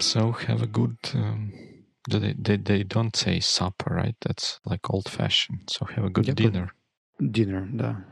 So 0.00 0.32
have 0.32 0.62
a 0.62 0.66
good. 0.66 0.96
Um, 1.14 1.52
they, 2.08 2.34
they 2.38 2.56
they 2.56 2.82
don't 2.84 3.14
say 3.16 3.40
supper, 3.40 3.94
right? 3.94 4.16
That's 4.20 4.60
like 4.64 4.88
old 4.90 5.08
fashioned. 5.08 5.68
So 5.68 5.86
have 5.86 6.04
a 6.04 6.10
good 6.10 6.26
Yeah, 6.26 6.34
but- 6.34 6.42
dinner. 6.42 6.68
Dinner, 7.18 7.66
да. 7.72 8.04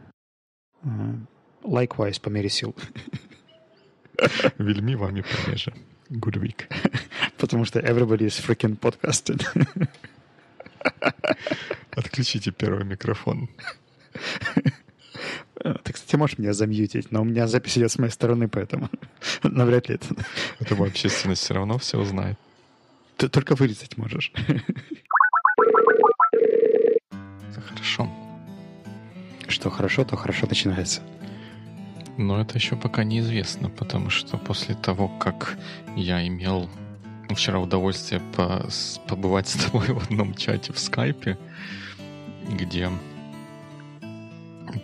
Uh, 0.86 1.16
likewise, 1.62 2.18
по 2.18 2.30
мере 2.30 2.48
сил. 2.48 2.74
Вельми 4.58 4.94
вами 4.96 5.22
понеже. 5.22 5.72
Good 6.10 6.36
week. 6.36 6.68
Потому 7.38 7.64
что 7.64 7.80
everybody 7.80 8.24
is 8.26 8.38
freaking 8.40 8.78
podcasting. 8.78 9.40
Отключите 11.96 12.50
первый 12.50 12.84
микрофон. 12.84 13.48
Ты, 15.83 15.93
кстати, 15.93 16.15
можешь 16.15 16.37
меня 16.37 16.53
замьютить, 16.53 17.11
но 17.11 17.21
у 17.21 17.25
меня 17.25 17.47
запись 17.47 17.77
идет 17.77 17.91
с 17.91 17.97
моей 17.97 18.11
стороны, 18.11 18.47
поэтому 18.47 18.89
навряд 19.43 19.89
ли 19.89 19.95
это... 19.95 20.07
Это 20.59 20.75
общественность 20.83 21.43
все 21.43 21.53
равно 21.53 21.77
все 21.77 21.99
узнает. 21.99 22.37
Ты 23.17 23.27
только 23.27 23.55
вырезать 23.55 23.97
можешь. 23.97 24.31
Хорошо. 27.67 28.09
Что 29.47 29.69
хорошо, 29.69 30.05
то 30.05 30.15
хорошо 30.15 30.47
начинается. 30.47 31.01
Но 32.17 32.39
это 32.39 32.55
еще 32.55 32.75
пока 32.75 33.03
неизвестно, 33.03 33.69
потому 33.69 34.09
что 34.09 34.37
после 34.37 34.75
того, 34.75 35.07
как 35.07 35.57
я 35.95 36.25
имел 36.27 36.69
вчера 37.29 37.59
удовольствие 37.59 38.21
по- 38.35 38.67
побывать 39.07 39.47
с 39.47 39.53
тобой 39.65 39.87
в 39.87 40.03
одном 40.03 40.33
чате 40.35 40.73
в 40.73 40.79
скайпе, 40.79 41.37
где 42.49 42.89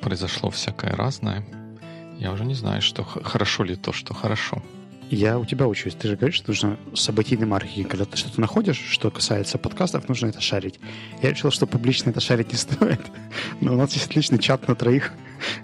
произошло 0.01 0.49
всякое 0.49 0.91
разное, 0.91 1.45
я 2.17 2.31
уже 2.31 2.45
не 2.45 2.53
знаю, 2.53 2.81
что 2.81 3.03
хорошо 3.03 3.63
ли 3.63 3.75
то, 3.75 3.91
что 3.91 4.13
хорошо. 4.13 4.61
Я 5.09 5.37
у 5.37 5.45
тебя 5.45 5.67
учусь. 5.67 5.93
Ты 5.93 6.07
же 6.07 6.15
говоришь, 6.15 6.35
что 6.35 6.49
нужно 6.49 6.79
событийный 6.95 7.45
маркетинг. 7.45 7.89
Когда 7.89 8.05
ты 8.05 8.17
что-то 8.17 8.41
находишь, 8.41 8.77
что 8.77 9.11
касается 9.11 9.57
подкастов, 9.59 10.09
нужно 10.09 10.27
это 10.27 10.41
шарить. 10.41 10.79
Я 11.21 11.29
решил, 11.29 11.51
что 11.51 11.67
публично 11.67 12.09
это 12.09 12.19
шарить 12.19 12.51
не 12.51 12.57
стоит. 12.57 13.01
Но 13.61 13.73
у 13.73 13.77
нас 13.77 13.93
есть 13.93 14.07
отличный 14.07 14.39
чат 14.39 14.67
на 14.67 14.75
троих, 14.75 15.11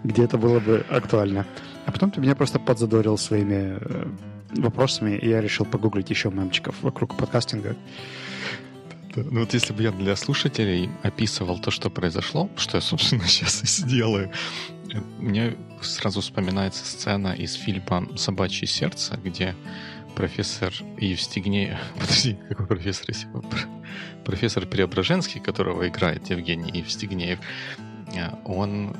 где 0.04 0.24
это 0.24 0.38
было 0.38 0.60
бы 0.60 0.86
актуально. 0.90 1.48
А 1.86 1.92
потом 1.92 2.12
ты 2.12 2.22
меня 2.22 2.36
просто 2.36 2.60
подзадорил 2.60 3.18
своими 3.18 3.80
э, 3.80 4.08
вопросами, 4.58 5.18
и 5.18 5.28
я 5.28 5.42
решил 5.42 5.66
погуглить 5.66 6.12
еще 6.12 6.30
мемчиков 6.30 6.76
вокруг 6.84 7.18
подкастинга. 7.18 7.76
Ну 9.16 9.42
вот 9.42 9.54
если 9.54 9.74
бы 9.74 9.84
я 9.84 9.92
для 9.92 10.16
слушателей 10.16 10.90
описывал 11.04 11.60
то, 11.60 11.72
что 11.72 11.90
произошло, 11.90 12.50
что 12.56 12.78
я, 12.78 12.82
собственно, 12.82 13.24
сейчас 13.28 13.64
и 13.64 13.68
сделаю, 13.68 14.32
мне 15.20 15.56
сразу 15.82 16.22
вспоминается 16.22 16.86
сцена 16.86 17.34
из 17.34 17.54
фильма 17.54 18.08
«Собачье 18.18 18.68
сердце», 18.68 19.18
где 19.18 19.56
профессор 20.16 20.74
Евстигнеев... 20.98 21.78
Подожди, 22.00 22.38
какой 22.50 22.68
профессор? 22.68 23.16
Профессор 24.26 24.66
Преображенский, 24.66 25.42
которого 25.42 25.88
играет 25.88 26.30
Евгений 26.30 26.72
Евстигнеев, 26.74 27.40
э, 28.14 28.30
он 28.46 28.96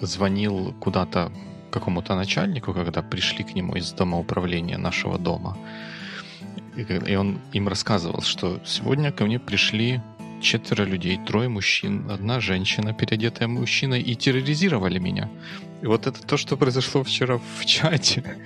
звонил 0.00 0.74
куда-то 0.80 1.32
какому-то 1.70 2.14
начальнику, 2.14 2.72
когда 2.72 3.02
пришли 3.02 3.44
к 3.44 3.54
нему 3.54 3.76
из 3.76 3.92
дома 3.92 4.18
управления 4.18 4.78
нашего 4.78 5.18
дома. 5.18 5.56
И 6.76 6.82
И 6.82 7.16
он 7.16 7.38
им 7.52 7.68
рассказывал, 7.68 8.22
что 8.22 8.60
сегодня 8.64 9.12
ко 9.12 9.24
мне 9.24 9.38
пришли 9.38 10.00
четверо 10.40 10.84
людей, 10.84 11.18
трое 11.26 11.48
мужчин, 11.48 12.10
одна 12.10 12.40
женщина, 12.40 12.92
переодетая 12.92 13.48
мужчиной, 13.48 14.00
и 14.00 14.14
терроризировали 14.14 14.98
меня. 14.98 15.28
И 15.82 15.86
вот 15.86 16.06
это 16.06 16.22
то, 16.22 16.36
что 16.36 16.56
произошло 16.56 17.02
вчера 17.02 17.38
в 17.38 17.64
чате. 17.66 18.38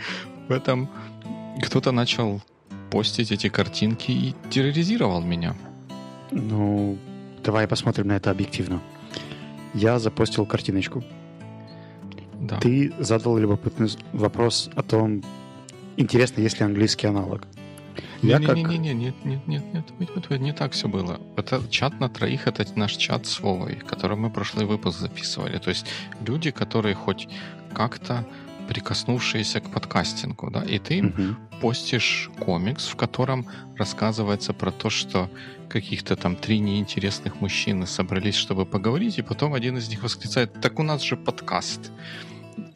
В 0.49 0.53
этом 0.53 0.89
кто-то 1.63 1.93
начал 1.93 2.43
постить 2.91 3.33
эти 3.33 3.49
картинки 3.49 4.11
и 4.11 4.35
терроризировал 4.51 5.21
меня. 5.23 5.57
Ну, 6.31 6.99
давай 7.43 7.67
посмотрим 7.67 8.09
на 8.09 8.17
это 8.17 8.31
объективно. 8.31 8.81
Я 9.73 9.99
запостил 9.99 10.47
картиночку. 10.47 11.03
Да. 12.41 12.59
Ты 12.61 12.93
задал 12.99 13.39
любопытный 13.39 13.89
вопрос 14.13 14.71
о 14.77 14.83
том, 14.83 15.23
интересно, 15.97 16.43
есть 16.43 16.61
ли 16.61 16.67
английский 16.67 17.07
аналог. 17.07 17.47
Я 18.23 18.41
как... 18.41 18.57
Не-не-не, 18.57 18.95
нет, 18.95 19.15
нет, 19.25 19.47
нет, 19.47 19.63
нет, 19.73 19.85
нет, 19.99 20.11
нет, 20.17 20.31
нет, 20.31 20.41
не 20.41 20.53
так 20.53 20.73
все 20.73 20.89
было. 20.89 21.21
Это 21.37 21.63
чат 21.71 22.01
на 22.01 22.09
троих, 22.09 22.47
это 22.47 22.67
наш 22.77 22.93
чат 22.97 23.27
с 23.27 23.41
Вовой, 23.41 23.77
который 23.77 24.17
мы 24.17 24.31
прошлый 24.31 24.67
выпуск 24.67 24.99
записывали. 24.99 25.59
То 25.59 25.71
есть 25.71 25.87
люди, 26.27 26.51
которые 26.51 26.95
хоть 26.95 27.29
как-то 27.75 28.27
прикоснувшиеся 28.69 29.61
к 29.61 29.71
подкастингу, 29.71 30.51
да, 30.51 30.63
и 30.63 30.79
ты 30.79 31.03
Мгм. 31.03 31.37
постишь 31.61 32.31
комикс, 32.41 32.87
в 32.89 32.97
котором 32.97 33.47
рассказывается 33.77 34.53
про 34.53 34.71
то, 34.71 34.91
что 34.91 35.29
каких-то 35.69 36.17
там 36.17 36.37
три 36.37 36.61
неинтересных 36.61 37.41
мужчины 37.41 37.87
собрались, 37.87 38.37
чтобы 38.37 38.65
поговорить, 38.67 39.19
и 39.19 39.23
потом 39.23 39.55
один 39.55 39.77
из 39.77 39.89
них 39.89 40.03
восклицает, 40.03 40.61
так 40.61 40.79
у 40.79 40.83
нас 40.83 41.03
же 41.03 41.17
подкаст. 41.17 41.91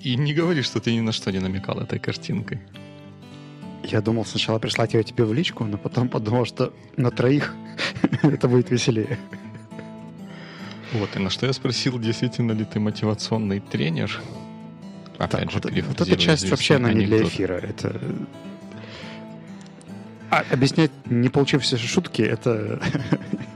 И 0.00 0.16
не 0.16 0.34
говори, 0.34 0.62
что 0.62 0.80
ты 0.80 0.94
ни 0.94 1.00
на 1.00 1.12
что 1.12 1.30
не 1.32 1.38
намекал 1.38 1.80
этой 1.80 1.98
картинкой. 1.98 2.60
Я 3.90 4.02
думал 4.02 4.24
сначала 4.24 4.58
прислать 4.58 4.94
ее 4.94 5.02
тебе 5.02 5.24
в 5.24 5.32
личку, 5.32 5.64
но 5.64 5.78
потом 5.78 6.08
подумал, 6.08 6.44
что 6.44 6.72
на 6.96 7.10
троих 7.10 7.54
это 8.22 8.48
будет 8.48 8.70
веселее. 8.70 9.18
Вот, 10.92 11.16
и 11.16 11.18
на 11.18 11.30
что 11.30 11.46
я 11.46 11.52
спросил, 11.52 11.98
действительно 11.98 12.52
ли 12.52 12.64
ты 12.64 12.80
мотивационный 12.80 13.60
тренер? 13.60 14.20
Опять 15.18 15.30
Так, 15.30 15.50
же, 15.50 15.60
вот, 15.62 15.98
вот 15.98 16.00
эта 16.00 16.16
часть 16.16 16.48
вообще 16.50 16.76
она 16.76 16.92
не 16.92 17.06
для 17.06 17.22
эфира. 17.22 17.54
Это... 17.54 18.00
А, 20.30 20.44
объяснять 20.50 20.90
не 21.06 21.30
получившиеся 21.30 21.78
шутки, 21.78 22.20
это 22.22 22.80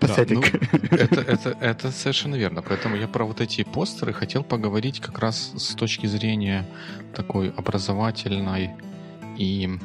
Да, 0.00 0.08
патетик. 0.08 0.72
ну, 0.72 0.78
это, 0.90 1.20
это, 1.20 1.56
это 1.60 1.90
совершенно 1.90 2.34
верно. 2.36 2.62
Поэтому 2.62 2.96
я 2.96 3.08
про 3.08 3.24
вот 3.24 3.40
эти 3.40 3.64
постеры 3.64 4.12
хотел 4.12 4.42
поговорить 4.42 5.00
как 5.00 5.18
раз 5.18 5.52
с 5.56 5.74
точки 5.74 6.06
зрения 6.06 6.66
такой 7.14 7.50
образовательной 7.50 8.70
и 9.38 9.78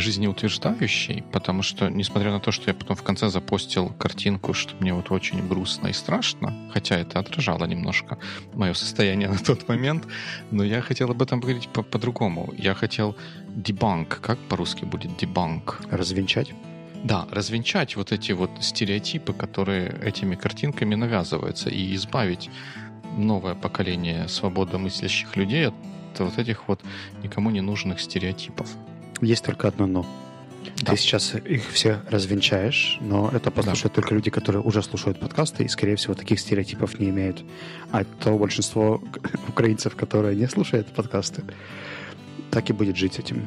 жизнеутверждающей, 0.00 1.22
потому 1.32 1.62
что, 1.62 1.88
несмотря 1.88 2.32
на 2.32 2.40
то, 2.40 2.52
что 2.52 2.70
я 2.70 2.74
потом 2.74 2.96
в 2.96 3.02
конце 3.02 3.28
запостил 3.28 3.90
картинку, 3.90 4.54
что 4.54 4.74
мне 4.80 4.92
вот 4.92 5.10
очень 5.10 5.46
грустно 5.46 5.88
и 5.88 5.92
страшно, 5.92 6.52
хотя 6.72 6.96
это 6.96 7.18
отражало 7.18 7.64
немножко 7.66 8.18
мое 8.54 8.74
состояние 8.74 9.28
на 9.32 9.38
тот 9.38 9.68
момент, 9.68 10.06
но 10.50 10.64
я 10.64 10.80
хотел 10.80 11.10
об 11.10 11.22
этом 11.22 11.40
поговорить 11.40 11.68
по- 11.68 11.82
по-другому. 11.82 12.52
Я 12.56 12.74
хотел 12.74 13.16
дебанк. 13.48 14.20
Как 14.20 14.38
по-русски 14.48 14.84
будет 14.84 15.16
дебанк? 15.16 15.80
Развенчать. 15.90 16.52
Да, 17.04 17.26
развенчать 17.30 17.96
вот 17.96 18.12
эти 18.12 18.32
вот 18.32 18.50
стереотипы, 18.60 19.34
которые 19.34 19.94
этими 20.02 20.36
картинками 20.36 20.94
навязываются, 20.94 21.68
и 21.68 21.94
избавить 21.94 22.50
новое 23.16 23.54
поколение 23.54 24.26
свободомыслящих 24.28 25.36
людей 25.36 25.68
от 25.68 25.74
вот 26.22 26.38
этих 26.38 26.68
вот 26.68 26.80
никому 27.22 27.50
не 27.50 27.60
нужных 27.60 28.00
стереотипов. 28.00 28.68
Есть 29.20 29.44
только 29.44 29.68
одно 29.68 29.86
«но». 29.86 30.06
Да. 30.82 30.92
Ты 30.92 30.98
сейчас 30.98 31.34
их 31.34 31.68
все 31.70 32.00
развенчаешь, 32.08 32.98
но 33.00 33.30
это 33.32 33.50
послушают 33.50 33.94
только 33.94 34.14
люди, 34.14 34.30
которые 34.30 34.62
уже 34.62 34.82
слушают 34.82 35.20
подкасты 35.20 35.64
и, 35.64 35.68
скорее 35.68 35.96
всего, 35.96 36.14
таких 36.14 36.40
стереотипов 36.40 36.98
не 36.98 37.10
имеют. 37.10 37.44
А 37.90 38.04
то 38.04 38.36
большинство 38.38 39.02
украинцев, 39.48 39.94
которые 39.94 40.36
не 40.36 40.48
слушают 40.48 40.86
подкасты, 40.88 41.42
так 42.50 42.70
и 42.70 42.72
будет 42.72 42.96
жить 42.96 43.18
этим. 43.18 43.46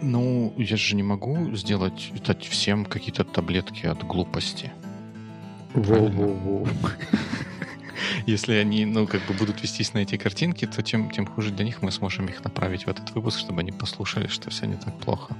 Ну, 0.00 0.52
я 0.56 0.76
же 0.76 0.96
не 0.96 1.02
могу 1.02 1.54
сделать 1.54 2.12
дать 2.26 2.46
всем 2.46 2.84
какие-то 2.84 3.24
таблетки 3.24 3.86
от 3.86 4.02
глупости. 4.02 4.72
Воу-воу-воу. 5.74 6.68
Если 8.26 8.54
они, 8.54 8.84
ну, 8.84 9.06
как 9.06 9.20
бы 9.26 9.34
будут 9.34 9.62
вестись 9.62 9.94
на 9.94 9.98
эти 9.98 10.16
картинки, 10.16 10.66
то 10.66 10.82
тем, 10.82 11.10
тем 11.10 11.26
хуже 11.26 11.50
для 11.50 11.64
них 11.64 11.82
мы 11.82 11.90
сможем 11.90 12.26
их 12.26 12.44
направить 12.44 12.86
в 12.86 12.88
этот 12.88 13.10
выпуск, 13.14 13.38
чтобы 13.38 13.60
они 13.60 13.72
послушали, 13.72 14.26
что 14.26 14.50
все 14.50 14.66
не 14.66 14.76
так 14.76 14.98
плохо. 14.98 15.36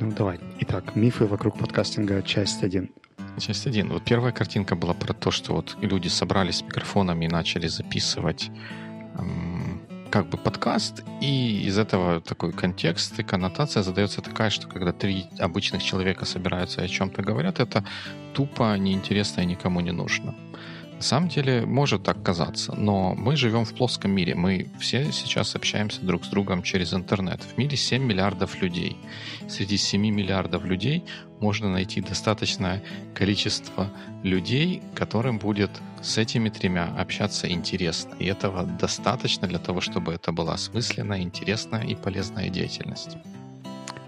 Ну, 0.00 0.12
давай. 0.12 0.38
Итак, 0.60 0.96
мифы 0.96 1.26
вокруг 1.26 1.58
подкастинга, 1.58 2.22
часть 2.22 2.62
1. 2.62 2.90
Часть 3.38 3.66
один. 3.66 3.88
Вот 3.88 4.02
первая 4.02 4.32
картинка 4.32 4.76
была 4.76 4.94
про 4.94 5.12
то, 5.12 5.30
что 5.30 5.52
вот 5.52 5.76
люди 5.82 6.08
собрались 6.08 6.56
с 6.56 6.62
микрофонами 6.62 7.26
и 7.26 7.28
начали 7.28 7.66
записывать 7.66 8.50
эм, 9.18 9.80
как 10.10 10.28
бы 10.30 10.38
подкаст, 10.38 11.04
и 11.20 11.62
из 11.66 11.78
этого 11.78 12.20
такой 12.20 12.52
контекст 12.52 13.18
и 13.18 13.22
коннотация 13.22 13.82
задается 13.82 14.22
такая, 14.22 14.50
что 14.50 14.68
когда 14.68 14.92
три 14.92 15.26
обычных 15.38 15.82
человека 15.82 16.24
собираются 16.24 16.80
и 16.80 16.84
о 16.84 16.88
чем-то 16.88 17.22
говорят, 17.22 17.60
это 17.60 17.84
тупо, 18.32 18.76
неинтересно 18.78 19.42
и 19.42 19.46
никому 19.46 19.80
не 19.80 19.92
нужно. 19.92 20.34
На 20.96 21.02
самом 21.02 21.28
деле 21.28 21.66
может 21.66 22.04
так 22.04 22.22
казаться, 22.22 22.74
но 22.74 23.14
мы 23.14 23.36
живем 23.36 23.66
в 23.66 23.74
плоском 23.74 24.12
мире. 24.12 24.34
Мы 24.34 24.70
все 24.80 25.12
сейчас 25.12 25.54
общаемся 25.54 26.00
друг 26.00 26.24
с 26.24 26.28
другом 26.28 26.62
через 26.62 26.94
интернет. 26.94 27.42
В 27.42 27.58
мире 27.58 27.76
7 27.76 28.02
миллиардов 28.02 28.62
людей. 28.62 28.96
Среди 29.46 29.76
7 29.76 30.00
миллиардов 30.00 30.64
людей 30.64 31.04
можно 31.38 31.70
найти 31.70 32.00
достаточное 32.00 32.82
количество 33.14 33.92
людей, 34.22 34.82
которым 34.94 35.38
будет 35.38 35.70
с 36.00 36.16
этими 36.16 36.48
тремя 36.48 36.86
общаться 36.96 37.50
интересно. 37.50 38.14
И 38.18 38.24
этого 38.24 38.62
достаточно 38.64 39.46
для 39.46 39.58
того, 39.58 39.82
чтобы 39.82 40.14
это 40.14 40.32
была 40.32 40.54
осмысленная, 40.54 41.20
интересная 41.20 41.84
и 41.84 41.94
полезная 41.94 42.48
деятельность. 42.48 43.18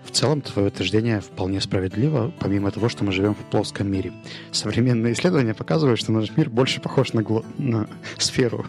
В 0.09 0.11
целом 0.11 0.41
твое 0.41 0.69
утверждение 0.69 1.21
вполне 1.21 1.61
справедливо, 1.61 2.33
помимо 2.41 2.71
того, 2.71 2.89
что 2.89 3.05
мы 3.05 3.13
живем 3.13 3.35
в 3.35 3.51
плоском 3.51 3.91
мире. 3.91 4.13
Современные 4.53 5.13
исследования 5.13 5.53
показывают, 5.53 6.01
что 6.01 6.13
наш 6.13 6.35
мир 6.35 6.49
больше 6.49 6.81
похож 6.81 7.13
на, 7.13 7.23
гло... 7.23 7.45
на 7.59 7.87
сферу. 8.17 8.65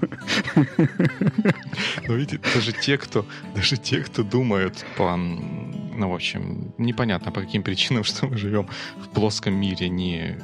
Но 2.08 2.14
видите, 2.14 2.42
даже 2.54 2.74
те, 2.74 2.98
кто, 2.98 3.26
даже 3.56 3.78
те, 3.78 4.02
кто 4.02 4.24
думают 4.24 4.86
по, 4.98 5.16
ну, 5.16 6.10
в 6.10 6.14
общем, 6.14 6.74
непонятно 6.78 7.32
по 7.32 7.40
каким 7.40 7.64
причинам, 7.64 8.04
что 8.04 8.28
мы 8.28 8.38
живем 8.38 8.68
в 8.98 9.08
плоском 9.08 9.54
мире, 9.54 9.88
не 9.88 10.38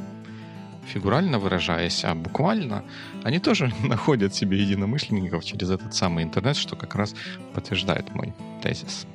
фигурально 0.85 1.39
выражаясь, 1.39 2.05
а 2.05 2.15
буквально, 2.15 2.85
они 3.23 3.39
тоже 3.39 3.73
находят 3.83 4.33
себе 4.33 4.61
единомышленников 4.61 5.43
через 5.43 5.69
этот 5.71 5.93
самый 5.93 6.23
интернет, 6.23 6.55
что 6.55 6.77
как 6.77 6.95
раз 6.95 7.15
подтверждает 7.53 8.15
мой 8.15 8.33
тезис. 8.63 9.05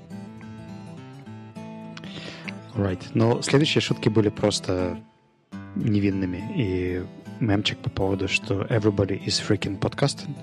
Right. 2.75 3.03
Но 3.15 3.43
следующие 3.43 3.81
шутки 3.81 4.09
были 4.09 4.29
просто 4.29 5.01
невинными. 5.75 6.53
И 6.57 7.05
мемчик 7.41 7.79
по 7.79 7.91
поводу, 7.91 8.29
что 8.29 8.63
everybody 8.63 9.23
is 9.25 9.43
freaking 9.47 9.79
podcasting. 9.79 10.37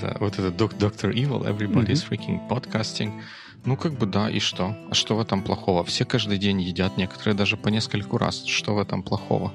Да, 0.00 0.16
вот 0.20 0.38
это 0.38 0.50
Доктор 0.50 1.10
Evil, 1.10 1.44
everybody 1.44 1.88
mm-hmm. 1.88 1.92
is 1.92 2.08
freaking 2.08 2.48
podcasting. 2.48 3.20
Ну, 3.64 3.76
как 3.76 3.94
бы 3.94 4.06
да, 4.06 4.30
и 4.30 4.38
что? 4.38 4.76
А 4.90 4.94
что 4.94 5.16
в 5.16 5.20
этом 5.20 5.42
плохого? 5.42 5.84
Все 5.84 6.04
каждый 6.04 6.38
день 6.38 6.60
едят, 6.60 6.96
некоторые 6.96 7.34
даже 7.34 7.56
по 7.56 7.68
нескольку 7.68 8.16
раз. 8.18 8.44
Что 8.44 8.74
в 8.74 8.78
этом 8.78 9.02
плохого? 9.02 9.52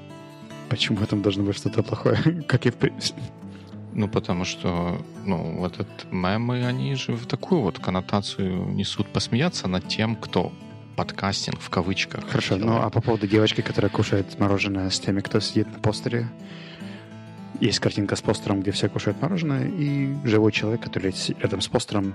Почему 0.68 0.98
в 0.98 1.02
этом 1.02 1.22
должно 1.22 1.44
быть 1.44 1.56
что-то 1.56 1.82
плохое? 1.82 2.16
как 2.48 2.66
и 2.66 2.70
в... 2.70 2.76
Ну, 3.96 4.08
потому 4.08 4.44
что, 4.44 5.00
ну, 5.24 5.56
вот 5.58 5.74
этот 5.74 6.10
мемы, 6.10 6.66
они 6.66 6.96
же 6.96 7.12
в 7.12 7.26
такую 7.26 7.60
вот 7.60 7.78
коннотацию 7.78 8.72
несут 8.72 9.06
посмеяться 9.06 9.68
над 9.68 9.86
тем, 9.86 10.16
кто 10.16 10.52
подкастинг 10.96 11.60
в 11.60 11.70
кавычках. 11.70 12.28
Хорошо, 12.28 12.56
ну 12.56 12.76
а 12.80 12.90
по 12.90 13.00
поводу 13.00 13.26
девочки, 13.26 13.60
которая 13.60 13.90
кушает 13.90 14.38
мороженое 14.38 14.90
с 14.90 15.00
теми, 15.00 15.20
кто 15.20 15.40
сидит 15.40 15.70
на 15.72 15.78
постере, 15.78 16.28
есть 17.60 17.78
картинка 17.78 18.16
с 18.16 18.22
постером, 18.22 18.60
где 18.60 18.72
все 18.72 18.88
кушают 18.88 19.20
мороженое, 19.22 19.68
и 19.68 20.14
живой 20.24 20.52
человек, 20.52 20.82
который 20.82 21.14
рядом 21.40 21.60
с 21.60 21.68
постером 21.68 22.14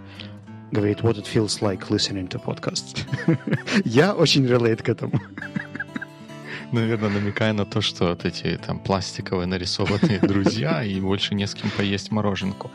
говорит 0.72 1.00
«What 1.02 1.18
it 1.18 1.26
feels 1.26 1.62
like 1.62 1.88
listening 1.90 2.28
to 2.30 2.44
podcast». 2.44 3.06
Я 3.86 4.14
очень 4.14 4.46
relate 4.46 4.84
к 4.84 4.90
этому. 4.90 5.20
Наверное, 6.72 7.10
намекая 7.10 7.54
на 7.54 7.66
то, 7.66 7.82
что 7.82 8.10
вот 8.10 8.26
эти 8.26 8.60
там 8.64 8.80
пластиковые 8.80 9.48
нарисованные 9.48 10.20
друзья, 10.22 10.84
и 10.84 11.00
больше 11.00 11.34
не 11.34 11.48
с 11.48 11.56
кем 11.56 11.72
поесть 11.72 12.12
мороженку. 12.12 12.70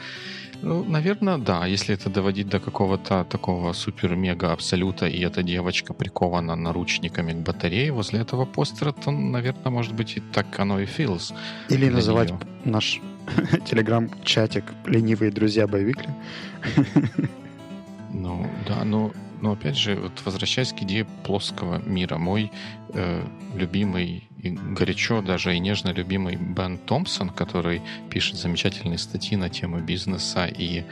Ну, 0.64 0.82
наверное, 0.84 1.38
да. 1.38 1.66
Если 1.66 1.94
это 1.94 2.10
доводить 2.10 2.48
до 2.48 2.58
какого-то 2.58 3.24
такого 3.24 3.72
супер-мега-абсолюта, 3.72 5.06
и 5.06 5.20
эта 5.20 5.42
девочка 5.42 5.92
прикована 5.92 6.56
наручниками 6.56 7.32
к 7.32 7.36
батарее 7.36 7.92
возле 7.92 8.20
этого 8.20 8.46
постера, 8.46 8.92
то, 8.92 9.10
наверное, 9.10 9.70
может 9.70 9.94
быть, 9.94 10.16
и 10.16 10.20
так 10.20 10.58
оно 10.60 10.80
и 10.80 10.86
feels. 10.86 11.34
Или 11.68 11.90
называть 11.90 12.30
нее. 12.30 12.40
наш 12.64 13.00
телеграм-чатик 13.66 14.64
«Ленивые 14.86 15.30
друзья 15.30 15.66
боевикли». 15.66 16.08
Ну, 18.12 18.46
да, 18.68 18.84
ну, 18.84 19.12
но 19.42 19.52
опять 19.52 19.76
же, 19.76 19.96
вот 19.96 20.12
возвращаясь 20.24 20.72
к 20.72 20.82
идее 20.82 21.04
плоского 21.24 21.82
мира, 21.84 22.16
мой 22.16 22.50
э, 22.94 23.22
любимый 23.54 24.28
и 24.44 24.50
горячо 24.50 25.22
даже 25.22 25.56
и 25.56 25.58
нежно 25.58 25.88
любимый 25.88 26.36
Бен 26.36 26.78
Томпсон, 26.78 27.30
который 27.30 27.82
пишет 28.10 28.36
замечательные 28.36 28.98
статьи 28.98 29.36
на 29.36 29.48
тему 29.48 29.80
бизнеса 29.80 30.46
и 30.46 30.84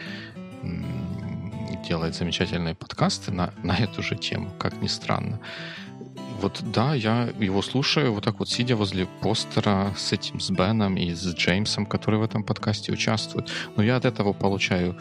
делает 1.87 2.15
замечательные 2.15 2.75
подкасты 2.75 3.33
на, 3.33 3.53
на 3.63 3.77
эту 3.77 4.03
же 4.03 4.17
тему, 4.17 4.51
как 4.59 4.81
ни 4.81 4.87
странно. 4.87 5.41
Вот 6.41 6.61
да, 6.73 6.95
я 6.95 7.29
его 7.39 7.63
слушаю 7.63 8.13
вот 8.13 8.25
так 8.25 8.39
вот 8.39 8.49
сидя 8.49 8.75
возле 8.75 9.07
постера 9.07 9.93
с 9.97 10.13
этим, 10.13 10.41
с 10.41 10.51
Беном 10.51 10.97
и 10.97 11.13
с 11.13 11.35
Джеймсом, 11.35 11.87
которые 11.87 12.21
в 12.21 12.25
этом 12.25 12.43
подкасте 12.43 12.93
участвуют. 12.93 13.51
Но 13.77 13.83
я 13.83 13.97
от 13.97 14.05
этого 14.05 14.33
получаю 14.33 14.99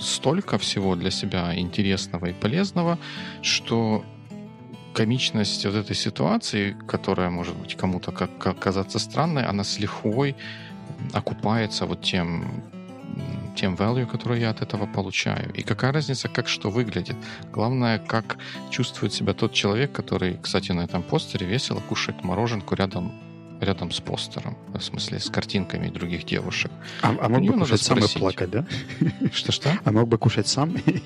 столько 0.00 0.58
всего 0.58 0.94
для 0.94 1.10
себя 1.10 1.58
интересного 1.58 2.26
и 2.26 2.32
полезного, 2.32 2.98
что 3.42 4.04
комичность 4.96 5.66
вот 5.66 5.74
этой 5.74 5.94
ситуации, 5.94 6.74
которая 6.88 7.28
может 7.28 7.54
быть 7.54 7.76
кому-то 7.76 8.12
как, 8.12 8.58
казаться 8.58 8.98
странной, 8.98 9.44
она 9.44 9.62
с 9.62 9.78
лихвой 9.78 10.34
окупается 11.12 11.84
вот 11.86 12.00
тем 12.00 12.44
тем 13.56 13.74
value, 13.74 14.06
который 14.06 14.40
я 14.40 14.50
от 14.50 14.62
этого 14.62 14.86
получаю. 14.86 15.52
И 15.54 15.62
какая 15.62 15.92
разница, 15.92 16.28
как 16.28 16.48
что 16.48 16.70
выглядит. 16.70 17.16
Главное, 17.52 17.98
как 17.98 18.36
чувствует 18.70 19.12
себя 19.12 19.32
тот 19.32 19.52
человек, 19.52 19.92
который, 19.92 20.38
кстати, 20.42 20.72
на 20.72 20.84
этом 20.84 21.02
постере 21.02 21.46
весело 21.46 21.80
кушает 21.88 22.24
мороженку 22.24 22.74
рядом 22.74 23.12
рядом 23.60 23.90
с 23.90 24.00
постером, 24.00 24.56
в 24.72 24.80
смысле 24.80 25.18
с 25.18 25.30
картинками 25.30 25.88
других 25.88 26.24
девушек. 26.24 26.70
А, 27.02 27.14
а 27.20 27.28
мог 27.28 27.42
бы 27.42 27.58
кушать 27.58 27.82
сам 27.82 27.98
и 27.98 28.18
плакать, 28.18 28.50
да? 28.50 28.66
Что-что? 29.32 29.78
А 29.84 29.92
мог 29.92 30.08
бы 30.08 30.18
кушать 30.18 30.48
сам 30.48 30.76
и, 30.76 31.02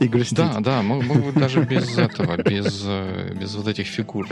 и 0.04 0.08
грустить. 0.08 0.36
Да, 0.36 0.60
да, 0.60 0.82
мог, 0.82 1.04
мог 1.04 1.24
бы 1.24 1.32
даже 1.32 1.62
без 1.62 1.96
этого, 1.96 2.36
без, 2.36 2.82
э, 2.84 3.34
без 3.34 3.54
вот 3.54 3.68
этих 3.68 3.86
фигур. 3.86 4.28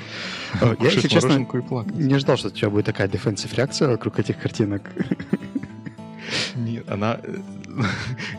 Я, 0.61 0.77
если 0.81 1.09
честно, 1.09 1.47
не 1.95 2.19
ждал, 2.19 2.37
что 2.37 2.49
у 2.49 2.51
тебя 2.51 2.71
будет 2.71 2.87
такая 2.87 3.09
дефенсив 3.09 3.53
реакция 3.55 3.89
вокруг 3.89 4.19
этих 4.19 4.39
картинок. 4.39 4.83
Нет, 6.57 6.91
она... 6.91 7.19
Э, 7.23 7.39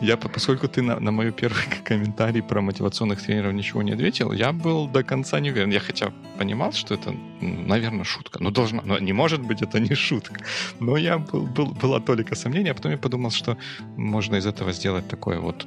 я, 0.00 0.16
поскольку 0.16 0.68
ты 0.68 0.82
на, 0.82 1.00
на 1.00 1.10
мой 1.10 1.32
первый 1.32 1.62
комментарий 1.84 2.42
про 2.42 2.60
мотивационных 2.60 3.22
тренеров 3.22 3.52
ничего 3.52 3.82
не 3.82 3.92
ответил, 3.92 4.32
я 4.32 4.52
был 4.52 4.88
до 4.88 5.02
конца 5.02 5.40
не 5.40 5.50
уверен. 5.50 5.70
Я 5.70 5.80
хотя 5.80 6.12
понимал, 6.38 6.72
что 6.72 6.94
это, 6.94 7.14
наверное, 7.40 8.04
шутка. 8.04 8.42
Ну, 8.42 8.50
должна... 8.50 8.82
Но 8.84 8.98
не 8.98 9.12
может 9.12 9.40
быть, 9.40 9.62
это 9.62 9.80
не 9.80 9.94
шутка. 9.94 10.40
Но 10.80 10.96
я 10.96 11.18
был, 11.18 11.46
был, 11.46 11.66
была 11.66 12.00
толика 12.00 12.34
сомнения, 12.34 12.70
а 12.70 12.74
потом 12.74 12.92
я 12.92 12.98
подумал, 12.98 13.30
что 13.30 13.56
можно 13.96 14.36
из 14.36 14.46
этого 14.46 14.72
сделать 14.72 15.08
такое 15.08 15.38
вот 15.38 15.66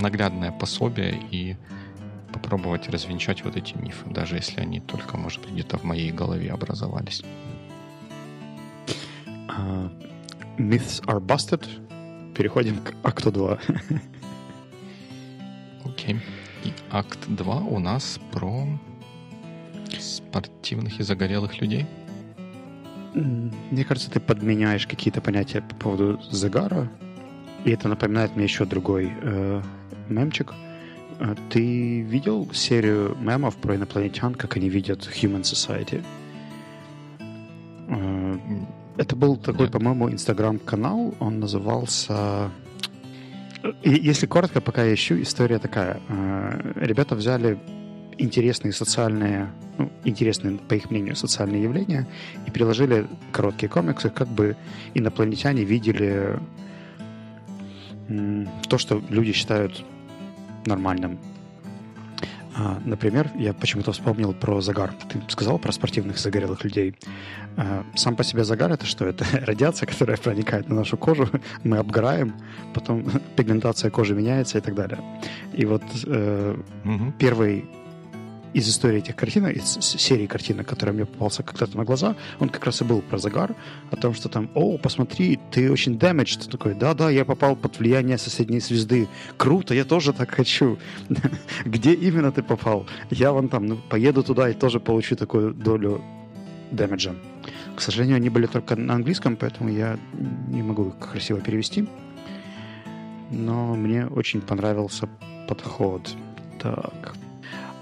наглядное 0.00 0.52
пособие 0.52 1.20
и 1.30 1.56
попробовать 2.32 2.88
развенчать 2.88 3.44
вот 3.44 3.56
эти 3.56 3.76
мифы, 3.76 4.10
даже 4.10 4.36
если 4.36 4.60
они 4.60 4.80
только, 4.80 5.16
может 5.16 5.40
быть, 5.42 5.52
где-то 5.52 5.78
в 5.78 5.84
моей 5.84 6.10
голове 6.10 6.50
образовались. 6.50 7.22
А, 10.56 10.60
Myths 10.60 11.02
are 11.06 11.20
busted. 11.20 11.66
Переходим 12.34 12.78
к 12.78 12.94
акту 13.02 13.30
2. 13.30 13.58
Окей. 15.84 16.14
Okay. 16.14 16.20
И 16.64 16.72
акт 16.90 17.18
2 17.28 17.56
у 17.56 17.78
нас 17.78 18.18
про 18.32 18.66
спортивных 19.98 20.98
и 21.00 21.02
загорелых 21.02 21.60
людей. 21.60 21.86
Мне 23.14 23.84
кажется, 23.84 24.10
ты 24.10 24.18
подменяешь 24.18 24.86
какие-то 24.86 25.20
понятия 25.20 25.60
по 25.60 25.74
поводу 25.76 26.20
загара. 26.30 26.90
И 27.64 27.70
это 27.70 27.88
напоминает 27.88 28.34
мне 28.34 28.44
еще 28.44 28.64
другой 28.64 29.12
э, 29.22 29.62
мемчик. 30.08 30.52
Э, 31.20 31.36
ты 31.50 32.00
видел 32.00 32.50
серию 32.52 33.16
мемов 33.20 33.56
про 33.56 33.76
инопланетян, 33.76 34.34
как 34.34 34.56
они 34.56 34.68
видят 34.68 35.08
Human 35.22 35.42
Society? 35.42 36.04
Э, 38.96 39.02
это 39.02 39.16
был 39.16 39.36
такой, 39.36 39.70
по-моему, 39.70 40.10
инстаграм-канал. 40.10 41.14
Он 41.20 41.40
назывался... 41.40 42.50
И, 43.82 43.90
если 43.90 44.26
коротко, 44.26 44.60
пока 44.60 44.84
я 44.84 44.92
ищу, 44.92 45.20
история 45.22 45.58
такая. 45.58 46.00
Э, 46.08 46.72
ребята 46.76 47.14
взяли 47.14 47.58
интересные 48.18 48.72
социальные, 48.72 49.50
ну, 49.78 49.90
интересные, 50.04 50.58
по 50.58 50.74
их 50.74 50.90
мнению, 50.90 51.16
социальные 51.16 51.62
явления 51.62 52.06
и 52.46 52.50
приложили 52.50 53.06
короткие 53.32 53.68
комиксы, 53.68 54.10
как 54.10 54.28
бы 54.28 54.56
инопланетяне 54.94 55.64
видели 55.64 56.38
то, 58.68 58.78
что 58.78 59.02
люди 59.08 59.32
считают 59.32 59.82
нормальным 60.66 61.18
например, 62.84 63.30
я 63.36 63.52
почему-то 63.52 63.92
вспомнил 63.92 64.32
про 64.32 64.60
загар. 64.60 64.92
Ты 65.08 65.20
сказал 65.28 65.58
про 65.58 65.72
спортивных 65.72 66.18
загорелых 66.18 66.62
людей. 66.64 66.94
А, 67.56 67.84
сам 67.94 68.16
по 68.16 68.24
себе 68.24 68.44
загар 68.44 68.72
это 68.72 68.86
что? 68.86 69.06
Это 69.06 69.24
радиация, 69.46 69.86
которая 69.86 70.16
проникает 70.16 70.68
на 70.68 70.76
нашу 70.76 70.96
кожу, 70.96 71.28
мы 71.64 71.78
обгораем, 71.78 72.34
потом 72.72 73.04
пигментация 73.36 73.90
кожи 73.90 74.14
меняется 74.14 74.58
и 74.58 74.60
так 74.60 74.74
далее. 74.74 75.00
И 75.52 75.64
вот 75.64 75.82
э, 76.06 76.56
угу. 76.84 77.12
первый 77.18 77.64
из 78.54 78.68
истории 78.68 78.98
этих 78.98 79.16
картинок, 79.16 79.56
из 79.56 79.78
серии 79.80 80.26
картинок, 80.26 80.68
которая 80.68 80.94
мне 80.94 81.04
попался 81.04 81.42
когда-то 81.42 81.76
на 81.76 81.84
глаза, 81.84 82.14
он 82.38 82.48
как 82.48 82.64
раз 82.64 82.80
и 82.80 82.84
был 82.84 83.02
про 83.02 83.18
загар, 83.18 83.54
о 83.90 83.96
том, 83.96 84.14
что 84.14 84.28
там, 84.28 84.48
о, 84.54 84.78
посмотри, 84.78 85.38
ты 85.50 85.70
очень 85.70 85.96
damaged. 85.96 86.50
Такой, 86.50 86.74
да-да, 86.74 87.10
я 87.10 87.24
попал 87.24 87.56
под 87.56 87.78
влияние 87.78 88.16
соседней 88.16 88.60
звезды. 88.60 89.08
Круто, 89.36 89.74
я 89.74 89.84
тоже 89.84 90.12
так 90.12 90.30
хочу. 90.30 90.78
Где 91.64 91.94
именно 91.94 92.30
ты 92.30 92.42
попал? 92.42 92.86
Я 93.10 93.32
вон 93.32 93.48
там, 93.48 93.66
ну, 93.66 93.76
поеду 93.76 94.22
туда 94.22 94.48
и 94.48 94.54
тоже 94.54 94.78
получу 94.78 95.16
такую 95.16 95.52
долю 95.52 96.00
дэмэджа. 96.70 97.14
К 97.74 97.80
сожалению, 97.80 98.16
они 98.16 98.30
были 98.30 98.46
только 98.46 98.76
на 98.76 98.94
английском, 98.94 99.36
поэтому 99.36 99.68
я 99.68 99.98
не 100.48 100.62
могу 100.62 100.88
их 100.88 100.98
красиво 100.98 101.40
перевести. 101.40 101.88
Но 103.30 103.74
мне 103.74 104.06
очень 104.06 104.40
понравился 104.40 105.08
подход. 105.48 106.08
Так, 106.60 107.14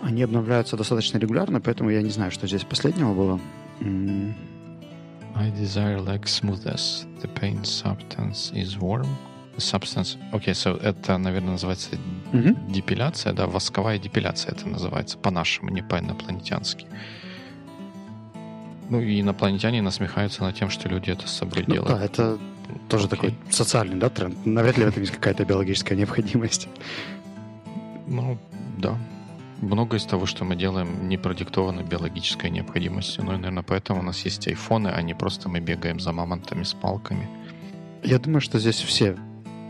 Они 0.03 0.23
обновляются 0.23 0.77
достаточно 0.77 1.19
регулярно, 1.19 1.61
поэтому 1.61 1.91
я 1.91 2.03
не 2.03 2.11
знаю, 2.11 2.33
что 2.33 2.49
здесь 2.49 2.65
последнего 2.65 3.15
было. 3.15 3.41
I 5.35 5.51
desire 5.51 6.05
like 6.05 6.25
smoothness. 6.25 7.07
The 7.23 7.33
paint 7.33 7.63
substance 7.63 8.53
is 8.53 8.79
warm. 8.79 9.07
Substance. 9.57 10.19
Окей, 10.33 10.55
okay, 10.55 10.57
so 10.57 10.83
это, 10.83 11.19
наверное, 11.19 11.53
называется 11.53 11.91
mm-hmm. 12.33 12.73
депиляция, 12.73 13.33
да, 13.33 13.47
восковая 13.47 13.99
депиляция 13.99 14.53
это 14.53 14.67
называется 14.67 15.19
по-нашему, 15.19 15.71
не 15.71 15.83
по-инопланетянски. 15.83 16.87
Ну 18.89 19.01
и 19.01 19.21
инопланетяне 19.21 19.83
насмехаются 19.83 20.43
над 20.43 20.57
тем, 20.57 20.69
что 20.69 20.89
люди 20.89 21.11
это 21.11 21.29
с 21.29 21.33
собой 21.33 21.65
ну, 21.67 21.75
делают. 21.75 21.99
Да, 21.99 22.05
это 22.05 22.39
тоже 22.89 23.07
okay. 23.07 23.11
такой 23.11 23.35
социальный, 23.51 23.97
да, 23.97 24.09
тренд. 24.09 24.45
Навряд 24.47 24.79
ли 24.79 24.85
в 24.85 24.89
этом 24.89 25.03
есть 25.03 25.15
какая-то 25.15 25.45
биологическая 25.45 25.97
необходимость. 25.97 26.69
Ну, 28.07 28.39
да, 28.79 28.97
много 29.63 29.97
из 29.97 30.05
того, 30.05 30.27
что 30.27 30.45
мы 30.45 30.57
делаем, 30.57 31.09
не 31.09 31.17
продиктовано 31.17 31.83
биологической 31.83 32.51
необходимостью. 32.51 33.25
Ну 33.25 33.33
и, 33.33 33.37
наверное, 33.37 33.63
поэтому 33.63 34.01
у 34.01 34.03
нас 34.03 34.25
есть 34.25 34.49
айфоны, 34.49 34.89
а 34.89 35.01
не 35.03 35.15
просто 35.15 35.49
мы 35.49 35.61
бегаем 35.61 36.01
за 36.01 36.13
мамонтами 36.13 36.65
с 36.65 36.75
палками. 36.75 37.29
Я 38.03 38.19
думаю, 38.19 38.41
что 38.41 38.59
здесь 38.59 38.81
все 38.81 39.17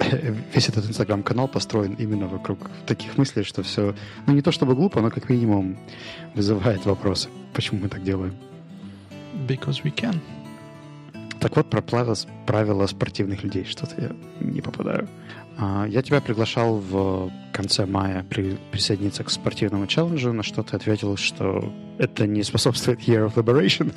весь 0.54 0.68
этот 0.68 0.88
инстаграм-канал 0.88 1.48
построен 1.48 1.94
именно 1.94 2.26
вокруг 2.26 2.58
таких 2.86 3.18
мыслей, 3.18 3.44
что 3.44 3.62
все, 3.62 3.94
ну 4.26 4.32
не 4.32 4.40
то 4.40 4.50
чтобы 4.50 4.74
глупо, 4.74 5.00
но 5.00 5.10
как 5.10 5.28
минимум 5.28 5.76
вызывает 6.34 6.86
вопросы, 6.86 7.28
почему 7.52 7.80
мы 7.82 7.88
так 7.88 8.02
делаем. 8.02 8.34
Because 9.46 9.82
we 9.84 9.94
can. 9.94 10.16
Так 11.38 11.56
вот, 11.56 11.68
про 11.68 11.82
правила, 11.82 12.14
правила 12.46 12.86
спортивных 12.86 13.42
людей. 13.42 13.64
Что-то 13.64 14.00
я 14.00 14.10
не 14.40 14.60
попадаю. 14.60 15.08
А, 15.58 15.86
я 15.88 16.00
тебя 16.02 16.20
приглашал 16.20 16.78
в 16.78 17.32
конце 17.52 17.86
мая 17.86 18.24
при, 18.28 18.58
присоединиться 18.70 19.24
к 19.24 19.30
спортивному 19.30 19.86
челленджу, 19.86 20.32
на 20.32 20.42
что 20.42 20.62
ты 20.62 20.76
ответил, 20.76 21.16
что 21.16 21.72
это 21.98 22.26
не 22.26 22.42
способствует 22.42 23.00
Year 23.00 23.32
of 23.32 23.34
Liberation, 23.34 23.94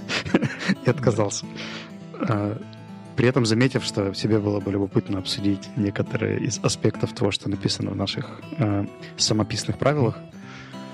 и 0.85 0.89
отказался. 0.89 1.45
А, 2.13 2.61
при 3.15 3.27
этом 3.27 3.45
заметив, 3.45 3.83
что 3.83 4.13
себе 4.13 4.39
было 4.39 4.59
бы 4.59 4.71
любопытно 4.71 5.19
обсудить 5.19 5.69
некоторые 5.77 6.39
из 6.39 6.59
аспектов 6.59 7.13
того, 7.13 7.31
что 7.31 7.49
написано 7.49 7.91
в 7.91 7.95
наших 7.95 8.41
э, 8.57 8.85
самописных 9.17 9.77
правилах. 9.77 10.17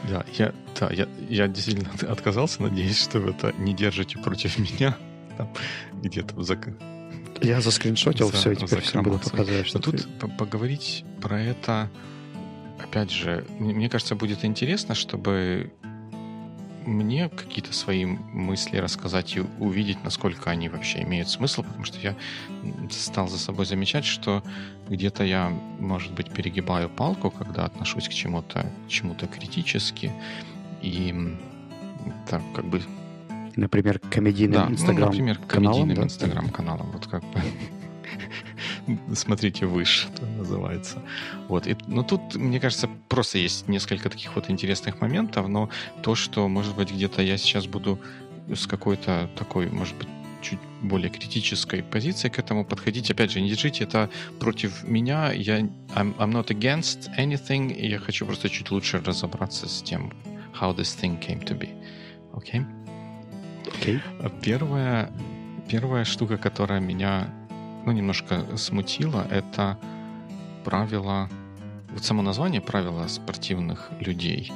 Да, 0.09 0.23
я, 0.37 0.53
да 0.79 0.91
я, 0.91 1.07
я 1.29 1.47
действительно 1.47 1.89
отказался, 2.09 2.61
надеюсь, 2.61 3.01
что 3.01 3.19
вы 3.19 3.31
это 3.31 3.53
не 3.57 3.73
держите 3.73 4.19
против 4.19 4.57
меня 4.59 4.95
там 5.37 5.49
где-то 6.01 6.41
за 6.43 6.57
я 7.41 7.59
заскриншотил 7.59 8.27
за, 8.27 8.33
все, 8.33 8.51
и 8.51 8.55
теперь 8.55 8.81
всем 8.81 9.03
буду 9.03 9.17
показывать, 9.17 9.65
что 9.65 9.79
тут 9.79 10.07
ты... 10.19 10.27
поговорить 10.27 11.03
про 11.21 11.41
это, 11.41 11.89
опять 12.83 13.11
же, 13.11 13.45
мне 13.59 13.89
кажется, 13.89 14.15
будет 14.15 14.45
интересно, 14.45 14.95
чтобы 14.95 15.71
мне 16.85 17.29
какие-то 17.29 17.73
свои 17.73 18.05
мысли 18.05 18.77
рассказать 18.77 19.35
и 19.35 19.43
увидеть, 19.59 20.03
насколько 20.03 20.49
они 20.49 20.69
вообще 20.69 21.03
имеют 21.03 21.29
смысл, 21.29 21.63
потому 21.63 21.83
что 21.85 21.99
я 21.99 22.15
стал 22.89 23.27
за 23.27 23.37
собой 23.37 23.65
замечать, 23.65 24.05
что 24.05 24.43
где-то 24.89 25.23
я, 25.23 25.49
может 25.79 26.13
быть, 26.13 26.31
перегибаю 26.31 26.89
палку, 26.89 27.29
когда 27.29 27.65
отношусь 27.65 28.07
к 28.07 28.13
чему-то 28.13 28.65
чему-то 28.87 29.27
критически, 29.27 30.11
и 30.81 31.37
так 32.27 32.41
как 32.55 32.65
бы 32.65 32.81
Например, 33.55 33.99
комедийным 33.99 34.67
да, 34.67 34.71
инстаграм 34.71 34.99
ну, 34.99 35.05
например, 35.07 35.37
комедийным 35.45 35.95
да? 35.95 36.03
инстаграм-каналом. 36.03 36.91
Вот 36.91 37.05
как 37.07 37.21
бы 37.21 37.41
смотрите 39.15 39.65
выше, 39.65 40.07
это 40.13 40.25
называется. 40.25 41.01
Вот. 41.47 41.67
И, 41.67 41.75
ну, 41.87 42.03
тут, 42.03 42.35
мне 42.35 42.59
кажется, 42.59 42.89
просто 43.09 43.37
есть 43.37 43.67
несколько 43.67 44.09
таких 44.09 44.35
вот 44.35 44.49
интересных 44.49 45.01
моментов, 45.01 45.47
но 45.47 45.69
то, 46.01 46.15
что, 46.15 46.47
может 46.47 46.75
быть, 46.75 46.91
где-то 46.91 47.21
я 47.21 47.37
сейчас 47.37 47.67
буду 47.67 47.99
с 48.53 48.67
какой-то 48.67 49.29
такой, 49.35 49.69
может 49.69 49.95
быть, 49.97 50.07
чуть 50.41 50.59
более 50.81 51.09
критической 51.09 51.83
позиции 51.83 52.29
к 52.29 52.39
этому 52.39 52.65
подходить. 52.65 53.11
Опять 53.11 53.31
же, 53.31 53.41
не 53.41 53.49
держите 53.49 53.83
это 53.83 54.09
против 54.39 54.83
меня. 54.83 55.31
Я 55.31 55.59
I'm, 55.59 56.15
I'm 56.17 56.31
not 56.31 56.47
against 56.47 57.15
anything. 57.17 57.73
Я 57.79 57.99
хочу 57.99 58.25
просто 58.25 58.49
чуть 58.49 58.71
лучше 58.71 58.99
разобраться 58.99 59.67
с 59.67 59.81
тем, 59.81 60.11
how 60.59 60.75
this 60.75 60.97
thing 60.99 61.19
came 61.19 61.43
to 61.45 61.57
be. 61.57 61.69
Okay? 62.33 62.65
Okay. 63.79 64.01
Первая, 64.41 65.11
первая 65.69 66.03
штука, 66.03 66.37
которая 66.37 66.79
меня 66.79 67.33
ну, 67.85 67.91
немножко 67.91 68.45
смутила, 68.57 69.27
это 69.29 69.77
правила 70.63 71.29
вот 71.91 72.05
само 72.05 72.21
название 72.21 72.61
правила 72.61 73.07
спортивных 73.07 73.89
людей, 73.99 74.51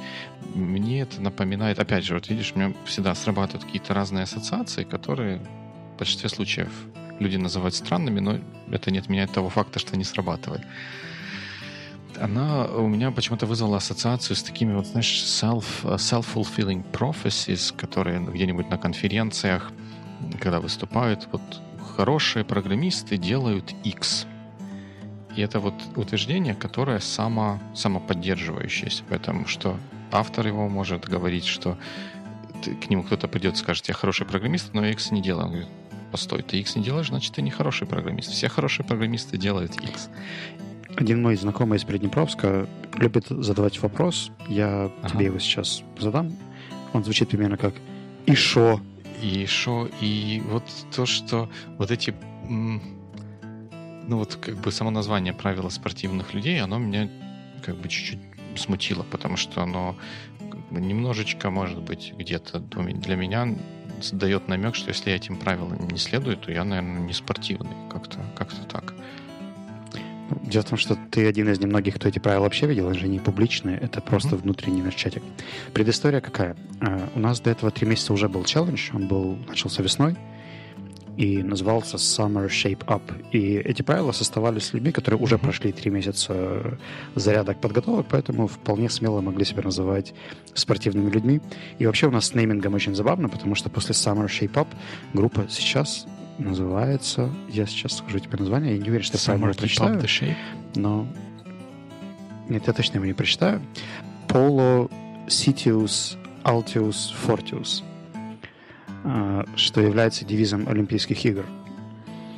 мне 0.54 1.02
это 1.02 1.20
напоминает, 1.20 1.78
опять 1.78 2.04
же, 2.04 2.14
вот 2.14 2.28
видишь, 2.28 2.52
у 2.54 2.58
меня 2.58 2.72
всегда 2.86 3.14
срабатывают 3.14 3.64
какие-то 3.64 3.94
разные 3.94 4.24
ассоциации, 4.24 4.84
которые 4.84 5.38
в 5.94 5.98
большинстве 5.98 6.28
случаев 6.28 6.70
люди 7.18 7.36
называют 7.36 7.74
странными, 7.74 8.20
но 8.20 8.38
это 8.70 8.90
не 8.90 8.98
отменяет 8.98 9.32
того 9.32 9.50
факта, 9.50 9.78
что 9.78 9.94
они 9.94 10.04
срабатывают. 10.04 10.62
Она 12.18 12.64
у 12.64 12.88
меня 12.88 13.10
почему-то 13.10 13.44
вызвала 13.44 13.76
ассоциацию 13.76 14.36
с 14.36 14.42
такими 14.42 14.74
вот, 14.74 14.86
знаешь, 14.86 15.22
self, 15.22 15.64
self-fulfilling 15.82 16.90
prophecies, 16.90 17.74
которые 17.76 18.20
где-нибудь 18.20 18.70
на 18.70 18.78
конференциях, 18.78 19.70
когда 20.40 20.60
выступают, 20.60 21.28
вот 21.30 21.42
хорошие 21.96 22.44
программисты 22.44 23.16
делают 23.16 23.74
X. 23.82 24.26
И 25.34 25.40
это 25.40 25.60
вот 25.60 25.74
утверждение, 25.96 26.54
которое 26.54 27.00
само, 27.00 27.58
самоподдерживающееся, 27.74 29.02
потому 29.08 29.46
что 29.46 29.78
автор 30.12 30.46
его 30.46 30.68
может 30.68 31.06
говорить, 31.06 31.46
что 31.46 31.78
к 32.62 32.90
нему 32.90 33.02
кто-то 33.02 33.28
придет 33.28 33.54
и 33.54 33.56
скажет, 33.56 33.88
я 33.88 33.94
хороший 33.94 34.26
программист, 34.26 34.74
но 34.74 34.84
X 34.84 35.10
не 35.10 35.22
делаю. 35.22 35.44
Он 35.44 35.50
говорит, 35.52 35.68
постой, 36.12 36.42
ты 36.42 36.58
X 36.58 36.76
не 36.76 36.82
делаешь, 36.82 37.08
значит, 37.08 37.34
ты 37.34 37.42
не 37.42 37.50
хороший 37.50 37.86
программист. 37.86 38.30
Все 38.30 38.48
хорошие 38.48 38.84
программисты 38.84 39.38
делают 39.38 39.74
X. 39.82 40.10
Один 40.96 41.22
мой 41.22 41.36
знакомый 41.36 41.78
из 41.78 41.84
Приднепровска 41.84 42.66
любит 42.94 43.26
задавать 43.28 43.80
вопрос. 43.82 44.30
Я 44.48 44.90
ага. 45.02 45.08
тебе 45.08 45.26
его 45.26 45.38
сейчас 45.38 45.82
задам. 45.98 46.34
Он 46.92 47.04
звучит 47.04 47.28
примерно 47.28 47.56
как 47.56 47.74
«И 48.26 48.34
шо?» 48.34 48.80
И 49.22 49.46
шо? 49.46 49.88
И 50.00 50.42
вот 50.46 50.64
то, 50.94 51.06
что 51.06 51.48
вот 51.78 51.90
эти... 51.90 52.14
Ну 52.48 54.18
вот 54.18 54.36
как 54.36 54.56
бы 54.58 54.70
само 54.70 54.90
название 54.90 55.32
правила 55.32 55.68
спортивных 55.68 56.32
людей, 56.34 56.60
оно 56.62 56.78
меня 56.78 57.10
как 57.64 57.76
бы 57.76 57.88
чуть-чуть 57.88 58.20
смутило, 58.56 59.02
потому 59.02 59.36
что 59.36 59.62
оно 59.62 59.96
немножечко, 60.70 61.50
может 61.50 61.80
быть, 61.82 62.12
где-то 62.16 62.60
для 62.60 63.16
меня 63.16 63.56
дает 64.12 64.48
намек, 64.48 64.74
что 64.74 64.88
если 64.88 65.10
я 65.10 65.16
этим 65.16 65.36
правилам 65.36 65.88
не 65.88 65.98
следую, 65.98 66.36
то 66.36 66.52
я, 66.52 66.64
наверное, 66.64 67.00
не 67.00 67.12
спортивный. 67.12 67.74
Как-то 67.90 68.24
как 68.36 68.52
так. 68.68 68.94
Дело 70.42 70.62
в 70.62 70.68
том, 70.68 70.78
что 70.78 70.96
ты 71.10 71.26
один 71.26 71.48
из 71.48 71.60
немногих, 71.60 71.94
кто 71.94 72.08
эти 72.08 72.18
правила 72.18 72.44
вообще 72.44 72.66
видел, 72.66 72.88
они 72.88 72.98
же 72.98 73.08
не 73.08 73.18
публичные, 73.18 73.78
это 73.78 74.00
просто 74.00 74.30
mm-hmm. 74.30 74.42
внутренний 74.42 74.82
наш 74.82 74.94
чатик. 74.94 75.22
Предыстория 75.72 76.20
какая? 76.20 76.56
Uh, 76.80 77.08
у 77.14 77.20
нас 77.20 77.40
до 77.40 77.50
этого 77.50 77.70
три 77.70 77.86
месяца 77.86 78.12
уже 78.12 78.28
был 78.28 78.44
челлендж, 78.44 78.90
он 78.92 79.06
был, 79.06 79.38
начался 79.48 79.82
весной, 79.82 80.16
и 81.16 81.42
назывался 81.42 81.96
Summer 81.96 82.48
Shape 82.48 82.84
Up. 82.86 83.02
И 83.32 83.54
эти 83.56 83.82
правила 83.82 84.12
составали 84.12 84.58
с 84.58 84.72
людьми, 84.72 84.92
которые 84.92 85.20
уже 85.20 85.38
прошли 85.38 85.72
три 85.72 85.90
месяца 85.90 86.78
зарядок 87.14 87.60
подготовок, 87.60 88.06
поэтому 88.10 88.46
вполне 88.46 88.90
смело 88.90 89.20
могли 89.20 89.44
себя 89.44 89.62
называть 89.62 90.12
спортивными 90.54 91.10
людьми. 91.10 91.40
И 91.78 91.86
вообще 91.86 92.06
у 92.08 92.10
нас 92.10 92.26
с 92.26 92.34
неймингом 92.34 92.74
очень 92.74 92.94
забавно, 92.94 93.28
потому 93.28 93.54
что 93.54 93.70
после 93.70 93.94
Summer 93.94 94.26
Shape 94.26 94.52
Up 94.52 94.68
группа 95.14 95.46
сейчас 95.48 96.06
называется... 96.38 97.30
Я 97.48 97.66
сейчас 97.66 97.98
скажу 97.98 98.18
тебе 98.18 98.38
название, 98.38 98.72
я 98.76 98.82
не 98.82 98.88
уверен, 98.88 99.04
что 99.04 99.18
я 99.18 99.24
правильно 99.24 99.54
прочитаю. 99.54 100.36
Но... 100.74 101.06
Нет, 102.48 102.66
я 102.66 102.72
точно 102.72 102.96
его 102.96 103.06
не 103.06 103.12
прочитаю. 103.12 103.60
Polo 104.28 104.90
Sitius 105.26 106.16
Altius 106.44 107.12
Fortius, 107.26 107.82
а, 109.02 109.44
что 109.56 109.80
является 109.80 110.24
девизом 110.24 110.68
Олимпийских 110.68 111.24
игр. 111.24 111.44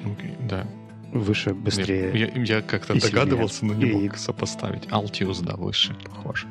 Okay, 0.05 0.49
да. 0.49 0.67
Выше, 1.13 1.53
быстрее. 1.55 2.11
Я, 2.15 2.27
я, 2.29 2.57
я 2.57 2.63
как-то 2.63 2.99
догадывался, 2.99 3.67
но 3.67 3.75
не 3.75 3.87
и... 3.87 3.93
мог 3.93 4.17
сопоставить. 4.17 4.87
Altius, 4.87 5.43
да, 5.43 5.57
выше, 5.57 5.95
похоже. 6.05 6.47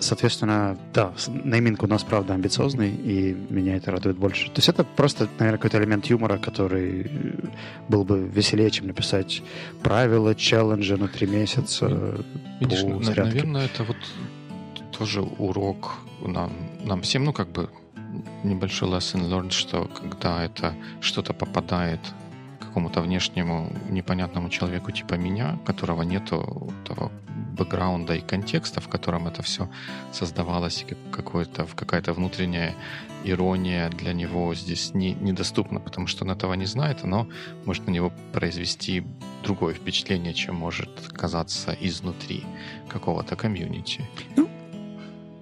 Соответственно, 0.00 0.78
да, 0.94 1.12
нейминг 1.28 1.82
у 1.82 1.86
нас, 1.86 2.02
правда, 2.02 2.34
амбициозный, 2.34 2.90
и 2.90 3.36
меня 3.50 3.76
это 3.76 3.90
радует 3.90 4.16
больше. 4.16 4.46
То 4.46 4.58
есть 4.58 4.68
это 4.68 4.82
просто, 4.82 5.28
наверное, 5.38 5.58
какой-то 5.58 5.78
элемент 5.78 6.06
юмора, 6.06 6.38
который 6.38 7.10
был 7.88 8.04
бы 8.04 8.18
веселее, 8.18 8.70
чем 8.70 8.86
написать 8.86 9.42
правила, 9.82 10.34
челленджи 10.34 10.96
на 10.96 11.08
три 11.08 11.26
месяца. 11.26 12.16
Видишь, 12.60 12.80
зарядке. 12.80 13.22
наверное, 13.22 13.66
это 13.66 13.84
вот 13.84 13.96
тоже 14.98 15.20
урок 15.20 15.98
нам, 16.26 16.52
нам 16.84 17.00
всем, 17.02 17.24
ну, 17.24 17.32
как 17.32 17.48
бы 17.48 17.68
небольшой 18.44 18.88
lesson 18.88 19.28
learned, 19.28 19.50
что 19.52 19.84
когда 19.84 20.44
это 20.44 20.74
что-то 21.00 21.32
попадает 21.32 22.00
какому-то 22.70 23.00
внешнему 23.00 23.72
непонятному 23.90 24.48
человеку 24.48 24.92
типа 24.92 25.14
меня, 25.14 25.58
которого 25.66 26.02
нету 26.02 26.72
того 26.84 27.10
бэкграунда 27.58 28.14
и 28.14 28.20
контекста, 28.20 28.80
в 28.80 28.88
котором 28.88 29.26
это 29.26 29.42
все 29.42 29.68
создавалось, 30.12 30.84
и 30.88 30.96
какое-то, 31.12 31.66
какая-то 31.74 32.12
внутренняя 32.12 32.74
ирония 33.24 33.88
для 33.88 34.12
него 34.12 34.54
здесь 34.54 34.94
не, 34.94 35.14
недоступна, 35.14 35.80
потому 35.80 36.06
что 36.06 36.24
он 36.24 36.30
этого 36.30 36.54
не 36.54 36.66
знает, 36.66 37.04
но 37.04 37.26
может 37.66 37.86
на 37.86 37.90
него 37.90 38.12
произвести 38.32 39.02
другое 39.42 39.74
впечатление, 39.74 40.32
чем 40.32 40.54
может 40.54 40.90
казаться 41.12 41.76
изнутри 41.80 42.44
какого-то 42.88 43.34
комьюнити. 43.36 44.08
Ну, 44.36 44.48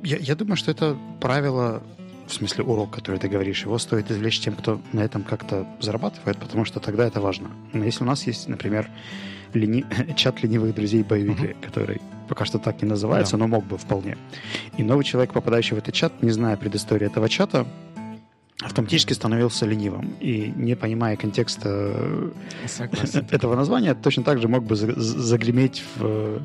я, 0.02 0.16
я 0.16 0.34
думаю, 0.34 0.56
что 0.56 0.70
это 0.70 0.96
правило 1.20 1.82
в 2.28 2.32
смысле 2.32 2.64
урок, 2.64 2.90
который 2.90 3.18
ты 3.18 3.28
говоришь, 3.28 3.62
его 3.62 3.78
стоит 3.78 4.10
извлечь 4.10 4.40
тем, 4.40 4.54
кто 4.54 4.80
на 4.92 5.00
этом 5.00 5.22
как-то 5.22 5.66
зарабатывает, 5.80 6.38
потому 6.38 6.64
что 6.64 6.80
тогда 6.80 7.06
это 7.06 7.20
важно. 7.20 7.50
Но 7.72 7.84
если 7.84 8.04
у 8.04 8.06
нас 8.06 8.26
есть, 8.26 8.48
например, 8.48 8.88
лени... 9.54 9.84
чат 10.16 10.42
ленивых 10.42 10.74
друзей 10.74 11.02
боевики, 11.02 11.46
uh-huh. 11.46 11.66
который 11.66 12.00
пока 12.28 12.44
что 12.44 12.58
так 12.58 12.82
не 12.82 12.88
называется, 12.88 13.32
да. 13.32 13.38
но 13.38 13.48
мог 13.48 13.64
бы 13.64 13.78
вполне. 13.78 14.18
И 14.76 14.82
новый 14.82 15.04
человек, 15.04 15.32
попадающий 15.32 15.74
в 15.74 15.78
этот 15.78 15.94
чат, 15.94 16.22
не 16.22 16.30
зная 16.30 16.56
предыстории 16.56 17.06
этого 17.06 17.28
чата, 17.28 17.66
автоматически 18.60 19.14
становился 19.14 19.64
ленивым. 19.64 20.14
И 20.20 20.52
не 20.54 20.76
понимая 20.76 21.16
контекста 21.16 22.30
Согласен. 22.66 23.26
этого 23.30 23.54
названия, 23.56 23.94
точно 23.94 24.24
так 24.24 24.40
же 24.40 24.48
мог 24.48 24.64
бы 24.64 24.76
загреметь 24.76 25.82
в 25.96 26.42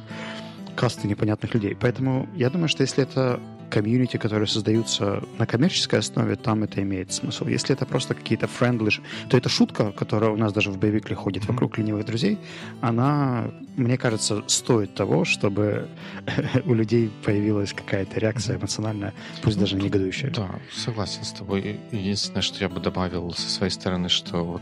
касты 0.75 1.07
непонятных 1.07 1.53
людей. 1.53 1.75
Поэтому 1.79 2.27
я 2.35 2.49
думаю, 2.49 2.69
что 2.69 2.81
если 2.81 3.03
это 3.03 3.39
комьюнити, 3.73 4.17
которые 4.17 4.47
создаются 4.47 5.23
на 5.39 5.47
коммерческой 5.47 5.99
основе, 5.99 6.35
там 6.35 6.63
это 6.63 6.81
имеет 6.83 7.11
смысл. 7.11 7.47
Если 7.47 7.75
это 7.75 7.85
просто 7.85 8.13
какие-то 8.13 8.47
friendly, 8.47 8.91
то 9.29 9.37
эта 9.37 9.49
шутка, 9.49 9.91
которая 9.91 10.29
у 10.29 10.37
нас 10.37 10.53
даже 10.53 10.69
в 10.69 10.77
Biweekly 10.77 11.15
ходит 11.15 11.45
вокруг 11.45 11.79
ленивых 11.79 12.05
друзей, 12.05 12.37
она, 12.81 13.51
мне 13.75 13.97
кажется, 13.97 14.43
стоит 14.47 14.93
того, 14.93 15.25
чтобы 15.25 15.87
у 16.65 16.73
людей 16.75 17.11
появилась 17.25 17.73
какая-то 17.73 18.19
реакция 18.19 18.57
эмоциональная, 18.57 19.13
пусть 19.41 19.57
даже 19.57 19.75
негодующая. 19.75 20.29
Да, 20.29 20.59
согласен 20.71 21.23
с 21.23 21.31
тобой. 21.31 21.79
Единственное, 21.91 22.43
что 22.43 22.59
я 22.59 22.69
бы 22.69 22.79
добавил 22.79 23.33
со 23.33 23.49
своей 23.49 23.71
стороны, 23.71 24.09
что 24.09 24.43
вот 24.43 24.61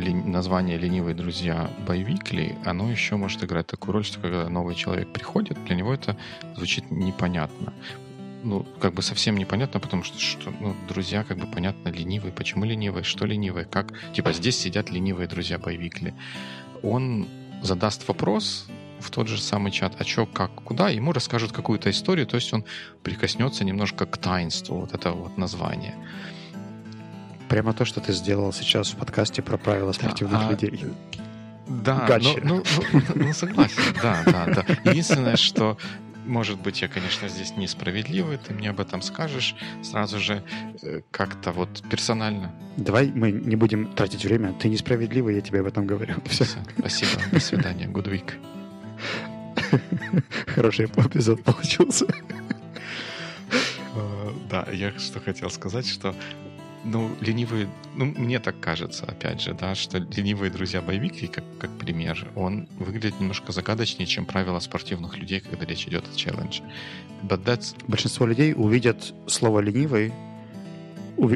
название 0.00 0.78
«Ленивые 0.78 1.14
друзья» 1.14 1.70
боевикли, 1.86 2.56
оно 2.64 2.90
еще 2.90 3.16
может 3.16 3.42
играть 3.44 3.66
такую 3.66 3.94
роль, 3.94 4.04
что 4.04 4.20
когда 4.20 4.48
новый 4.48 4.74
человек 4.74 5.12
приходит, 5.12 5.62
для 5.64 5.76
него 5.76 5.92
это 5.92 6.16
звучит 6.56 6.90
непонятно. 6.90 7.72
Ну, 8.42 8.64
как 8.80 8.94
бы 8.94 9.02
совсем 9.02 9.36
непонятно, 9.36 9.80
потому 9.80 10.04
что, 10.04 10.18
что 10.18 10.52
ну, 10.60 10.74
друзья, 10.88 11.24
как 11.24 11.38
бы 11.38 11.46
понятно, 11.46 11.88
ленивые. 11.88 12.32
Почему 12.32 12.64
ленивые? 12.64 13.02
Что 13.02 13.26
ленивые? 13.26 13.64
Как? 13.64 13.92
Типа, 14.12 14.32
здесь 14.32 14.58
сидят 14.58 14.90
ленивые 14.90 15.26
друзья 15.26 15.58
боевикли. 15.58 16.14
Он 16.82 17.26
задаст 17.62 18.06
вопрос, 18.06 18.68
в 19.00 19.10
тот 19.10 19.28
же 19.28 19.40
самый 19.40 19.72
чат, 19.72 19.94
а 19.98 20.04
что, 20.04 20.26
как, 20.26 20.54
куда, 20.54 20.88
ему 20.88 21.12
расскажут 21.12 21.52
какую-то 21.52 21.90
историю, 21.90 22.26
то 22.26 22.36
есть 22.36 22.52
он 22.52 22.64
прикоснется 23.02 23.64
немножко 23.64 24.06
к 24.06 24.16
таинству 24.16 24.80
вот 24.80 24.94
этого 24.94 25.14
вот 25.14 25.38
названия. 25.38 25.94
Прямо 27.48 27.72
то, 27.72 27.84
что 27.84 28.00
ты 28.00 28.12
сделал 28.12 28.52
сейчас 28.52 28.90
в 28.90 28.96
подкасте 28.96 29.42
про 29.42 29.56
правила 29.56 29.92
спортивных 29.92 30.40
да, 30.40 30.50
людей. 30.50 30.84
Да, 31.66 32.18
ну, 32.20 32.36
ну, 32.42 32.62
ну, 32.92 33.02
ну 33.14 33.32
согласен, 33.32 33.82
да, 34.02 34.22
да, 34.24 34.46
да. 34.46 34.90
Единственное, 34.90 35.36
что 35.36 35.76
может 36.26 36.60
быть, 36.60 36.82
я, 36.82 36.88
конечно, 36.88 37.28
здесь 37.28 37.56
несправедливый, 37.56 38.38
ты 38.38 38.52
мне 38.52 38.70
об 38.70 38.80
этом 38.80 39.00
скажешь 39.00 39.54
сразу 39.82 40.18
же 40.18 40.42
э, 40.82 41.00
как-то 41.10 41.52
вот 41.52 41.82
персонально. 41.88 42.52
Давай 42.76 43.12
мы 43.14 43.30
не 43.30 43.56
будем 43.56 43.92
тратить 43.92 44.24
время. 44.24 44.52
Ты 44.52 44.68
несправедливый, 44.68 45.36
я 45.36 45.40
тебе 45.40 45.60
об 45.60 45.66
этом 45.66 45.86
говорю. 45.86 46.16
Все. 46.26 46.44
Все. 46.44 46.58
Спасибо. 46.78 47.22
До 47.32 47.40
свидания. 47.40 47.86
Good 47.86 48.08
week. 48.10 48.32
Хороший 50.54 50.86
эпизод 50.86 51.42
получился. 51.44 52.06
Э, 53.94 54.32
да, 54.50 54.66
я 54.72 54.98
что 54.98 55.20
хотел 55.20 55.50
сказать, 55.50 55.86
что 55.86 56.14
ну, 56.86 57.10
ленивые, 57.20 57.68
ну, 57.94 58.06
мне 58.06 58.38
так 58.38 58.58
кажется, 58.60 59.04
опять 59.04 59.40
же, 59.40 59.54
да, 59.54 59.74
что 59.74 59.98
ленивые 59.98 60.50
друзья 60.50 60.80
боевики, 60.80 61.26
как, 61.26 61.44
как 61.58 61.70
пример, 61.78 62.28
он 62.34 62.68
выглядит 62.78 63.20
немножко 63.20 63.52
загадочнее, 63.52 64.06
чем 64.06 64.24
правила 64.24 64.60
спортивных 64.60 65.18
людей, 65.18 65.40
когда 65.40 65.64
речь 65.66 65.86
идет 65.86 66.04
о 66.12 66.16
челлендже. 66.16 66.62
But 67.22 67.44
that's... 67.44 67.74
Большинство 67.88 68.26
людей 68.26 68.54
увидят 68.56 69.12
слово 69.26 69.60
ленивый, 69.60 70.12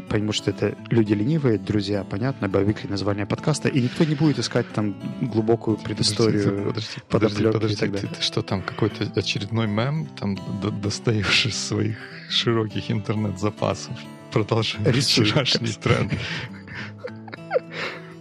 поймут, 0.07 0.35
что 0.35 0.51
это 0.51 0.77
люди 0.89 1.13
ленивые, 1.13 1.57
друзья, 1.57 2.03
понятно, 2.03 2.47
боевик 2.47 2.87
название 2.89 3.25
подкаста, 3.25 3.67
и 3.67 3.81
никто 3.81 4.03
не 4.05 4.15
будет 4.15 4.39
искать 4.39 4.71
там 4.73 4.95
глубокую 5.21 5.77
предысторию, 5.77 6.67
подожди, 6.67 6.89
подожди, 7.09 7.43
подожди, 7.45 7.75
подожди 7.75 8.07
ты, 8.07 8.15
ты 8.15 8.21
что 8.21 8.41
там, 8.41 8.61
какой-то 8.61 9.11
очередной 9.15 9.67
мем 9.67 10.07
там 10.17 10.37
достаешь 10.81 11.45
из 11.45 11.57
своих 11.57 11.97
широких 12.29 12.89
интернет-запасов? 12.91 13.97
Продолжаем 14.31 14.93
вчерашний 14.93 15.73
тренд. 15.73 16.13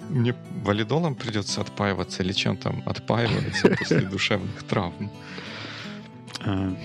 Мне 0.08 0.34
валидолом 0.64 1.14
придется 1.14 1.60
отпаиваться 1.60 2.22
или 2.22 2.32
чем 2.32 2.56
там 2.56 2.82
отпаиваться 2.84 3.70
после 3.78 4.00
душевных 4.00 4.62
травм? 4.64 5.10
А, 6.40 6.76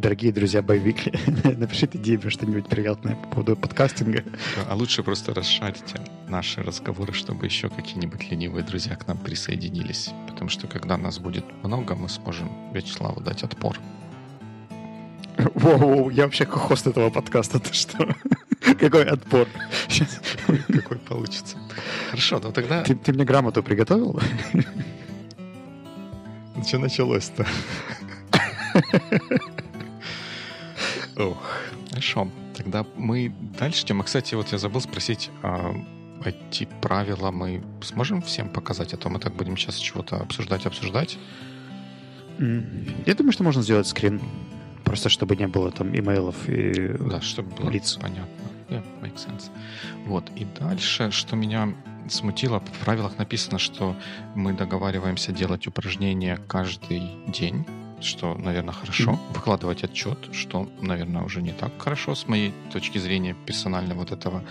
дорогие 0.00 0.32
друзья 0.32 0.62
боевики, 0.62 1.12
напишите 1.56 1.98
Диме 1.98 2.30
что-нибудь 2.30 2.66
приятное 2.66 3.16
по 3.16 3.28
поводу 3.28 3.56
подкастинга. 3.56 4.22
А 4.68 4.74
лучше 4.76 5.02
просто 5.02 5.34
расшарите 5.34 6.00
наши 6.28 6.62
разговоры, 6.62 7.12
чтобы 7.12 7.46
еще 7.46 7.68
какие-нибудь 7.68 8.30
ленивые 8.30 8.64
друзья 8.64 8.94
к 8.94 9.08
нам 9.08 9.18
присоединились. 9.18 10.10
Потому 10.28 10.48
что 10.48 10.68
когда 10.68 10.96
нас 10.96 11.18
будет 11.18 11.44
много, 11.64 11.96
мы 11.96 12.08
сможем 12.08 12.72
Вячеславу 12.72 13.20
дать 13.20 13.42
отпор. 13.42 13.78
Воу, 15.54 16.10
я 16.10 16.24
вообще 16.24 16.44
хост 16.46 16.86
этого 16.86 17.10
подкаста, 17.10 17.60
ты 17.60 17.72
что? 17.72 18.14
Какой 18.80 19.04
отбор. 19.04 19.46
Сейчас. 19.88 20.20
Какой 20.66 20.98
получится. 20.98 21.56
Хорошо, 22.10 22.40
ну 22.42 22.52
тогда... 22.52 22.82
Ты, 22.82 22.94
ты 22.96 23.12
мне 23.12 23.24
грамоту 23.24 23.62
приготовил? 23.62 24.20
Что 26.66 26.78
началось-то? 26.78 27.46
Ох, 31.16 31.38
хорошо. 31.90 32.30
Тогда 32.56 32.84
мы 32.96 33.32
дальше 33.58 33.84
идем. 33.84 34.02
кстати, 34.02 34.34
вот 34.34 34.50
я 34.50 34.58
забыл 34.58 34.80
спросить, 34.80 35.30
а 35.42 35.74
эти 36.24 36.68
правила 36.80 37.30
мы 37.30 37.62
сможем 37.82 38.22
всем 38.22 38.48
показать? 38.48 38.92
А 38.92 38.96
то 38.96 39.08
мы 39.08 39.20
так 39.20 39.34
будем 39.34 39.56
сейчас 39.56 39.76
чего-то 39.76 40.16
обсуждать, 40.16 40.66
обсуждать. 40.66 41.16
Я 42.38 43.14
думаю, 43.14 43.32
что 43.32 43.44
можно 43.44 43.62
сделать 43.62 43.86
скрин. 43.86 44.20
Просто 44.88 45.10
чтобы 45.10 45.36
не 45.36 45.46
было 45.46 45.70
там 45.70 45.94
имейлов 45.94 46.48
и 46.48 46.96
да, 46.98 47.20
чтобы 47.20 47.54
было 47.54 47.70
лиц. 47.70 47.98
понятно. 48.00 48.26
Yeah, 48.70 48.84
makes 49.02 49.26
sense. 49.26 49.50
Вот. 50.06 50.30
И 50.34 50.46
дальше, 50.58 51.10
что 51.10 51.36
меня 51.36 51.74
смутило, 52.08 52.60
в 52.60 52.84
правилах 52.84 53.18
написано, 53.18 53.58
что 53.58 53.94
мы 54.34 54.54
договариваемся 54.54 55.32
делать 55.32 55.66
упражнения 55.66 56.38
каждый 56.48 57.02
день, 57.26 57.66
что, 58.00 58.34
наверное, 58.34 58.72
хорошо. 58.72 59.12
Mm-hmm. 59.12 59.34
Выкладывать 59.34 59.84
отчет, 59.84 60.18
что, 60.32 60.68
наверное, 60.80 61.22
уже 61.22 61.42
не 61.42 61.52
так 61.52 61.72
хорошо 61.78 62.14
с 62.14 62.26
моей 62.28 62.54
точки 62.72 62.98
зрения 62.98 63.34
персонально 63.46 63.94
вот 63.94 64.12
этого 64.12 64.42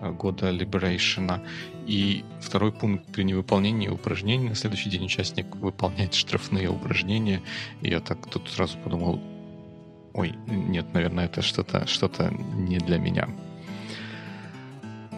э, 0.00 0.12
года 0.12 0.50
Liberation. 0.50 1.40
И 1.86 2.24
второй 2.40 2.72
пункт 2.72 3.06
при 3.06 3.22
невыполнении 3.24 3.88
упражнений 3.88 4.48
на 4.48 4.54
следующий 4.54 4.90
день 4.90 5.04
участник 5.06 5.56
выполняет 5.56 6.14
штрафные 6.14 6.68
упражнения. 6.68 7.40
И 7.82 7.90
я 7.90 8.00
так 8.00 8.26
тут 8.26 8.48
сразу 8.50 8.78
подумал, 8.78 9.20
ой, 10.12 10.34
нет, 10.46 10.92
наверное, 10.92 11.26
это 11.26 11.42
что-то 11.42 11.86
что 11.86 12.10
не 12.54 12.78
для 12.78 12.98
меня. 12.98 13.28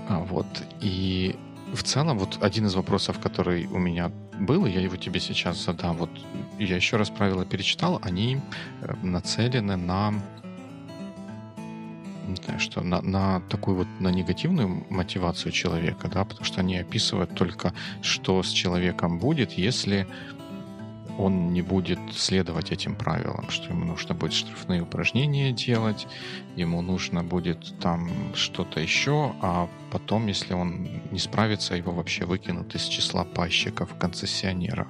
А, 0.09 0.19
вот. 0.19 0.47
И 0.81 1.37
в 1.73 1.83
целом, 1.83 2.19
вот 2.19 2.39
один 2.43 2.67
из 2.67 2.75
вопросов, 2.75 3.19
который 3.19 3.67
у 3.67 3.79
меня 3.79 4.11
был, 4.39 4.67
я 4.67 4.81
его 4.81 4.97
тебе 4.97 5.21
сейчас 5.21 5.65
задам. 5.65 5.97
Вот 5.97 6.11
я 6.59 6.77
еще 6.77 6.97
раз 6.97 7.11
правила 7.11 7.45
перечитал, 7.45 7.99
они 8.03 8.41
э, 8.83 8.95
нацелены 9.03 9.77
на 9.77 10.15
что 12.59 12.83
на, 12.83 13.03
на 13.03 13.41
такую 13.49 13.79
вот 13.79 13.89
на 14.01 14.09
негативную 14.09 14.87
мотивацию 14.89 15.53
человека, 15.53 16.09
да, 16.09 16.25
потому 16.25 16.45
что 16.45 16.61
они 16.61 16.77
описывают 16.79 17.35
только, 17.35 17.75
что 18.01 18.43
с 18.43 18.51
человеком 18.51 19.19
будет, 19.19 19.53
если 19.53 20.07
он 21.23 21.53
не 21.53 21.63
будет 21.63 22.01
следовать 22.13 22.73
этим 22.73 22.95
правилам, 22.97 23.49
что 23.51 23.69
ему 23.69 23.85
нужно 23.85 24.15
будет 24.15 24.33
штрафные 24.33 24.83
упражнения 24.83 25.53
делать, 25.53 26.07
ему 26.57 26.83
нужно 26.83 27.23
будет 27.23 27.79
там 27.81 28.11
что-то 28.35 28.81
еще, 28.81 29.33
а 29.41 29.69
потом, 29.91 30.27
если 30.27 30.55
он 30.55 30.89
не 31.11 31.19
справится, 31.19 31.75
его 31.75 31.93
вообще 31.93 32.25
выкинут 32.25 32.75
из 32.75 32.83
числа 32.85 33.25
пайщиков, 33.25 33.95
концессионеров. 33.99 34.89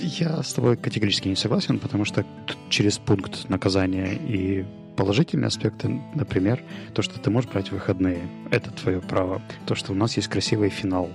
Я 0.00 0.42
с 0.42 0.52
тобой 0.52 0.76
категорически 0.76 1.28
не 1.28 1.36
согласен, 1.36 1.78
потому 1.78 2.04
что 2.04 2.24
через 2.68 2.98
пункт 2.98 3.48
наказания 3.48 4.14
и 4.14 4.64
положительные 4.96 5.48
аспекты, 5.48 5.88
например, 6.14 6.62
то, 6.94 7.02
что 7.02 7.18
ты 7.18 7.30
можешь 7.30 7.50
брать 7.50 7.70
выходные. 7.70 8.28
Это 8.50 8.70
твое 8.70 9.00
право. 9.00 9.40
То, 9.66 9.74
что 9.74 9.92
у 9.92 9.94
нас 9.94 10.16
есть 10.16 10.28
красивый 10.28 10.68
финал 10.68 11.10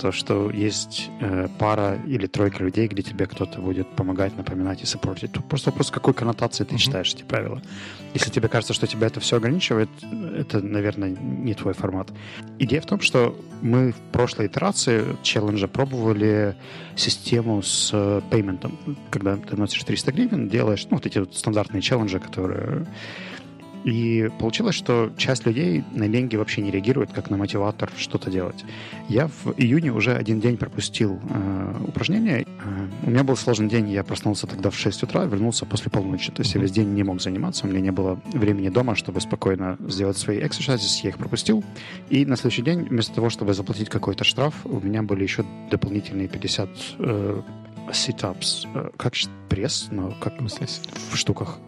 то, 0.00 0.12
что 0.12 0.50
есть 0.50 1.10
э, 1.20 1.48
пара 1.58 1.98
или 2.06 2.26
тройка 2.26 2.64
людей, 2.64 2.88
где 2.88 3.02
тебе 3.02 3.26
кто-то 3.26 3.60
будет 3.60 3.86
помогать, 3.96 4.34
напоминать 4.34 4.82
и 4.82 4.86
сопортить. 4.86 5.32
Тут 5.32 5.44
просто 5.46 5.70
вопрос, 5.70 5.90
какой 5.90 6.14
коннотации 6.14 6.64
ты 6.64 6.74
mm-hmm. 6.74 6.78
читаешь 6.78 7.14
эти 7.14 7.22
правила. 7.22 7.60
Если 8.14 8.30
тебе 8.30 8.48
кажется, 8.48 8.72
что 8.72 8.86
тебя 8.86 9.08
это 9.08 9.20
все 9.20 9.36
ограничивает, 9.36 9.90
это, 10.36 10.62
наверное, 10.62 11.10
не 11.10 11.52
твой 11.52 11.74
формат. 11.74 12.08
Идея 12.58 12.80
в 12.80 12.86
том, 12.86 13.00
что 13.00 13.38
мы 13.60 13.92
в 13.92 14.12
прошлой 14.12 14.46
итерации 14.46 15.04
челленджа 15.22 15.68
пробовали 15.68 16.56
систему 16.96 17.62
с 17.62 17.90
э, 17.92 18.22
пейментом. 18.30 18.78
Когда 19.10 19.36
ты 19.36 19.54
носишь 19.56 19.84
300 19.84 20.12
гривен, 20.12 20.48
делаешь 20.48 20.86
ну, 20.90 20.96
вот 20.96 21.04
эти 21.04 21.18
вот 21.18 21.36
стандартные 21.36 21.82
челленджи, 21.82 22.18
которые 22.18 22.86
и 23.84 24.30
получилось, 24.38 24.74
что 24.74 25.12
часть 25.16 25.46
людей 25.46 25.84
на 25.92 26.08
деньги 26.08 26.36
вообще 26.36 26.62
не 26.62 26.70
реагирует, 26.70 27.12
как 27.12 27.30
на 27.30 27.36
мотиватор 27.36 27.90
что-то 27.96 28.30
делать. 28.30 28.64
Я 29.08 29.28
в 29.28 29.54
июне 29.56 29.92
уже 29.92 30.14
один 30.14 30.40
день 30.40 30.56
пропустил 30.56 31.18
э, 31.28 31.74
упражнение. 31.86 32.42
Э, 32.42 32.88
у 33.06 33.10
меня 33.10 33.24
был 33.24 33.36
сложный 33.36 33.68
день, 33.68 33.90
я 33.90 34.04
проснулся 34.04 34.46
тогда 34.46 34.70
в 34.70 34.76
6 34.76 35.02
утра, 35.04 35.24
вернулся 35.24 35.66
после 35.66 35.90
полуночи. 35.90 36.30
То 36.32 36.42
есть 36.42 36.54
я 36.54 36.60
весь 36.60 36.72
день 36.72 36.88
не 36.88 37.02
мог 37.02 37.20
заниматься, 37.20 37.66
у 37.66 37.70
меня 37.70 37.80
не 37.80 37.92
было 37.92 38.20
времени 38.32 38.68
дома, 38.68 38.94
чтобы 38.94 39.20
спокойно 39.20 39.76
сделать 39.88 40.18
свои 40.18 40.40
exercises, 40.40 41.00
я 41.02 41.10
их 41.10 41.18
пропустил. 41.18 41.64
И 42.10 42.26
на 42.26 42.36
следующий 42.36 42.62
день, 42.62 42.84
вместо 42.84 43.14
того, 43.14 43.30
чтобы 43.30 43.54
заплатить 43.54 43.88
какой-то 43.88 44.24
штраф, 44.24 44.54
у 44.64 44.80
меня 44.80 45.02
были 45.02 45.22
еще 45.22 45.44
дополнительные 45.70 46.28
50 46.28 46.68
э, 46.98 47.42
sit-ups. 47.88 48.68
Э, 48.74 48.90
как 48.96 49.14
пресс, 49.48 49.88
но 49.90 50.14
как 50.20 50.34
в 50.40 51.16
штуках 51.16 51.58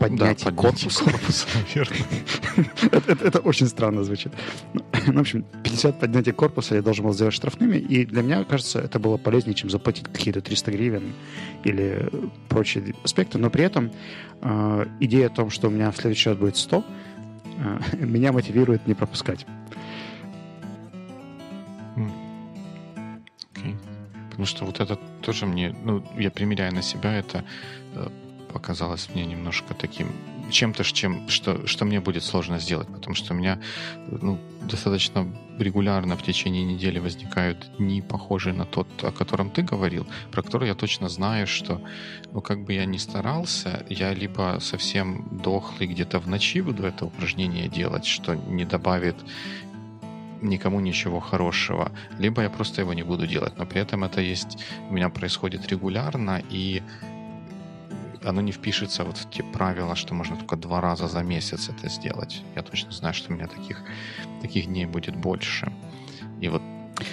поднятие 0.00 0.50
да, 0.50 0.56
корпуса, 0.56 1.04
наверное. 1.54 1.98
это, 2.92 3.12
это, 3.12 3.24
это 3.24 3.38
очень 3.40 3.66
странно 3.66 4.02
звучит. 4.02 4.32
Ну, 4.74 4.82
в 5.12 5.20
общем, 5.20 5.44
50 5.62 6.00
поднятий 6.00 6.32
корпуса 6.32 6.74
я 6.74 6.82
должен 6.82 7.04
был 7.04 7.12
сделать 7.12 7.34
штрафными, 7.34 7.76
и 7.76 8.06
для 8.06 8.22
меня, 8.22 8.44
кажется, 8.44 8.80
это 8.80 8.98
было 8.98 9.18
полезнее, 9.18 9.54
чем 9.54 9.70
заплатить 9.70 10.04
какие-то 10.04 10.40
300 10.40 10.70
гривен 10.72 11.12
или 11.64 12.08
прочие 12.48 12.94
аспекты. 13.04 13.38
Но 13.38 13.50
при 13.50 13.64
этом 13.64 13.92
э, 14.40 14.86
идея 15.00 15.26
о 15.26 15.30
том, 15.30 15.50
что 15.50 15.68
у 15.68 15.70
меня 15.70 15.90
в 15.90 15.96
следующий 15.96 16.30
раз 16.30 16.38
будет 16.38 16.56
100, 16.56 16.84
э, 17.58 17.78
меня 18.04 18.32
мотивирует 18.32 18.86
не 18.86 18.94
пропускать. 18.94 19.46
Okay. 23.54 23.74
Потому 24.30 24.46
что 24.46 24.64
вот 24.64 24.80
это 24.80 24.98
тоже 25.20 25.44
мне, 25.44 25.74
ну, 25.84 26.02
я 26.16 26.30
примеряю 26.30 26.74
на 26.74 26.82
себя 26.82 27.12
это 27.14 27.44
э, 27.94 28.08
показалось 28.52 29.08
мне 29.14 29.26
немножко 29.26 29.74
таким 29.74 30.08
чем-то, 30.50 30.84
чем, 30.84 31.28
что, 31.28 31.66
что 31.66 31.84
мне 31.84 32.00
будет 32.00 32.24
сложно 32.24 32.58
сделать, 32.58 32.88
потому 32.88 33.14
что 33.14 33.34
у 33.34 33.36
меня 33.36 33.60
ну, 34.08 34.38
достаточно 34.62 35.26
регулярно 35.58 36.16
в 36.16 36.22
течение 36.22 36.64
недели 36.64 36.98
возникают 36.98 37.70
дни, 37.78 38.02
похожие 38.02 38.54
на 38.54 38.64
тот, 38.64 38.88
о 39.02 39.12
котором 39.12 39.50
ты 39.50 39.62
говорил, 39.62 40.06
про 40.32 40.42
который 40.42 40.68
я 40.68 40.74
точно 40.74 41.08
знаю, 41.08 41.46
что, 41.46 41.80
ну, 42.32 42.40
как 42.40 42.64
бы 42.64 42.72
я 42.72 42.84
ни 42.84 42.98
старался, 42.98 43.84
я 43.88 44.14
либо 44.14 44.58
совсем 44.60 45.28
дохлый 45.42 45.86
где-то 45.86 46.18
в 46.18 46.28
ночи 46.28 46.60
буду 46.60 46.84
это 46.84 47.04
упражнение 47.04 47.68
делать, 47.68 48.06
что 48.06 48.34
не 48.34 48.64
добавит 48.64 49.16
никому 50.42 50.80
ничего 50.80 51.20
хорошего, 51.20 51.92
либо 52.18 52.42
я 52.42 52.50
просто 52.50 52.80
его 52.80 52.94
не 52.94 53.02
буду 53.02 53.26
делать, 53.26 53.58
но 53.58 53.66
при 53.66 53.80
этом 53.80 54.04
это 54.04 54.20
есть, 54.20 54.58
у 54.88 54.94
меня 54.94 55.08
происходит 55.08 55.68
регулярно, 55.68 56.42
и 56.50 56.82
оно 58.24 58.40
не 58.40 58.52
впишется 58.52 59.04
вот 59.04 59.18
в 59.18 59.30
те 59.30 59.42
правила, 59.42 59.96
что 59.96 60.14
можно 60.14 60.36
только 60.36 60.56
два 60.56 60.80
раза 60.80 61.08
за 61.08 61.22
месяц 61.22 61.68
это 61.68 61.88
сделать. 61.88 62.42
Я 62.54 62.62
точно 62.62 62.92
знаю, 62.92 63.14
что 63.14 63.32
у 63.32 63.36
меня 63.36 63.46
таких, 63.46 63.82
таких 64.42 64.66
дней 64.66 64.86
будет 64.86 65.16
больше. 65.16 65.72
И 66.40 66.48
вот 66.48 66.62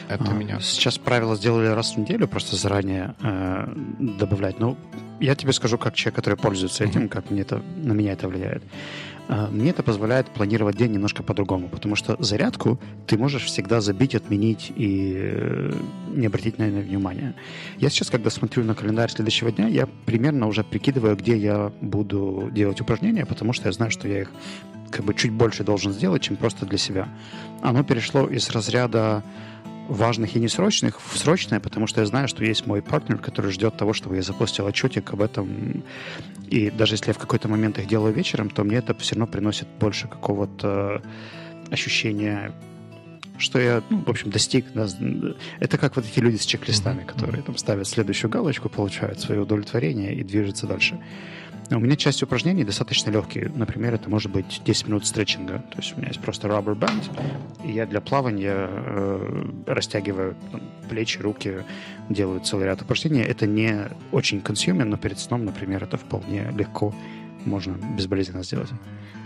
это 0.10 0.32
а, 0.32 0.34
меня... 0.34 0.60
Сейчас 0.60 0.98
правила 0.98 1.36
сделали 1.36 1.68
раз 1.68 1.94
в 1.94 1.98
неделю, 1.98 2.28
просто 2.28 2.56
заранее 2.56 3.16
э, 3.22 3.74
добавлять. 4.00 4.60
Но 4.60 4.78
я 5.20 5.36
тебе 5.36 5.54
скажу, 5.54 5.78
как 5.78 5.96
человек, 5.96 6.16
который 6.16 6.36
пользуется 6.36 6.84
этим, 6.84 7.04
mm-hmm. 7.04 7.10
как 7.10 7.30
мне 7.32 7.42
это, 7.42 7.62
на 7.76 7.94
меня 7.94 8.14
это 8.14 8.28
влияет. 8.28 8.64
А, 9.28 9.50
мне 9.50 9.72
это 9.72 9.84
позволяет 9.84 10.28
планировать 10.28 10.78
день 10.78 10.92
немножко 10.92 11.24
по-другому, 11.24 11.68
потому 11.68 11.96
что 11.96 12.16
зарядку 12.20 12.80
ты 13.08 13.18
можешь 13.18 13.46
всегда 13.46 13.82
забить, 13.82 14.16
отменить 14.16 14.72
и 14.76 15.14
э, 15.18 15.74
не 16.16 16.28
обратить 16.28 16.58
на 16.58 16.64
это 16.64 16.80
внимания. 16.80 17.36
Я 17.78 17.90
сейчас, 17.90 18.10
когда 18.10 18.30
смотрю 18.30 18.64
на 18.64 18.74
календарь 18.74 19.10
следующего 19.10 19.52
дня, 19.52 19.68
я 19.68 19.88
примерно 20.06 20.48
уже 20.48 20.64
прикидываю, 20.64 21.16
где 21.18 21.38
я 21.38 21.72
буду 21.82 22.50
делать 22.52 22.80
упражнения, 22.80 23.26
потому 23.26 23.54
что 23.54 23.68
я 23.68 23.74
знаю, 23.74 23.92
что 23.92 24.08
я 24.08 24.22
их 24.22 24.32
как 24.92 25.04
бы 25.04 25.14
чуть 25.14 25.32
больше 25.32 25.64
должен 25.64 25.92
сделать, 25.92 26.22
чем 26.22 26.38
просто 26.38 26.66
для 26.66 26.78
себя. 26.78 27.10
Оно 27.62 27.84
перешло 27.84 28.28
из 28.28 28.50
разряда 28.50 29.24
важных 29.88 30.36
и 30.36 30.40
несрочных 30.40 31.00
в 31.02 31.18
срочное, 31.18 31.60
потому 31.60 31.88
что 31.88 32.02
я 32.02 32.06
знаю, 32.06 32.28
что 32.28 32.44
есть 32.44 32.66
мой 32.66 32.82
партнер, 32.82 33.18
который 33.18 33.52
ждет 33.52 33.78
того, 33.78 33.94
чтобы 33.94 34.16
я 34.16 34.22
запустил 34.22 34.66
отчетик 34.66 35.14
об 35.14 35.22
этом. 35.22 35.84
И 36.50 36.70
даже 36.70 36.96
если 36.96 37.10
я 37.10 37.14
в 37.14 37.18
какой-то 37.18 37.48
момент 37.48 37.80
их 37.80 37.88
делаю 37.88 38.14
вечером, 38.14 38.50
то 38.50 38.64
мне 38.64 38.78
это 38.78 38.94
все 38.96 39.16
равно 39.16 39.28
приносит 39.28 39.68
больше 39.80 40.08
какого-то 40.08 41.02
ощущения 41.72 42.54
что 43.40 43.60
я, 43.60 43.84
ну, 43.92 44.00
в 44.00 44.10
общем, 44.10 44.32
достиг. 44.32 44.66
Это 45.60 45.78
как 45.78 45.96
вот 45.96 46.06
эти 46.06 46.20
люди 46.20 46.38
с 46.38 46.46
чек-листами, 46.46 47.04
которые 47.04 47.44
там 47.44 47.56
ставят 47.56 47.88
следующую 47.88 48.32
галочку, 48.32 48.68
получают 48.68 49.20
свое 49.20 49.42
удовлетворение 49.42 50.16
и 50.16 50.24
движутся 50.24 50.66
дальше. 50.66 51.00
У 51.70 51.80
меня 51.80 51.98
часть 51.98 52.24
упражнений 52.24 52.64
достаточно 52.64 53.12
легкие. 53.12 53.52
Например, 53.54 53.94
это 53.94 54.10
может 54.10 54.32
быть 54.32 54.62
10 54.64 54.88
минут 54.88 55.06
стретчинга. 55.06 55.60
То 55.72 55.78
есть 55.78 55.94
у 55.94 55.98
меня 55.98 56.08
есть 56.08 56.22
просто 56.22 56.48
rubber 56.48 56.78
band, 56.78 57.04
и 57.66 57.74
я 57.74 57.86
для 57.86 58.00
плавания 58.00 58.56
э, 58.56 59.46
растягиваю 59.66 60.36
там, 60.52 60.62
плечи, 60.90 61.20
руки, 61.20 61.66
делаю 62.10 62.40
целый 62.40 62.66
ряд 62.66 62.82
упражнений. 62.82 63.22
Это 63.22 63.48
не 63.48 63.90
очень 64.14 64.40
консюмен, 64.40 64.90
но 64.90 64.98
перед 64.98 65.20
сном, 65.20 65.44
например, 65.44 65.84
это 65.84 65.98
вполне 65.98 66.50
легко 66.52 66.94
можно 67.46 67.74
безболезненно 67.98 68.44
сделать. 68.44 68.70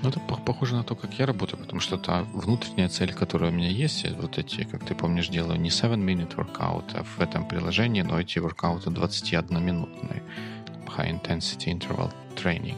Ну, 0.02 0.10
это 0.10 0.20
похоже 0.20 0.76
на 0.76 0.84
то, 0.84 0.96
как 0.96 1.14
я 1.20 1.28
работаю, 1.28 1.60
потому 1.60 1.80
что 1.80 1.98
та 1.98 2.24
внутренняя 2.34 2.90
цель, 2.90 3.14
которая 3.14 3.52
у 3.52 3.54
меня 3.54 3.70
есть, 3.70 4.06
вот 4.20 4.40
эти, 4.40 4.64
как 4.64 4.84
ты 4.84 4.96
помнишь, 4.96 5.28
делаю 5.28 5.60
не 5.60 5.70
7-minute 5.70 6.36
workout, 6.36 6.86
а 6.96 7.04
в 7.04 7.20
этом 7.20 7.48
приложении, 7.48 8.02
но 8.02 8.20
эти 8.20 8.40
воркауты 8.40 8.90
21-минутные 8.90 10.24
high 10.98 11.12
intensity 11.12 11.72
interval 11.74 12.12
training. 12.36 12.76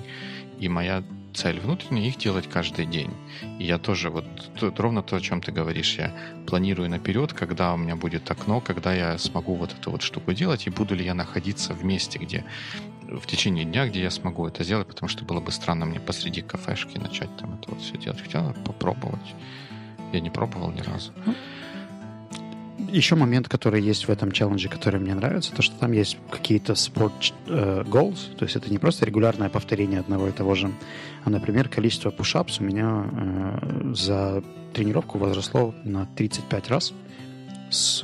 И 0.60 0.69
моя 0.69 1.04
цель 1.34 1.60
внутренняя 1.60 2.08
их 2.08 2.17
делать 2.17 2.47
каждый 2.49 2.86
день. 2.86 3.12
И 3.60 3.65
я 3.65 3.78
тоже 3.78 4.10
вот 4.10 4.26
тут 4.60 4.80
ровно 4.80 5.02
то, 5.02 5.15
о 5.15 5.21
чем 5.21 5.41
ты 5.41 5.52
говоришь, 5.52 5.95
я 5.97 6.13
планирую 6.47 6.89
наперед, 6.89 7.34
когда 7.34 7.73
у 7.73 7.78
меня 7.78 7.95
будет 7.95 8.30
окно, 8.30 8.62
когда 8.62 8.93
я 8.93 9.17
смогу 9.17 9.56
вот 9.56 9.73
эту 9.73 9.91
вот 9.91 10.02
штуку 10.02 10.34
делать, 10.34 10.67
и 10.67 10.69
буду 10.69 10.95
ли 10.95 11.04
я 11.04 11.13
находиться 11.13 11.73
в 11.73 11.84
месте, 11.84 12.19
где 12.19 12.45
в 13.02 13.26
течение 13.26 13.65
дня, 13.65 13.88
где 13.88 14.02
я 14.02 14.10
смогу 14.10 14.47
это 14.47 14.63
сделать, 14.63 14.88
потому 14.88 15.10
что 15.10 15.26
было 15.26 15.39
бы 15.39 15.52
странно 15.52 15.86
мне 15.86 15.99
посреди 15.99 16.41
кафешки 16.41 16.97
начать 16.97 17.36
там 17.38 17.56
это 17.56 17.71
вот 17.71 17.82
все 17.82 17.97
делать. 17.97 18.21
Хотя 18.21 18.54
попробовать. 18.65 19.34
Я 20.13 20.19
не 20.19 20.30
пробовал 20.30 20.71
ни 20.71 20.82
разу. 20.82 21.12
Еще 22.77 23.15
момент, 23.15 23.47
который 23.47 23.81
есть 23.81 24.07
в 24.07 24.09
этом 24.09 24.31
челлендже, 24.31 24.67
который 24.67 24.99
мне 24.99 25.13
нравится, 25.13 25.53
то, 25.53 25.62
что 25.62 25.75
там 25.75 25.91
есть 25.91 26.17
какие-то 26.31 26.73
sport 26.73 27.33
э, 27.47 27.83
goals, 27.86 28.36
то 28.36 28.45
есть 28.45 28.55
это 28.55 28.71
не 28.71 28.79
просто 28.79 29.05
регулярное 29.05 29.49
повторение 29.49 29.99
одного 29.99 30.27
и 30.27 30.31
того 30.31 30.55
же, 30.55 30.71
а, 31.23 31.29
например, 31.29 31.69
количество 31.69 32.09
push-ups 32.09 32.57
у 32.59 32.63
меня 32.63 33.05
э, 33.12 33.93
за 33.93 34.43
тренировку 34.73 35.19
возросло 35.19 35.73
на 35.83 36.07
35 36.07 36.69
раз 36.69 36.93
с 37.69 38.03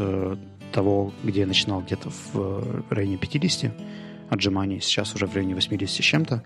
того, 0.71 1.13
где 1.23 1.41
я 1.41 1.47
начинал 1.47 1.81
где-то 1.81 2.09
в 2.33 2.83
районе 2.89 3.17
50 3.17 3.71
отжиманий, 4.29 4.79
сейчас 4.79 5.15
уже 5.15 5.25
в 5.25 5.35
районе 5.35 5.55
80 5.55 5.89
с 5.89 5.99
чем-то. 5.99 6.43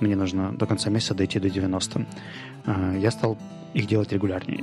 Мне 0.00 0.16
нужно 0.16 0.52
до 0.52 0.66
конца 0.66 0.90
месяца 0.90 1.14
дойти 1.14 1.38
до 1.38 1.48
90. 1.48 2.06
Э, 2.66 2.98
я 3.00 3.10
стал 3.10 3.38
их 3.74 3.86
делать 3.86 4.12
регулярнее. 4.12 4.62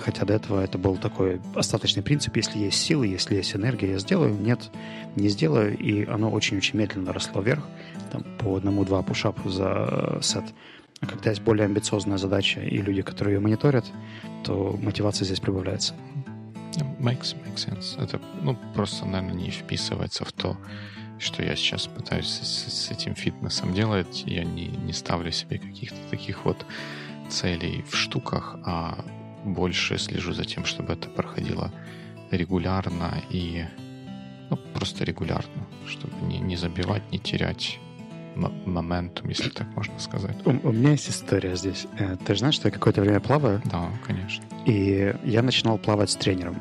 Хотя 0.00 0.24
до 0.24 0.32
этого 0.34 0.60
это 0.60 0.78
был 0.78 0.96
такой 0.96 1.40
остаточный 1.54 2.02
принцип. 2.02 2.36
Если 2.36 2.58
есть 2.58 2.80
силы, 2.80 3.06
если 3.06 3.36
есть 3.36 3.54
энергия, 3.54 3.92
я 3.92 3.98
сделаю. 3.98 4.34
Нет, 4.34 4.70
не 5.14 5.28
сделаю. 5.28 5.76
И 5.76 6.06
оно 6.06 6.30
очень-очень 6.30 6.78
медленно 6.78 7.12
росло 7.12 7.42
вверх. 7.42 7.64
Там, 8.10 8.24
по 8.38 8.56
одному-два 8.56 9.02
пушапа 9.02 9.48
за 9.48 10.18
сет. 10.22 10.44
А 11.00 11.06
когда 11.06 11.30
есть 11.30 11.42
более 11.42 11.66
амбициозная 11.66 12.16
задача 12.16 12.60
и 12.60 12.78
люди, 12.78 13.02
которые 13.02 13.34
ее 13.34 13.40
мониторят, 13.40 13.84
то 14.42 14.78
мотивация 14.82 15.26
здесь 15.26 15.40
прибавляется. 15.40 15.94
Makes, 16.98 17.36
makes 17.44 17.68
sense. 17.68 18.02
Это 18.02 18.20
ну, 18.40 18.56
просто, 18.74 19.04
наверное, 19.04 19.34
не 19.34 19.50
вписывается 19.50 20.24
в 20.24 20.32
то, 20.32 20.56
что 21.18 21.42
я 21.42 21.56
сейчас 21.56 21.86
пытаюсь 21.86 22.26
с, 22.26 22.72
с 22.72 22.90
этим 22.90 23.14
фитнесом 23.14 23.74
делать. 23.74 24.24
Я 24.26 24.44
не, 24.44 24.68
не 24.68 24.92
ставлю 24.94 25.30
себе 25.30 25.58
каких-то 25.58 25.98
таких 26.10 26.46
вот 26.46 26.64
целей 27.28 27.84
в 27.88 27.94
штуках, 27.94 28.56
а 28.64 29.04
больше 29.44 29.98
слежу 29.98 30.32
за 30.32 30.44
тем, 30.44 30.64
чтобы 30.64 30.94
это 30.94 31.08
проходило 31.08 31.72
регулярно 32.30 33.22
и 33.30 33.64
ну, 34.50 34.56
просто 34.74 35.04
регулярно, 35.04 35.66
чтобы 35.86 36.14
не, 36.22 36.38
не 36.38 36.56
забивать, 36.56 37.02
не 37.12 37.18
терять 37.18 37.78
моментум, 38.36 39.28
если 39.28 39.48
так 39.48 39.66
можно 39.76 39.98
сказать. 39.98 40.36
У, 40.44 40.50
у 40.50 40.72
меня 40.72 40.92
есть 40.92 41.08
история 41.08 41.54
здесь. 41.56 41.86
Э, 41.98 42.16
ты 42.16 42.34
же 42.34 42.40
знаешь, 42.40 42.56
что 42.56 42.68
я 42.68 42.72
какое-то 42.72 43.00
время 43.00 43.20
плаваю? 43.20 43.62
Да, 43.64 43.88
конечно. 44.04 44.44
И 44.66 45.14
я 45.24 45.42
начинал 45.42 45.78
плавать 45.78 46.10
с 46.10 46.16
тренером. 46.16 46.56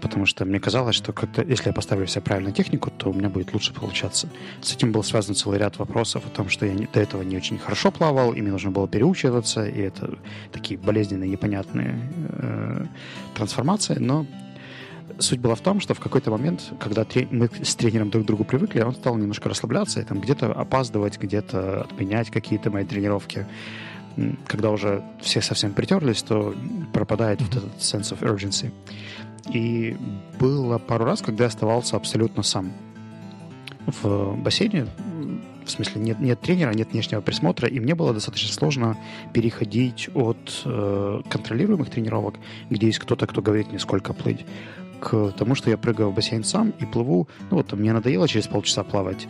Потому 0.00 0.26
что 0.26 0.44
мне 0.44 0.60
казалось, 0.60 0.94
что 0.94 1.12
как-то, 1.12 1.42
если 1.42 1.68
я 1.68 1.72
поставлю 1.72 2.06
себе 2.06 2.22
правильную 2.22 2.54
технику, 2.54 2.90
то 2.90 3.10
у 3.10 3.14
меня 3.14 3.28
будет 3.28 3.52
лучше 3.52 3.72
получаться. 3.72 4.28
С 4.60 4.72
этим 4.72 4.92
был 4.92 5.02
связан 5.02 5.34
целый 5.34 5.58
ряд 5.58 5.78
вопросов 5.78 6.24
о 6.26 6.28
том, 6.28 6.48
что 6.48 6.66
я 6.66 6.74
не, 6.74 6.86
до 6.86 7.00
этого 7.00 7.22
не 7.22 7.36
очень 7.36 7.58
хорошо 7.58 7.90
плавал, 7.90 8.32
и 8.32 8.40
мне 8.40 8.52
нужно 8.52 8.70
было 8.70 8.88
переучиваться, 8.88 9.66
и 9.66 9.80
это 9.80 10.18
такие 10.52 10.78
болезненные, 10.78 11.30
непонятные 11.30 11.98
э, 12.18 12.86
трансформации. 13.34 13.96
Но 13.98 14.26
суть 15.18 15.40
была 15.40 15.54
в 15.54 15.60
том, 15.60 15.80
что 15.80 15.94
в 15.94 16.00
какой-то 16.00 16.30
момент, 16.30 16.72
когда 16.78 17.04
трени- 17.04 17.28
мы 17.30 17.48
с 17.62 17.74
тренером 17.74 18.10
друг 18.10 18.24
к 18.24 18.26
другу 18.26 18.44
привыкли, 18.44 18.80
он 18.80 18.94
стал 18.94 19.16
немножко 19.16 19.48
расслабляться 19.48 20.00
и 20.00 20.04
там 20.04 20.20
где-то 20.20 20.52
опаздывать, 20.52 21.18
где-то 21.18 21.82
отменять 21.82 22.30
какие-то 22.30 22.70
мои 22.70 22.84
тренировки. 22.84 23.46
Когда 24.46 24.70
уже 24.70 25.02
все 25.20 25.42
совсем 25.42 25.72
притерлись, 25.72 26.22
то 26.22 26.54
пропадает 26.92 27.40
mm-hmm. 27.40 27.44
вот 27.44 27.56
этот 27.56 27.72
sense 27.80 28.18
of 28.18 28.20
urgency. 28.20 28.72
И 29.52 29.96
было 30.38 30.78
пару 30.78 31.04
раз, 31.04 31.22
когда 31.22 31.44
я 31.44 31.48
оставался 31.48 31.96
абсолютно 31.96 32.42
сам 32.42 32.72
в 33.86 34.36
бассейне. 34.36 34.86
В 35.64 35.70
смысле, 35.70 36.00
нет, 36.00 36.20
нет 36.20 36.40
тренера, 36.40 36.72
нет 36.72 36.92
внешнего 36.92 37.20
присмотра, 37.20 37.68
и 37.68 37.80
мне 37.80 37.96
было 37.96 38.14
достаточно 38.14 38.52
сложно 38.52 38.96
переходить 39.32 40.08
от 40.14 40.62
э, 40.64 41.22
контролируемых 41.28 41.90
тренировок, 41.90 42.36
где 42.70 42.86
есть 42.86 43.00
кто-то, 43.00 43.26
кто 43.26 43.42
говорит 43.42 43.70
мне, 43.70 43.80
сколько 43.80 44.12
плыть, 44.12 44.46
к 45.00 45.32
тому, 45.32 45.56
что 45.56 45.70
я 45.70 45.76
прыгаю 45.76 46.10
в 46.10 46.14
бассейн 46.14 46.44
сам 46.44 46.72
и 46.78 46.84
плыву. 46.84 47.28
Ну 47.50 47.56
вот, 47.56 47.72
мне 47.72 47.92
надоело 47.92 48.28
через 48.28 48.46
полчаса 48.46 48.84
плавать, 48.84 49.26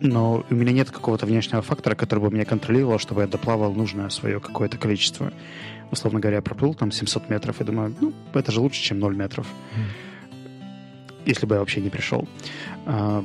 но 0.00 0.44
у 0.50 0.54
меня 0.54 0.72
нет 0.72 0.90
какого-то 0.90 1.26
внешнего 1.26 1.62
фактора, 1.62 1.94
который 1.94 2.20
бы 2.20 2.30
меня 2.30 2.44
контролировал, 2.44 2.98
чтобы 2.98 3.22
я 3.22 3.26
доплавал 3.26 3.74
нужное 3.74 4.08
свое 4.10 4.40
какое-то 4.40 4.78
количество. 4.78 5.32
Условно 5.90 6.20
говоря, 6.20 6.40
проплыл 6.42 6.74
там 6.74 6.92
700 6.92 7.30
метров 7.30 7.60
и 7.60 7.64
думаю, 7.64 7.94
ну, 8.00 8.12
это 8.34 8.52
же 8.52 8.60
лучше, 8.60 8.82
чем 8.82 8.98
0 8.98 9.16
метров. 9.16 9.46
Mm. 9.46 11.26
Если 11.26 11.46
бы 11.46 11.54
я 11.54 11.60
вообще 11.60 11.80
не 11.80 11.90
пришел. 11.90 12.28
А, 12.86 13.24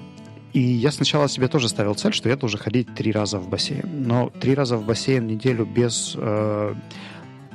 и 0.54 0.60
я 0.60 0.92
сначала 0.92 1.28
себе 1.28 1.48
тоже 1.48 1.68
ставил 1.68 1.96
цель, 1.96 2.14
что 2.14 2.30
я 2.30 2.38
должен 2.38 2.60
ходить 2.60 2.94
три 2.96 3.12
раза 3.12 3.40
в 3.40 3.50
бассейн. 3.50 3.84
Но 4.08 4.30
три 4.30 4.54
раза 4.56 4.78
в 4.78 4.86
бассейн 4.86 5.24
в 5.24 5.28
неделю 5.28 5.66
без 5.66 6.14
э, 6.16 6.76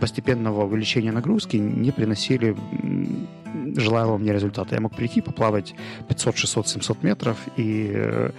постепенного 0.00 0.64
увеличения 0.64 1.12
нагрузки 1.12 1.56
не 1.56 1.92
приносили 1.92 2.56
желаемого 3.76 4.18
мне 4.18 4.32
результата. 4.32 4.74
Я 4.74 4.80
мог 4.80 4.94
прийти, 4.94 5.20
поплавать 5.20 5.74
500, 6.08 6.36
600, 6.36 6.68
700 6.68 7.02
метров 7.02 7.38
и 7.56 7.92
э, 7.94 8.30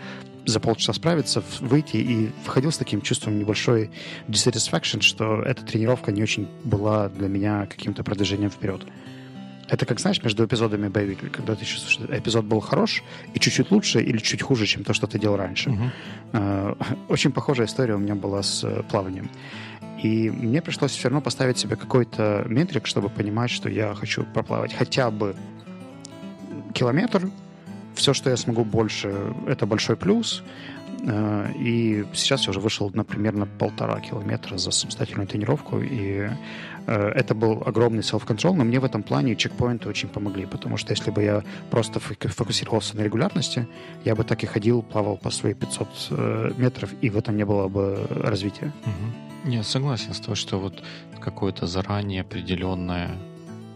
за 0.52 0.60
полчаса 0.60 0.94
справиться, 0.94 1.44
выйти 1.60 1.98
и 1.98 2.32
входил 2.44 2.72
с 2.72 2.78
таким 2.78 3.02
чувством 3.02 3.40
небольшой 3.40 3.92
dissatisfaction, 4.28 5.02
что 5.02 5.42
эта 5.42 5.64
тренировка 5.64 6.12
не 6.12 6.24
очень 6.24 6.48
была 6.64 7.10
для 7.10 7.28
меня 7.28 7.66
каким-то 7.66 8.04
продвижением 8.04 8.50
вперед. 8.50 8.86
Это 9.70 9.86
как, 9.86 10.00
знаешь, 10.00 10.24
между 10.24 10.46
эпизодами 10.46 10.88
боевика, 10.88 11.28
когда 11.28 11.56
ты 11.56 11.64
чувствуешь, 11.64 11.94
что 11.94 12.18
эпизод 12.18 12.46
был 12.46 12.60
хорош 12.60 13.04
и 13.36 13.40
чуть-чуть 13.40 13.70
лучше 13.70 14.02
или 14.02 14.18
чуть 14.18 14.42
хуже, 14.42 14.66
чем 14.66 14.84
то, 14.84 14.94
что 14.94 15.06
ты 15.06 15.20
делал 15.20 15.38
раньше. 15.38 15.78
Uh-huh. 16.34 16.98
Очень 17.08 17.32
похожая 17.32 17.68
история 17.68 17.94
у 17.94 18.00
меня 18.00 18.16
была 18.16 18.42
с 18.42 18.64
э, 18.64 18.82
плаванием. 18.90 19.30
И 20.02 20.32
мне 20.32 20.62
пришлось 20.62 20.92
все 20.92 21.10
равно 21.10 21.22
поставить 21.22 21.58
себе 21.58 21.76
какой-то 21.76 22.46
метрик, 22.48 22.88
чтобы 22.88 23.10
понимать, 23.10 23.52
что 23.52 23.70
я 23.70 23.94
хочу 23.94 24.24
проплавать 24.24 24.74
хотя 24.74 25.12
бы 25.12 25.36
километр. 26.74 27.30
Все, 28.00 28.14
что 28.14 28.30
я 28.30 28.38
смогу 28.38 28.64
больше, 28.64 29.34
это 29.46 29.66
большой 29.66 29.98
плюс. 29.98 30.42
Э, 31.04 31.52
и 31.54 32.06
сейчас 32.14 32.46
я 32.46 32.52
уже 32.52 32.62
вышел 32.62 32.90
на 32.94 33.04
примерно 33.04 33.46
полтора 33.46 34.00
километра 34.00 34.58
за 34.58 34.72
самостоятельную 34.72 35.28
тренировку. 35.28 35.80
И 35.82 36.30
э, 36.88 37.10
это 37.10 37.36
был 37.36 37.62
огромный 37.66 38.00
self-control, 38.00 38.54
но 38.54 38.64
мне 38.64 38.80
в 38.80 38.86
этом 38.86 39.04
плане 39.04 39.36
чекпоинты 39.36 39.90
очень 39.90 40.08
помогли, 40.08 40.46
потому 40.46 40.78
что 40.78 40.94
если 40.94 41.12
бы 41.12 41.24
я 41.24 41.44
просто 41.72 42.00
фокусировался 42.00 42.96
на 42.96 43.02
регулярности, 43.02 43.68
я 44.06 44.16
бы 44.16 44.24
так 44.24 44.44
и 44.44 44.48
ходил, 44.48 44.82
плавал 44.82 45.18
по 45.18 45.30
свои 45.30 45.54
500 45.54 45.88
э, 46.12 46.52
метров, 46.56 46.90
и 47.02 47.10
в 47.10 47.18
этом 47.18 47.36
не 47.36 47.44
было 47.44 47.68
бы 47.68 48.08
развития. 48.10 48.72
Угу. 48.86 49.52
Я 49.52 49.64
согласен 49.64 50.14
с 50.14 50.20
тобой, 50.22 50.38
что 50.38 50.58
вот 50.58 50.84
какое-то 51.20 51.68
заранее 51.68 52.22
определенная 52.22 53.10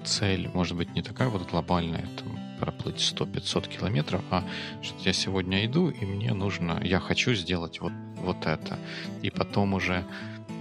цель, 0.05 0.49
может 0.53 0.77
быть, 0.77 0.95
не 0.95 1.01
такая 1.01 1.27
вот 1.27 1.49
глобальная, 1.51 2.05
там, 2.17 2.32
проплыть 2.63 2.95
100-500 2.95 3.67
километров, 3.67 4.21
а 4.31 4.45
что 4.81 4.95
я 5.03 5.11
сегодня 5.11 5.65
иду, 5.65 5.89
и 5.89 6.05
мне 6.05 6.33
нужно, 6.33 6.79
я 6.81 7.01
хочу 7.01 7.33
сделать 7.33 7.81
вот, 7.81 7.91
вот 8.19 8.45
это. 8.45 8.79
И 9.21 9.29
потом 9.29 9.73
уже, 9.73 10.05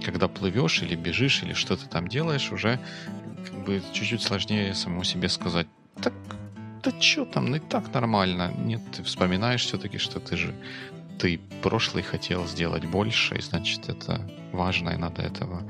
когда 0.03 0.27
плывешь 0.27 0.81
или 0.81 0.95
бежишь, 0.95 1.43
или 1.43 1.53
что-то 1.53 1.87
там 1.87 2.09
делаешь, 2.09 2.51
уже 2.51 2.77
как 3.45 3.63
бы 3.63 3.81
чуть-чуть 3.93 4.21
сложнее 4.21 4.73
самому 4.73 5.05
себе 5.05 5.29
сказать, 5.29 5.67
так 6.01 6.13
да 6.83 6.91
что 6.99 7.23
там, 7.23 7.45
ну 7.45 7.55
и 7.55 7.59
так 7.59 7.93
нормально. 7.93 8.53
Нет, 8.57 8.81
ты 8.91 9.03
вспоминаешь 9.03 9.63
все-таки, 9.63 9.97
что 9.97 10.19
ты 10.19 10.35
же 10.35 10.53
ты 11.19 11.39
прошлый 11.61 12.03
хотел 12.03 12.45
сделать 12.47 12.83
больше, 12.83 13.37
и 13.37 13.41
значит 13.41 13.87
это 13.87 14.29
важно, 14.51 14.89
и 14.89 14.97
надо 14.97 15.21
этого 15.21 15.63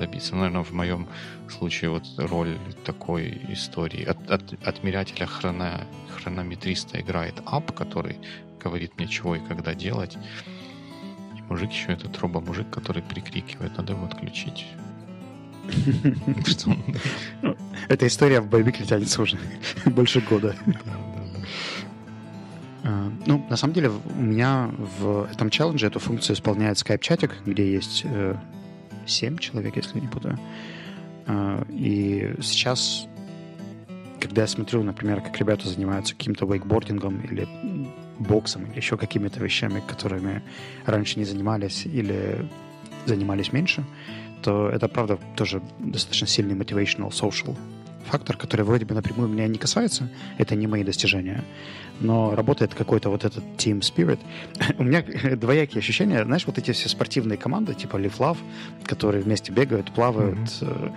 добиться. 0.00 0.34
Наверное, 0.34 0.64
в 0.64 0.72
моем 0.72 1.06
случае 1.48 1.90
вот 1.90 2.04
роль 2.16 2.58
такой 2.84 3.40
истории. 3.48 4.04
От, 4.04 4.30
от, 4.30 4.54
отмерятеля 4.66 5.26
хрона, 5.26 5.86
хронометриста 6.16 7.00
играет 7.00 7.34
ап, 7.46 7.72
который 7.72 8.16
говорит 8.62 8.92
мне, 8.96 9.06
чего 9.06 9.36
и 9.36 9.40
когда 9.40 9.74
делать. 9.74 10.18
И 11.36 11.42
мужик 11.42 11.70
еще 11.70 11.92
этот 11.92 12.18
робо-мужик, 12.18 12.70
который 12.70 13.02
прикрикивает, 13.02 13.76
надо 13.76 13.92
его 13.92 14.06
отключить. 14.06 14.66
Эта 17.88 18.06
история 18.06 18.40
в 18.40 18.48
боевике 18.48 18.84
тянется 18.84 19.22
уже 19.22 19.38
больше 19.84 20.20
года. 20.20 20.56
А, 22.82 23.12
ну, 23.26 23.46
на 23.50 23.56
самом 23.56 23.74
деле, 23.74 23.90
у 23.90 24.20
меня 24.20 24.70
в 25.00 25.28
этом 25.30 25.50
челлендже 25.50 25.86
эту 25.86 25.98
функцию 26.00 26.34
исполняет 26.34 26.78
Skype-чатик, 26.78 27.32
где 27.44 27.72
есть 27.72 28.02
э, 28.04 28.36
7 29.06 29.38
человек, 29.38 29.76
если 29.76 30.00
не 30.00 30.08
путаю. 30.08 30.38
Э, 31.26 31.64
и 31.70 32.34
сейчас, 32.40 33.06
когда 34.20 34.42
я 34.42 34.46
смотрю, 34.46 34.82
например, 34.82 35.20
как 35.20 35.38
ребята 35.38 35.68
занимаются 35.68 36.14
каким-то 36.14 36.46
вейкбордингом 36.46 37.20
или 37.20 37.48
боксом, 38.18 38.66
или 38.66 38.76
еще 38.76 38.96
какими-то 38.96 39.42
вещами, 39.42 39.82
которыми 39.86 40.42
раньше 40.86 41.18
не 41.18 41.24
занимались 41.24 41.86
или 41.86 42.48
занимались 43.06 43.52
меньше, 43.52 43.84
то 44.42 44.68
это, 44.68 44.88
правда, 44.88 45.18
тоже 45.36 45.62
достаточно 45.78 46.26
сильный 46.26 46.54
motivational 46.54 47.10
social 47.10 47.56
фактор, 48.10 48.36
который 48.36 48.62
вроде 48.62 48.84
бы 48.84 48.94
напрямую 48.94 49.28
меня 49.28 49.46
не 49.46 49.58
касается, 49.58 50.08
это 50.38 50.54
не 50.56 50.66
мои 50.66 50.84
достижения, 50.84 51.44
но 52.00 52.34
работает 52.34 52.74
какой-то 52.74 53.10
вот 53.10 53.24
этот 53.24 53.44
team 53.56 53.80
spirit. 53.80 54.18
У 54.78 54.82
меня 54.82 55.02
двоякие 55.36 55.78
ощущения, 55.78 56.24
знаешь, 56.24 56.46
вот 56.46 56.58
эти 56.58 56.72
все 56.72 56.88
спортивные 56.88 57.38
команды, 57.38 57.74
типа 57.74 57.96
Love, 57.96 58.38
которые 58.84 59.22
вместе 59.22 59.52
бегают, 59.52 59.92
плавают. 59.92 60.38
Mm-hmm. 60.38 60.92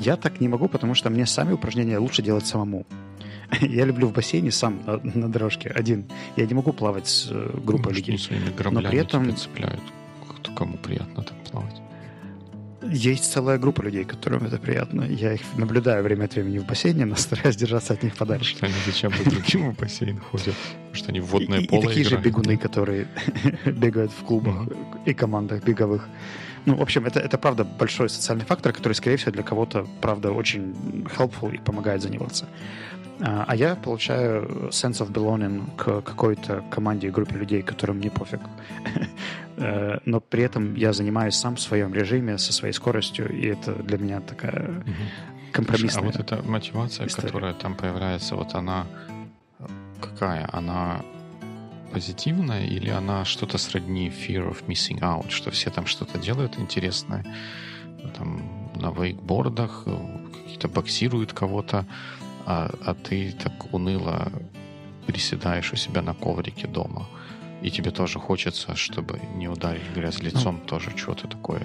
Я 0.00 0.16
так 0.16 0.40
не 0.40 0.48
могу, 0.48 0.68
потому 0.68 0.94
что 0.94 1.10
мне 1.10 1.26
сами 1.26 1.52
упражнения 1.52 1.98
лучше 1.98 2.22
делать 2.22 2.46
самому. 2.46 2.86
Я 3.60 3.84
люблю 3.84 4.08
в 4.08 4.12
бассейне 4.12 4.50
сам 4.50 4.82
на, 4.86 4.98
на 4.98 5.28
дорожке 5.28 5.68
один. 5.68 6.06
Я 6.36 6.46
не 6.46 6.54
могу 6.54 6.72
плавать 6.72 7.06
с 7.06 7.28
э, 7.30 7.50
группой 7.64 7.92
людей. 7.92 8.18
Но 8.70 8.82
при 8.82 8.98
этом 8.98 9.36
цепляют. 9.36 9.82
Кому 10.56 10.76
приятно 10.78 11.22
так 11.22 11.36
плавать. 11.50 11.85
Есть 12.90 13.32
целая 13.32 13.58
группа 13.58 13.82
людей, 13.82 14.04
которым 14.04 14.44
это 14.46 14.58
приятно. 14.58 15.02
Я 15.02 15.34
их 15.34 15.40
наблюдаю 15.56 16.02
время 16.02 16.24
от 16.24 16.34
времени 16.34 16.58
в 16.58 16.66
бассейне, 16.66 17.04
но 17.04 17.14
стараюсь 17.16 17.56
держаться 17.56 17.94
от 17.94 18.02
них 18.02 18.16
подальше. 18.16 18.56
Они 18.60 18.74
зачем 18.84 19.12
бы 19.12 19.24
другим 19.24 19.70
в 19.74 19.76
бассейн 19.76 20.18
ходят? 20.18 20.54
Что 20.92 21.08
они 21.08 21.20
в 21.20 21.26
водное 21.26 21.60
и, 21.60 21.66
поло 21.66 21.82
И 21.82 21.86
такие 21.86 22.06
играют. 22.06 22.24
же 22.24 22.30
бегуны, 22.30 22.56
которые 22.56 23.08
бегают 23.64 24.12
в 24.12 24.22
клубах 24.24 24.54
mm-hmm. 24.54 25.04
и 25.06 25.14
командах 25.14 25.64
беговых. 25.64 26.08
Ну, 26.66 26.74
в 26.76 26.82
общем, 26.82 27.06
это, 27.06 27.20
это 27.20 27.38
правда 27.38 27.64
большой 27.64 28.08
социальный 28.08 28.44
фактор, 28.44 28.72
который, 28.72 28.94
скорее 28.94 29.16
всего, 29.16 29.32
для 29.32 29.42
кого-то, 29.42 29.86
правда, 30.00 30.32
очень 30.32 30.74
helpful 31.16 31.54
и 31.54 31.58
помогает 31.58 32.02
заниматься. 32.02 32.46
А, 33.20 33.44
а 33.48 33.56
я 33.56 33.76
получаю 33.76 34.68
sense 34.70 35.00
of 35.00 35.12
belonging 35.12 35.70
к 35.76 36.02
какой-то 36.02 36.64
команде 36.70 37.08
и 37.08 37.10
группе 37.10 37.36
людей, 37.36 37.62
которым 37.62 38.00
не 38.00 38.10
пофиг. 38.10 38.40
Э, 39.56 39.98
но 40.04 40.20
при 40.20 40.42
этом 40.42 40.74
я 40.74 40.92
занимаюсь 40.92 41.34
сам 41.34 41.56
в 41.56 41.60
своем 41.60 41.94
режиме, 41.94 42.38
со 42.38 42.52
своей 42.52 42.74
скоростью, 42.74 43.30
и 43.32 43.46
это 43.46 43.74
для 43.74 43.98
меня 43.98 44.20
такая 44.20 44.84
компромиссная 45.52 46.02
А 46.02 46.06
вот 46.06 46.16
эта 46.16 46.42
мотивация, 46.42 47.06
история. 47.06 47.28
которая 47.28 47.54
там 47.54 47.74
появляется, 47.74 48.36
вот 48.36 48.54
она 48.54 48.86
какая? 50.00 50.48
Она 50.52 51.02
позитивная 51.92 52.66
или 52.66 52.90
она 52.90 53.24
что-то 53.24 53.58
сродни 53.58 54.08
fear 54.08 54.50
of 54.50 54.66
missing 54.66 55.00
out, 55.00 55.30
что 55.30 55.50
все 55.50 55.70
там 55.70 55.86
что-то 55.86 56.18
делают 56.18 56.58
интересное, 56.58 57.24
там 58.18 58.42
на 58.74 58.90
вейкбордах, 58.90 59.84
какие-то 60.34 60.68
боксируют 60.68 61.32
кого-то, 61.32 61.86
а, 62.44 62.70
а 62.84 62.94
ты 62.94 63.32
так 63.32 63.72
уныло 63.72 64.30
приседаешь 65.06 65.72
у 65.72 65.76
себя 65.76 66.02
на 66.02 66.14
коврике 66.14 66.66
дома. 66.66 67.06
И 67.62 67.70
тебе 67.70 67.90
тоже 67.90 68.18
хочется, 68.18 68.76
чтобы 68.76 69.20
не 69.34 69.48
ударить 69.48 69.82
грязь 69.94 70.20
лицом, 70.20 70.60
ну, 70.62 70.66
тоже 70.66 70.90
что-то 70.96 71.26
такое 71.26 71.62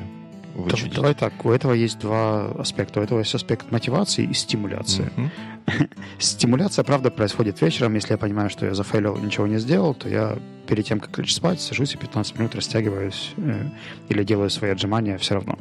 вычудить. 0.55 0.95
Давай 0.95 1.13
так, 1.13 1.45
у 1.45 1.51
этого 1.51 1.73
есть 1.73 1.99
два 1.99 2.51
аспекта. 2.51 2.99
У 2.99 3.03
этого 3.03 3.19
есть 3.19 3.33
аспект 3.35 3.71
мотивации 3.71 4.25
и 4.25 4.33
стимуляции. 4.33 5.11
Mm-hmm. 5.15 5.89
Стимуляция, 6.19 6.83
правда, 6.83 7.11
происходит 7.11 7.61
вечером. 7.61 7.95
Если 7.95 8.13
я 8.13 8.17
понимаю, 8.17 8.49
что 8.49 8.65
я 8.65 8.73
зафейлил, 8.73 9.17
ничего 9.17 9.47
не 9.47 9.59
сделал, 9.59 9.93
то 9.93 10.09
я 10.09 10.37
перед 10.67 10.85
тем, 10.85 10.99
как 10.99 11.17
лечь 11.17 11.33
спать, 11.33 11.61
сажусь 11.61 11.93
и 11.93 11.97
15 11.97 12.37
минут 12.39 12.55
растягиваюсь 12.55 13.33
э, 13.37 13.69
или 14.09 14.23
делаю 14.23 14.49
свои 14.49 14.71
отжимания 14.71 15.17
все 15.17 15.35
равно. 15.35 15.57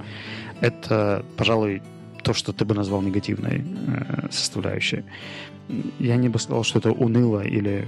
Это, 0.60 1.24
пожалуй, 1.36 1.82
то, 2.22 2.34
что 2.34 2.52
ты 2.52 2.64
бы 2.64 2.74
назвал 2.74 3.02
негативной 3.02 3.64
э, 3.64 4.28
составляющей. 4.30 5.04
Я 5.98 6.16
не 6.16 6.28
бы 6.28 6.38
сказал, 6.38 6.64
что 6.64 6.78
это 6.78 6.92
уныло 6.92 7.40
или 7.40 7.86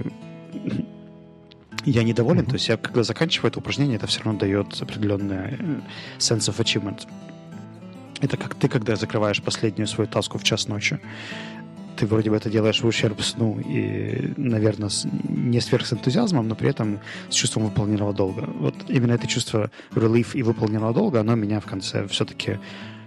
я 1.85 2.03
недоволен, 2.03 2.43
mm-hmm. 2.43 2.49
то 2.49 2.53
есть 2.53 2.69
я, 2.69 2.77
когда 2.77 3.03
заканчиваю 3.03 3.49
это 3.49 3.59
упражнение, 3.59 3.97
это 3.97 4.07
все 4.07 4.21
равно 4.21 4.39
дает 4.39 4.81
определенный 4.81 5.35
э, 5.35 5.79
sense 6.17 6.49
of 6.49 6.57
achievement. 6.59 7.07
Это 8.21 8.37
как 8.37 8.55
ты, 8.55 8.69
когда 8.69 8.95
закрываешь 8.95 9.41
последнюю 9.41 9.87
свою 9.87 10.07
таску 10.07 10.37
в 10.37 10.43
час 10.43 10.67
ночи. 10.67 10.99
Ты 11.97 12.07
вроде 12.07 12.29
бы 12.29 12.37
это 12.37 12.49
делаешь 12.49 12.81
в 12.81 12.87
ущерб 12.87 13.21
сну 13.21 13.59
и, 13.59 14.33
наверное, 14.37 14.89
с, 14.89 15.05
не 15.29 15.59
сверх 15.59 15.85
с 15.85 15.93
энтузиазмом, 15.93 16.47
но 16.47 16.55
при 16.55 16.69
этом 16.69 16.99
с 17.29 17.35
чувством 17.35 17.65
выполненного 17.65 18.13
долга. 18.13 18.49
Вот 18.59 18.75
именно 18.87 19.11
это 19.11 19.27
чувство 19.27 19.69
relief 19.91 20.29
и 20.33 20.41
выполненного 20.41 20.93
долга, 20.93 21.19
оно 21.19 21.35
меня 21.35 21.59
в 21.59 21.65
конце 21.65 22.07
все-таки 22.07 22.59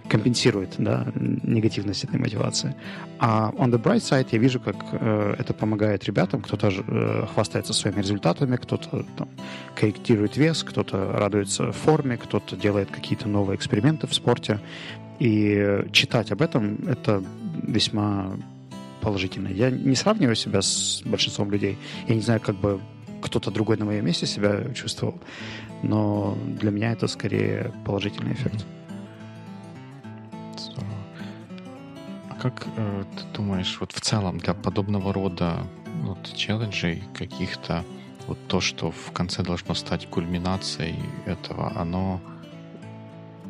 компенсирует 0.09 0.75
да, 0.77 1.07
негативность 1.15 2.03
этой 2.03 2.19
мотивации. 2.19 2.75
А 3.19 3.51
on 3.57 3.71
the 3.71 3.81
bright 3.81 3.97
side 3.97 4.27
я 4.31 4.39
вижу, 4.39 4.59
как 4.59 4.75
э, 4.91 5.35
это 5.37 5.53
помогает 5.53 6.05
ребятам. 6.05 6.41
Кто-то 6.41 6.69
э, 6.69 7.25
хвастается 7.33 7.73
своими 7.73 8.01
результатами, 8.01 8.55
кто-то 8.55 9.05
там, 9.17 9.29
корректирует 9.75 10.37
вес, 10.37 10.63
кто-то 10.63 11.11
радуется 11.11 11.71
форме, 11.71 12.17
кто-то 12.17 12.55
делает 12.55 12.89
какие-то 12.91 13.27
новые 13.27 13.57
эксперименты 13.57 14.07
в 14.07 14.13
спорте. 14.13 14.59
И 15.19 15.83
читать 15.91 16.31
об 16.31 16.41
этом— 16.41 16.77
это 16.87 17.23
весьма 17.63 18.37
положительно. 19.01 19.47
Я 19.47 19.71
не 19.71 19.95
сравниваю 19.95 20.35
себя 20.35 20.61
с 20.61 21.01
большинством 21.05 21.51
людей. 21.51 21.77
Я 22.07 22.15
не 22.15 22.21
знаю, 22.21 22.39
как 22.39 22.55
бы 22.55 22.79
кто-то 23.21 23.51
другой 23.51 23.77
на 23.77 23.85
моем 23.85 24.05
месте 24.05 24.25
себя 24.25 24.73
чувствовал, 24.73 25.15
но 25.81 26.37
для 26.59 26.71
меня 26.71 26.91
это 26.91 27.07
скорее 27.07 27.73
положительный 27.83 28.33
эффект. 28.33 28.57
Mm-hmm. 28.57 28.76
Как 32.49 32.67
э, 32.77 33.03
ты 33.15 33.37
думаешь, 33.37 33.77
вот 33.79 33.91
в 33.91 33.99
целом 33.99 34.37
для 34.37 34.53
подобного 34.53 35.13
рода 35.13 35.67
вот, 36.03 36.33
челленджей 36.35 37.03
каких-то, 37.13 37.83
вот 38.27 38.37
то, 38.47 38.61
что 38.61 38.91
в 38.91 39.11
конце 39.11 39.43
должно 39.43 39.73
стать 39.73 40.07
кульминацией 40.07 40.95
этого, 41.25 41.73
оно 41.75 42.21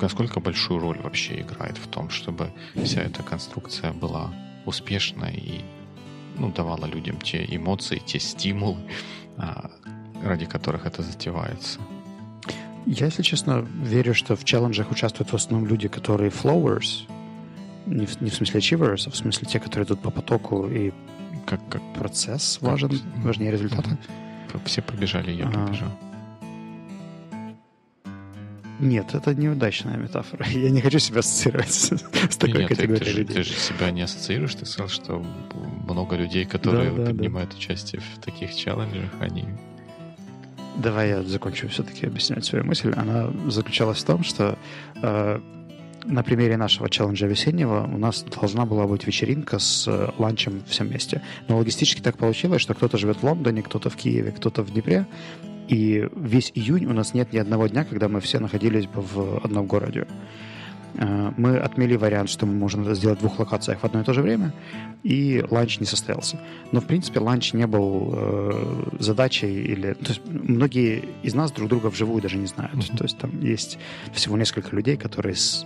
насколько 0.02 0.40
большую 0.40 0.80
роль 0.80 1.00
вообще 1.00 1.42
играет 1.42 1.78
в 1.78 1.88
том, 1.88 2.10
чтобы 2.10 2.52
вся 2.84 3.02
эта 3.02 3.24
конструкция 3.24 3.94
была 3.94 4.32
успешной 4.66 5.34
и 5.34 5.62
ну, 6.38 6.52
давала 6.52 6.86
людям 6.86 7.20
те 7.20 7.46
эмоции, 7.48 8.02
те 8.06 8.20
стимулы, 8.20 8.78
а, 9.38 9.72
ради 10.24 10.46
которых 10.46 10.86
это 10.86 11.02
затевается? 11.02 11.80
Я, 12.86 13.08
если 13.08 13.24
честно, 13.24 13.68
верю, 13.84 14.14
что 14.14 14.36
в 14.36 14.44
челленджах 14.44 14.92
участвуют 14.92 15.32
в 15.32 15.36
основном 15.36 15.68
люди, 15.68 15.88
которые 15.88 16.30
flowers, 16.30 17.08
не 17.88 18.06
в, 18.06 18.22
не 18.22 18.30
в 18.30 18.36
смысле 18.36 18.60
achievers, 18.60 19.04
а 19.08 19.10
в 19.12 19.16
смысле 19.16 19.48
те, 19.48 19.60
которые 19.60 19.86
идут 19.86 20.02
по 20.02 20.12
потоку, 20.12 20.68
и 20.68 20.92
как, 21.46 21.60
как 21.70 21.82
процесс 21.94 22.58
как, 22.62 22.72
важен, 22.72 23.02
важнее 23.18 23.52
результата. 23.52 23.98
Все 24.66 24.82
побежали, 24.82 25.32
я 25.32 25.48
а, 25.48 25.52
побежал. 25.52 25.90
Нет, 28.80 29.16
это 29.16 29.34
неудачная 29.34 29.98
метафора. 29.98 30.46
Я 30.54 30.70
не 30.70 30.82
хочу 30.82 31.00
себя 31.00 31.20
ассоциировать 31.20 31.72
с, 31.72 31.92
с 32.30 32.38
такой 32.38 32.62
Нет, 32.62 32.70
категорией 32.70 33.00
ты, 33.00 33.06
ты 33.06 33.12
людей. 33.12 33.38
Же, 33.38 33.44
ты 33.44 33.44
же 33.44 33.60
себя 33.60 33.92
не 33.92 34.04
ассоциируешь, 34.04 34.54
ты 34.54 34.66
сказал, 34.66 34.90
что 34.90 35.26
много 35.88 36.16
людей, 36.16 36.46
которые 36.46 36.92
да, 36.92 37.06
да, 37.06 37.14
принимают 37.14 37.52
да. 37.52 37.58
участие 37.58 38.02
в 38.02 38.20
таких 38.24 38.56
челленджах, 38.56 39.10
они 39.20 39.46
Давай 40.78 41.10
я 41.10 41.24
закончу 41.24 41.68
все-таки 41.70 42.06
объяснять 42.06 42.46
свою 42.46 42.64
мысль. 42.64 42.94
Она 42.96 43.32
заключалась 43.48 43.98
в 43.98 44.06
том, 44.06 44.24
что 44.24 44.60
э, 45.02 45.42
на 46.08 46.24
примере 46.24 46.58
нашего 46.58 46.90
челленджа 46.90 47.28
весеннего 47.28 47.84
у 47.84 47.98
нас 47.98 48.24
должна 48.24 48.66
была 48.66 48.88
быть 48.88 49.06
вечеринка 49.06 49.60
с 49.60 49.88
э, 49.88 50.10
ланчем 50.18 50.64
всем 50.68 50.88
вместе. 50.88 51.22
Но 51.48 51.58
логистически 51.58 52.02
так 52.02 52.18
получилось, 52.18 52.62
что 52.62 52.74
кто-то 52.74 52.98
живет 52.98 53.18
в 53.18 53.24
Лондоне, 53.24 53.62
кто-то 53.62 53.90
в 53.90 53.96
Киеве, 53.96 54.32
кто-то 54.32 54.64
в 54.64 54.72
Днепре. 54.72 55.06
И 55.68 56.08
весь 56.16 56.52
июнь 56.56 56.86
у 56.86 56.94
нас 56.94 57.14
нет 57.14 57.34
ни 57.34 57.38
одного 57.38 57.68
дня, 57.68 57.84
когда 57.84 58.08
мы 58.08 58.22
все 58.22 58.40
находились 58.40 58.88
бы 58.88 59.02
в 59.02 59.44
одном 59.44 59.68
городе. 59.68 60.08
Э, 60.96 61.32
мы 61.38 61.58
отмели 61.58 61.96
вариант, 61.96 62.30
что 62.30 62.46
мы 62.46 62.54
можем 62.54 62.84
это 62.84 62.96
сделать 62.96 63.20
в 63.20 63.22
двух 63.22 63.40
локациях 63.40 63.80
в 63.80 63.84
одно 63.84 64.02
и 64.02 64.04
то 64.04 64.14
же 64.14 64.22
время, 64.22 64.54
и 65.04 65.44
ланч 65.50 65.80
не 65.80 65.86
состоялся. 65.86 66.40
Но, 66.72 66.80
в 66.80 66.86
принципе, 66.86 67.20
ланч 67.20 67.54
не 67.54 67.68
был 67.68 68.14
э, 68.14 68.84
задачей 69.00 69.62
или... 69.64 69.94
То 69.94 70.10
есть 70.10 70.22
многие 70.26 71.04
из 71.24 71.34
нас 71.34 71.52
друг 71.52 71.70
друга 71.70 71.88
вживую 71.88 72.22
даже 72.22 72.38
не 72.38 72.48
знают. 72.48 72.74
Mm-hmm. 72.74 72.98
То 72.98 73.04
есть 73.04 73.18
там 73.18 73.40
есть 73.42 73.78
всего 74.14 74.38
несколько 74.38 74.76
людей, 74.76 74.98
которые 74.98 75.36
с 75.36 75.66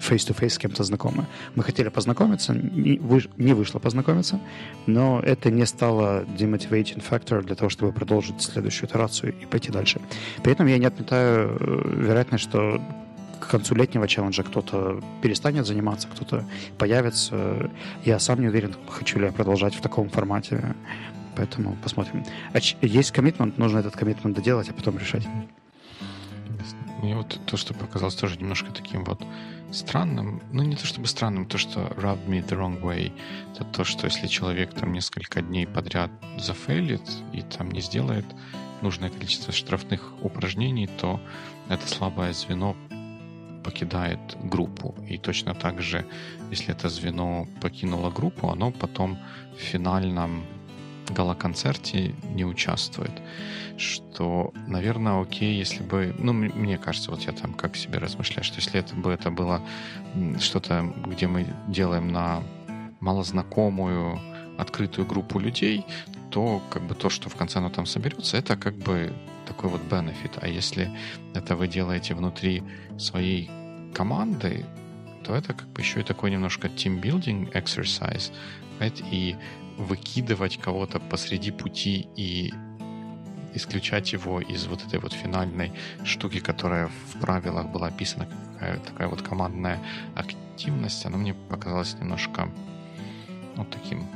face-to-face 0.00 0.50
с 0.50 0.58
кем-то 0.58 0.84
знакомы. 0.84 1.26
Мы 1.54 1.62
хотели 1.62 1.88
познакомиться, 1.88 2.54
не, 2.54 2.98
вы, 2.98 3.22
не 3.36 3.54
вышло 3.54 3.78
познакомиться, 3.78 4.40
но 4.86 5.20
это 5.20 5.50
не 5.50 5.66
стало 5.66 6.24
demotivating 6.38 7.02
factor 7.08 7.42
для 7.42 7.54
того, 7.54 7.68
чтобы 7.70 7.92
продолжить 7.92 8.40
следующую 8.42 8.88
итерацию 8.88 9.34
и 9.40 9.46
пойти 9.46 9.70
дальше. 9.70 10.00
При 10.42 10.52
этом 10.52 10.66
я 10.66 10.78
не 10.78 10.86
отметаю 10.86 11.56
э, 11.60 12.04
вероятность, 12.06 12.44
что 12.44 12.80
к 13.40 13.48
концу 13.48 13.74
летнего 13.74 14.06
челленджа 14.06 14.42
кто-то 14.42 15.02
перестанет 15.22 15.66
заниматься, 15.66 16.08
кто-то 16.08 16.44
появится. 16.78 17.70
Я 18.04 18.18
сам 18.18 18.40
не 18.40 18.48
уверен, 18.48 18.74
хочу 18.88 19.18
ли 19.18 19.26
я 19.26 19.32
продолжать 19.32 19.74
в 19.74 19.80
таком 19.80 20.10
формате. 20.10 20.74
Поэтому 21.36 21.76
посмотрим. 21.82 22.24
Есть 22.82 23.12
коммитмент, 23.12 23.56
нужно 23.56 23.78
этот 23.78 23.96
коммитмент 23.96 24.36
доделать, 24.36 24.68
а 24.68 24.74
потом 24.74 24.98
решать. 24.98 25.26
Мне 27.02 27.16
вот 27.16 27.40
то, 27.46 27.56
что 27.56 27.72
показалось 27.72 28.14
тоже 28.14 28.36
немножко 28.36 28.72
таким 28.72 29.04
вот 29.04 29.22
странным, 29.72 30.42
ну 30.52 30.62
не 30.62 30.76
то 30.76 30.84
чтобы 30.84 31.06
странным, 31.06 31.46
то, 31.46 31.56
что 31.56 31.80
rub 31.96 32.26
me 32.26 32.46
the 32.46 32.58
wrong 32.58 32.82
way, 32.82 33.12
это 33.54 33.64
то, 33.64 33.84
что 33.84 34.06
если 34.06 34.26
человек 34.26 34.74
там 34.74 34.92
несколько 34.92 35.40
дней 35.40 35.66
подряд 35.66 36.10
зафейлит 36.38 37.02
и 37.32 37.40
там 37.40 37.70
не 37.70 37.80
сделает 37.80 38.26
нужное 38.82 39.08
количество 39.08 39.52
штрафных 39.52 40.12
упражнений, 40.22 40.88
то 40.88 41.20
это 41.68 41.86
слабое 41.86 42.34
звено 42.34 42.76
покидает 43.64 44.20
группу. 44.42 44.94
И 45.08 45.16
точно 45.16 45.54
так 45.54 45.80
же, 45.80 46.04
если 46.50 46.74
это 46.74 46.88
звено 46.88 47.46
покинуло 47.60 48.10
группу, 48.10 48.48
оно 48.48 48.72
потом 48.72 49.18
в 49.56 49.60
финальном 49.60 50.44
гала-концерте 51.10 52.14
не 52.34 52.44
участвует. 52.44 53.12
Что, 53.80 54.52
наверное, 54.66 55.22
окей, 55.22 55.54
если 55.54 55.82
бы... 55.82 56.14
Ну, 56.18 56.34
мне 56.34 56.76
кажется, 56.76 57.10
вот 57.10 57.22
я 57.22 57.32
там 57.32 57.54
как 57.54 57.76
себе 57.76 57.98
размышляю, 57.98 58.44
что 58.44 58.56
если 58.56 58.78
это 58.78 58.94
бы 58.94 59.10
это 59.10 59.30
было 59.30 59.62
что-то, 60.38 60.92
где 61.06 61.26
мы 61.26 61.46
делаем 61.66 62.08
на 62.08 62.42
малознакомую 63.00 64.20
открытую 64.58 65.06
группу 65.06 65.38
людей, 65.38 65.86
то 66.30 66.62
как 66.68 66.82
бы 66.82 66.94
то, 66.94 67.08
что 67.08 67.30
в 67.30 67.36
конце 67.36 67.58
оно 67.58 67.70
там 67.70 67.86
соберется, 67.86 68.36
это 68.36 68.58
как 68.58 68.76
бы 68.76 69.14
такой 69.46 69.70
вот 69.70 69.80
бенефит. 69.90 70.32
А 70.42 70.46
если 70.46 70.94
это 71.32 71.56
вы 71.56 71.66
делаете 71.66 72.14
внутри 72.14 72.62
своей 72.98 73.48
команды, 73.94 74.66
то 75.24 75.34
это 75.34 75.54
как 75.54 75.68
бы 75.68 75.80
еще 75.80 76.00
и 76.00 76.04
такой 76.04 76.30
немножко 76.30 76.68
team-building 76.68 77.52
exercise, 77.54 78.30
right? 78.78 79.02
и 79.10 79.36
выкидывать 79.78 80.58
кого-то 80.58 81.00
посреди 81.00 81.50
пути 81.50 82.08
и 82.14 82.52
исключать 83.54 84.12
его 84.12 84.40
из 84.40 84.66
вот 84.66 84.84
этой 84.86 84.98
вот 84.98 85.12
финальной 85.12 85.72
штуки, 86.04 86.40
которая 86.40 86.88
в 86.88 87.20
правилах 87.20 87.68
была 87.68 87.88
описана, 87.88 88.28
какая 88.54 88.78
такая 88.78 89.08
вот 89.08 89.22
командная 89.22 89.78
активность, 90.14 91.04
она 91.06 91.16
мне 91.16 91.34
показалась 91.34 91.94
немножко 92.00 92.48
вот 93.56 93.70
таким 93.70 94.06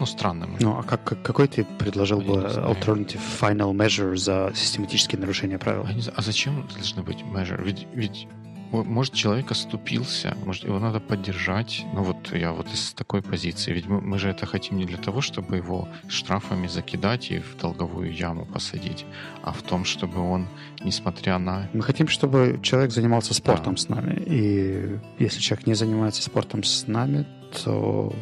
ну, 0.00 0.06
странным. 0.06 0.56
Ну, 0.60 0.78
а 0.78 0.82
как, 0.82 1.22
какой 1.22 1.46
ты 1.46 1.62
предложил 1.62 2.22
бы 2.22 2.32
alternative 2.32 3.20
final 3.40 3.72
measure 3.74 4.16
за 4.16 4.50
систематические 4.54 5.20
нарушения 5.20 5.58
правил? 5.58 5.86
А, 5.86 6.12
а 6.16 6.22
зачем 6.22 6.66
должны 6.74 7.02
быть 7.02 7.18
measure? 7.18 7.62
Ведь, 7.62 7.86
ведь 7.92 8.26
может, 8.72 9.14
человек 9.14 9.50
оступился, 9.50 10.36
может, 10.44 10.64
его 10.64 10.78
надо 10.78 11.00
поддержать. 11.00 11.84
Ну 11.92 12.02
вот 12.02 12.32
я 12.32 12.52
вот 12.52 12.66
из 12.72 12.92
такой 12.92 13.22
позиции. 13.22 13.72
Ведь 13.72 13.86
мы, 13.86 14.00
мы 14.00 14.18
же 14.18 14.28
это 14.28 14.46
хотим 14.46 14.76
не 14.76 14.84
для 14.84 14.98
того, 14.98 15.20
чтобы 15.20 15.56
его 15.56 15.88
штрафами 16.08 16.66
закидать 16.68 17.30
и 17.30 17.38
в 17.38 17.56
долговую 17.56 18.12
яму 18.12 18.46
посадить, 18.46 19.04
а 19.42 19.52
в 19.52 19.62
том, 19.62 19.84
чтобы 19.84 20.20
он, 20.20 20.48
несмотря 20.84 21.38
на... 21.38 21.68
Мы 21.72 21.82
хотим, 21.82 22.08
чтобы 22.08 22.60
человек 22.62 22.92
занимался 22.92 23.34
спортом 23.34 23.74
да. 23.74 23.80
с 23.80 23.88
нами. 23.88 24.22
И 24.26 24.98
если 25.18 25.40
человек 25.40 25.66
не 25.66 25.74
занимается 25.74 26.22
спортом 26.22 26.62
с 26.64 26.86
нами, 26.86 27.26
то 27.64 28.12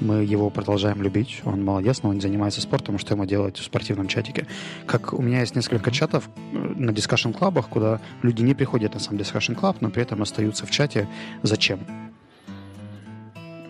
мы 0.00 0.24
его 0.24 0.50
продолжаем 0.50 1.02
любить. 1.02 1.42
Он 1.44 1.64
молодец, 1.64 2.02
но 2.02 2.10
он 2.10 2.20
занимается 2.20 2.60
спортом, 2.60 2.98
что 2.98 3.14
ему 3.14 3.26
делать 3.26 3.58
в 3.58 3.64
спортивном 3.64 4.08
чатике. 4.08 4.46
Как 4.86 5.12
у 5.12 5.22
меня 5.22 5.40
есть 5.40 5.54
несколько 5.54 5.90
чатов 5.90 6.28
э, 6.52 6.56
на 6.56 6.92
дискашн 6.92 7.30
клабах, 7.32 7.68
куда 7.68 8.00
люди 8.22 8.42
не 8.42 8.54
приходят 8.54 8.94
на 8.94 9.00
сам 9.00 9.16
дискашн 9.16 9.54
клаб, 9.54 9.80
но 9.80 9.90
при 9.90 10.02
этом 10.02 10.22
остаются 10.22 10.66
в 10.66 10.70
чате. 10.70 11.08
Зачем? 11.42 11.80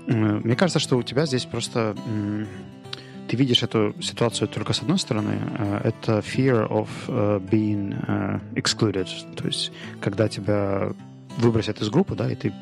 Э, 0.07 0.41
мне 0.43 0.57
кажется, 0.57 0.79
что 0.79 0.97
у 0.97 1.03
тебя 1.03 1.27
здесь 1.27 1.45
просто 1.45 1.97
ты 3.29 3.37
видишь 3.37 3.63
эту 3.63 3.95
ситуацию 4.01 4.49
только 4.49 4.73
с 4.73 4.81
одной 4.81 4.99
стороны. 4.99 5.39
Э, 5.59 5.81
это 5.85 6.19
fear 6.19 6.69
of 6.69 6.89
being 7.49 8.41
excluded. 8.55 9.09
То 9.37 9.47
есть, 9.47 9.73
когда 10.01 10.29
тебя 10.29 10.93
выбросят 11.41 11.81
из 11.81 11.91
группы, 11.91 12.15
да, 12.15 12.31
и 12.31 12.35
ты 12.35 12.53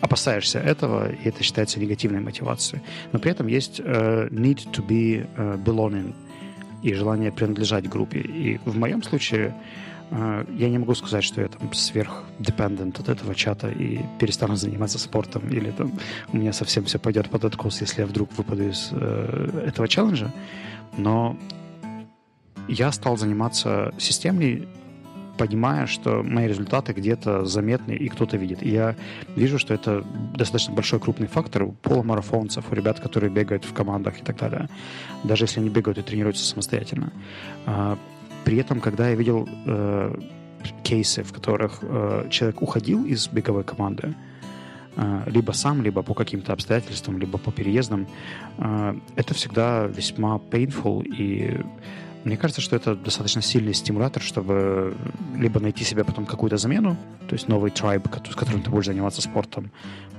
опасаешься 0.00 0.58
этого, 0.58 1.10
и 1.10 1.28
это 1.28 1.42
считается 1.42 1.80
негативной 1.80 2.20
мотивацией. 2.20 2.82
Но 3.12 3.18
при 3.18 3.30
этом 3.30 3.46
есть 3.46 3.80
uh, 3.80 4.30
need 4.30 4.70
to 4.72 4.86
be 4.86 5.26
uh, 5.36 5.62
belonging 5.62 6.14
и 6.82 6.94
желание 6.94 7.32
принадлежать 7.32 7.88
группе. 7.88 8.20
И 8.20 8.58
в 8.64 8.76
моем 8.76 9.02
случае 9.02 9.54
uh, 10.10 10.56
я 10.56 10.68
не 10.68 10.78
могу 10.78 10.94
сказать, 10.94 11.24
что 11.24 11.40
я 11.40 11.48
там 11.48 11.72
сверх 11.72 12.24
dependent 12.38 13.00
от 13.00 13.08
этого 13.08 13.34
чата 13.34 13.68
и 13.68 14.00
перестану 14.18 14.56
заниматься 14.56 14.98
спортом, 14.98 15.48
или 15.48 15.70
там 15.70 15.92
у 16.32 16.36
меня 16.36 16.52
совсем 16.52 16.84
все 16.84 16.98
пойдет 16.98 17.30
под 17.30 17.44
откос, 17.44 17.80
если 17.80 18.02
я 18.02 18.06
вдруг 18.06 18.30
выпаду 18.36 18.68
из 18.68 18.92
uh, 18.92 19.66
этого 19.66 19.88
челленджа. 19.88 20.32
Но 20.96 21.36
я 22.68 22.90
стал 22.92 23.16
заниматься 23.16 23.94
системней 23.98 24.66
понимая, 25.38 25.86
что 25.86 26.22
мои 26.22 26.46
результаты 26.46 26.92
где-то 26.92 27.44
заметны 27.44 27.92
и 27.92 28.08
кто-то 28.08 28.36
видит. 28.36 28.62
И 28.62 28.70
я 28.70 28.96
вижу, 29.36 29.58
что 29.58 29.74
это 29.74 30.04
достаточно 30.34 30.74
большой 30.74 31.00
крупный 31.00 31.26
фактор 31.26 31.64
у 31.64 31.72
полумарафонцев, 31.72 32.64
у 32.70 32.74
ребят, 32.74 33.00
которые 33.00 33.30
бегают 33.30 33.64
в 33.64 33.72
командах 33.72 34.20
и 34.20 34.24
так 34.24 34.36
далее. 34.38 34.68
Даже 35.24 35.44
если 35.44 35.60
они 35.60 35.70
бегают 35.70 35.98
и 35.98 36.02
тренируются 36.02 36.44
самостоятельно. 36.44 37.12
А, 37.66 37.98
при 38.46 38.58
этом, 38.58 38.80
когда 38.80 39.08
я 39.08 39.16
видел 39.16 39.48
э, 39.66 40.14
кейсы, 40.84 41.24
в 41.24 41.32
которых 41.32 41.80
э, 41.82 42.28
человек 42.30 42.62
уходил 42.62 43.04
из 43.04 43.26
беговой 43.26 43.64
команды, 43.64 44.14
э, 44.96 45.22
либо 45.26 45.50
сам, 45.50 45.82
либо 45.82 46.02
по 46.02 46.14
каким-то 46.14 46.52
обстоятельствам, 46.52 47.18
либо 47.18 47.38
по 47.38 47.50
переездам, 47.50 48.06
это 49.16 49.34
всегда 49.34 49.86
весьма 49.86 50.36
painful 50.36 51.04
и 51.04 51.60
мне 52.26 52.36
кажется, 52.36 52.60
что 52.60 52.74
это 52.74 52.96
достаточно 52.96 53.40
сильный 53.40 53.72
стимулятор, 53.72 54.20
чтобы 54.20 54.96
либо 55.36 55.60
найти 55.60 55.84
себе 55.84 56.02
потом 56.02 56.26
какую-то 56.26 56.56
замену, 56.56 56.96
то 57.28 57.34
есть 57.34 57.46
новый 57.46 57.70
трайб, 57.70 58.08
с 58.28 58.34
которым 58.34 58.62
ты 58.62 58.70
будешь 58.70 58.86
заниматься 58.86 59.22
спортом, 59.22 59.70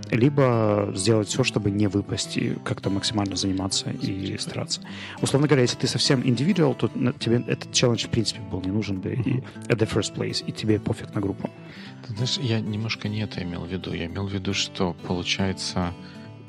либо 0.09 0.93
сделать 0.95 1.27
все, 1.27 1.43
чтобы 1.43 1.69
не 1.69 1.87
выпасть 1.87 2.37
и 2.37 2.55
как-то 2.63 2.89
максимально 2.89 3.35
заниматься 3.35 3.89
и 3.89 4.37
стараться. 4.37 4.79
Условно 5.21 5.49
говоря, 5.49 5.63
если 5.63 5.75
ты 5.75 5.87
совсем 5.87 6.25
индивидуал, 6.25 6.75
то 6.75 6.87
тебе 7.19 7.43
этот 7.45 7.73
челлендж 7.73 8.05
в 8.05 8.09
принципе 8.09 8.39
был 8.39 8.61
не 8.61 8.71
нужен 8.71 9.01
бы 9.01 9.11
и 9.11 9.43
at 9.67 9.77
the 9.77 9.85
first 9.85 10.15
place, 10.15 10.41
и 10.47 10.53
тебе 10.53 10.79
пофиг 10.79 11.13
на 11.13 11.19
группу. 11.19 11.49
Ты 12.07 12.13
знаешь, 12.13 12.37
я 12.37 12.61
немножко 12.61 13.09
не 13.09 13.19
это 13.19 13.43
имел 13.43 13.65
в 13.65 13.67
виду. 13.67 13.91
Я 13.91 14.05
имел 14.05 14.27
в 14.27 14.31
виду, 14.31 14.53
что 14.53 14.95
получается 15.05 15.93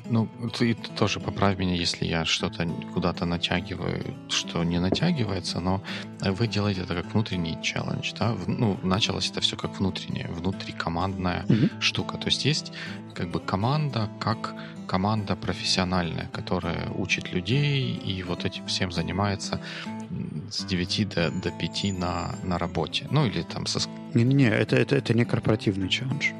ну, 0.09 0.27
ты 0.57 0.73
тоже 0.73 1.19
поправь 1.19 1.57
меня, 1.57 1.75
если 1.75 2.05
я 2.05 2.25
что-то 2.25 2.67
куда-то 2.93 3.25
натягиваю, 3.25 4.15
что 4.29 4.63
не 4.63 4.79
натягивается, 4.79 5.59
но 5.59 5.81
вы 6.19 6.47
делаете 6.47 6.81
это 6.81 6.95
как 6.95 7.13
внутренний 7.13 7.57
челлендж, 7.61 8.13
да? 8.19 8.35
Ну, 8.47 8.77
началось 8.83 9.29
это 9.29 9.41
все 9.41 9.55
как 9.55 9.79
внутреннее, 9.79 10.27
внутрикомандная 10.29 11.45
mm-hmm. 11.47 11.81
штука. 11.81 12.17
То 12.17 12.27
есть 12.27 12.45
есть 12.45 12.71
как 13.13 13.29
бы 13.29 13.39
команда 13.39 14.09
как 14.19 14.55
команда 14.87 15.35
профессиональная, 15.35 16.27
которая 16.33 16.89
учит 16.89 17.31
людей 17.31 17.93
и 17.93 18.23
вот 18.23 18.45
этим 18.45 18.65
всем 18.65 18.91
занимается 18.91 19.61
с 20.49 20.65
9 20.65 21.09
до, 21.09 21.29
до 21.29 21.51
5 21.51 21.83
на, 21.99 22.35
на 22.43 22.57
работе. 22.57 23.07
Ну, 23.11 23.25
или 23.25 23.43
там 23.43 23.67
со... 23.67 23.79
Не-не-не, 24.15 24.49
это, 24.49 24.75
это, 24.75 24.95
это 24.95 25.13
не 25.13 25.25
корпоративный 25.25 25.89
челлендж. 25.89 26.31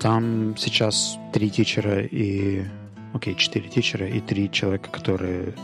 Там 0.00 0.56
сейчас 0.56 1.18
три 1.32 1.50
тичера 1.50 2.02
и... 2.02 2.64
Окей, 3.12 3.36
четыре 3.36 3.68
тичера 3.68 4.08
и 4.08 4.20
три 4.20 4.50
человека, 4.50 4.90
которые 4.90 5.54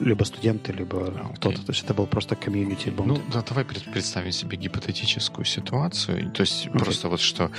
либо 0.00 0.24
студенты, 0.24 0.72
либо 0.72 1.08
а, 1.08 1.32
кто-то. 1.36 1.64
То 1.64 1.72
есть 1.72 1.84
это 1.84 1.94
был 1.94 2.06
просто 2.06 2.36
комьюнити 2.36 2.90
бонд. 2.90 3.08
Ну, 3.08 3.20
да, 3.32 3.42
давай 3.42 3.64
представим 3.64 4.32
себе 4.32 4.56
гипотетическую 4.56 5.44
ситуацию. 5.44 6.30
То 6.32 6.42
есть 6.42 6.66
okay. 6.66 6.78
просто 6.78 7.08
вот 7.08 7.20
что... 7.20 7.50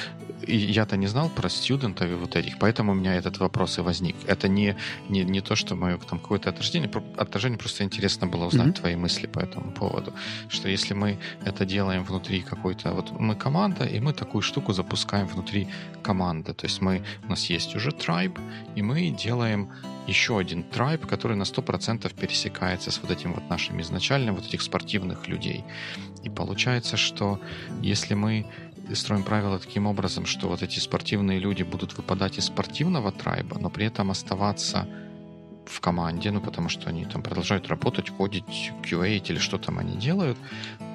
Я-то 0.46 0.98
не 0.98 1.08
знал 1.08 1.30
про 1.30 1.50
студентов 1.50 2.10
и 2.10 2.14
вот 2.14 2.36
этих, 2.36 2.60
поэтому 2.60 2.92
у 2.92 2.96
меня 2.96 3.16
этот 3.16 3.40
вопрос 3.40 3.78
и 3.78 3.82
возник. 3.82 4.16
Это 4.28 4.48
не, 4.48 4.76
не, 5.10 5.24
не 5.24 5.42
то, 5.42 5.56
что 5.56 5.76
мое 5.76 5.98
там 5.98 6.20
какое-то 6.20 6.50
отражение. 6.50 6.90
Отражение 7.18 7.58
просто 7.58 7.84
интересно 7.84 8.28
было 8.28 8.46
узнать 8.46 8.68
mm-hmm. 8.68 8.82
твои 8.82 8.96
мысли 8.96 9.28
по 9.28 9.40
этому 9.40 9.72
поводу. 9.72 10.14
Что 10.50 10.70
если 10.70 10.94
мы 10.94 11.18
это 11.46 11.66
делаем 11.66 12.04
внутри 12.04 12.42
какой-то... 12.42 12.92
Вот 12.94 13.12
мы 13.20 13.36
команда, 13.36 13.86
и 13.86 14.00
мы 14.00 14.14
такую 14.14 14.42
штуку 14.42 14.74
запускаем 14.74 15.28
внутри 15.28 15.68
команды. 16.04 16.54
То 16.54 16.66
есть 16.68 16.82
мы, 16.82 17.04
у 17.26 17.30
нас 17.30 17.50
есть 17.50 17.76
уже 17.76 17.90
tribe, 17.90 18.40
и 18.76 18.82
мы 18.82 19.10
делаем 19.10 19.70
еще 20.08 20.40
один 20.40 20.64
трайб, 20.64 21.06
который 21.06 21.36
на 21.36 21.44
100% 21.44 22.14
пересекается 22.16 22.92
с 22.92 23.02
вот 23.02 23.12
этим 23.12 23.34
вот 23.34 23.50
нашим 23.50 23.82
изначальным, 23.82 24.36
вот 24.36 24.46
этих 24.46 24.62
спортивных 24.62 25.28
людей. 25.28 25.64
И 26.24 26.30
получается, 26.30 26.98
что 26.98 27.40
если 27.82 28.16
мы 28.16 28.46
строим 28.96 29.24
правила 29.24 29.60
таким 29.60 29.86
образом, 29.88 30.26
что 30.26 30.48
вот 30.48 30.64
эти 30.64 30.80
спортивные 30.80 31.40
люди 31.40 31.64
будут 31.64 31.98
выпадать 31.98 32.38
из 32.38 32.46
спортивного 32.46 33.12
трайба, 33.12 33.58
но 33.60 33.70
при 33.70 33.86
этом 33.86 34.12
оставаться 34.12 34.88
в 35.66 35.80
команде, 35.82 36.32
ну, 36.32 36.40
потому 36.42 36.70
что 36.70 36.90
они 36.90 37.06
там 37.06 37.22
продолжают 37.22 37.68
работать, 37.68 38.10
ходить, 38.10 38.72
QA 38.84 39.18
или 39.18 39.38
что 39.38 39.58
там 39.58 39.80
они 39.80 39.98
делают, 39.98 40.38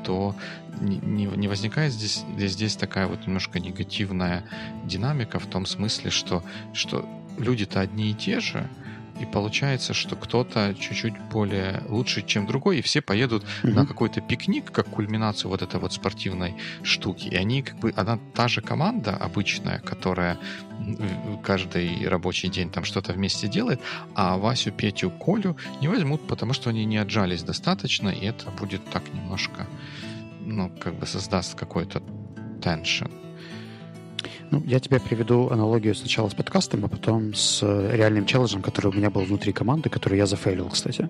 то 0.04 0.34
не, 0.80 0.96
не, 0.96 1.26
не 1.26 1.48
возникает 1.48 1.92
здесь, 1.92 2.24
здесь, 2.36 2.52
здесь 2.52 2.76
такая 2.76 3.06
вот 3.06 3.26
немножко 3.26 3.60
негативная 3.60 4.44
динамика 4.84 5.38
в 5.38 5.46
том 5.46 5.66
смысле, 5.66 6.10
что, 6.10 6.42
что 6.72 7.06
люди-то 7.38 7.80
одни 7.80 8.10
и 8.10 8.14
те 8.14 8.40
же, 8.40 8.68
и 9.22 9.26
получается, 9.26 9.94
что 9.94 10.16
кто-то 10.16 10.74
чуть-чуть 10.74 11.16
более 11.30 11.82
лучше, 11.88 12.22
чем 12.22 12.46
другой, 12.46 12.78
и 12.78 12.82
все 12.82 13.00
поедут 13.00 13.44
mm-hmm. 13.44 13.72
на 13.72 13.86
какой-то 13.86 14.20
пикник, 14.20 14.72
как 14.72 14.88
кульминацию 14.88 15.48
вот 15.48 15.62
этой 15.62 15.78
вот 15.78 15.92
спортивной 15.92 16.56
штуки. 16.82 17.28
И 17.28 17.36
они 17.36 17.62
как 17.62 17.78
бы, 17.78 17.92
она 17.96 18.18
та 18.34 18.48
же 18.48 18.60
команда 18.60 19.16
обычная, 19.16 19.78
которая 19.78 20.38
каждый 21.44 22.08
рабочий 22.08 22.48
день 22.48 22.70
там 22.70 22.84
что-то 22.84 23.12
вместе 23.12 23.46
делает, 23.46 23.80
а 24.14 24.36
Васю, 24.36 24.72
Петю, 24.72 25.10
Колю 25.10 25.56
не 25.80 25.86
возьмут, 25.86 26.26
потому 26.26 26.52
что 26.52 26.70
они 26.70 26.84
не 26.84 26.96
отжались 26.96 27.44
достаточно, 27.44 28.08
и 28.08 28.26
это 28.26 28.50
будет 28.50 28.84
так 28.90 29.04
немножко, 29.14 29.68
ну, 30.40 30.68
как 30.80 30.94
бы 30.94 31.06
создаст 31.06 31.54
какой-то 31.54 32.02
tension. 32.60 33.10
Ну, 34.52 34.62
я 34.66 34.80
тебе 34.80 35.00
приведу 35.00 35.48
аналогию 35.48 35.94
сначала 35.94 36.28
с 36.28 36.34
подкастом, 36.34 36.84
а 36.84 36.88
потом 36.88 37.32
с 37.32 37.62
э, 37.62 37.96
реальным 37.96 38.26
челленджем, 38.26 38.60
который 38.60 38.88
у 38.88 38.92
меня 38.92 39.08
был 39.08 39.22
внутри 39.22 39.50
команды, 39.50 39.88
который 39.88 40.18
я 40.18 40.26
зафейлил, 40.26 40.68
кстати. 40.68 41.08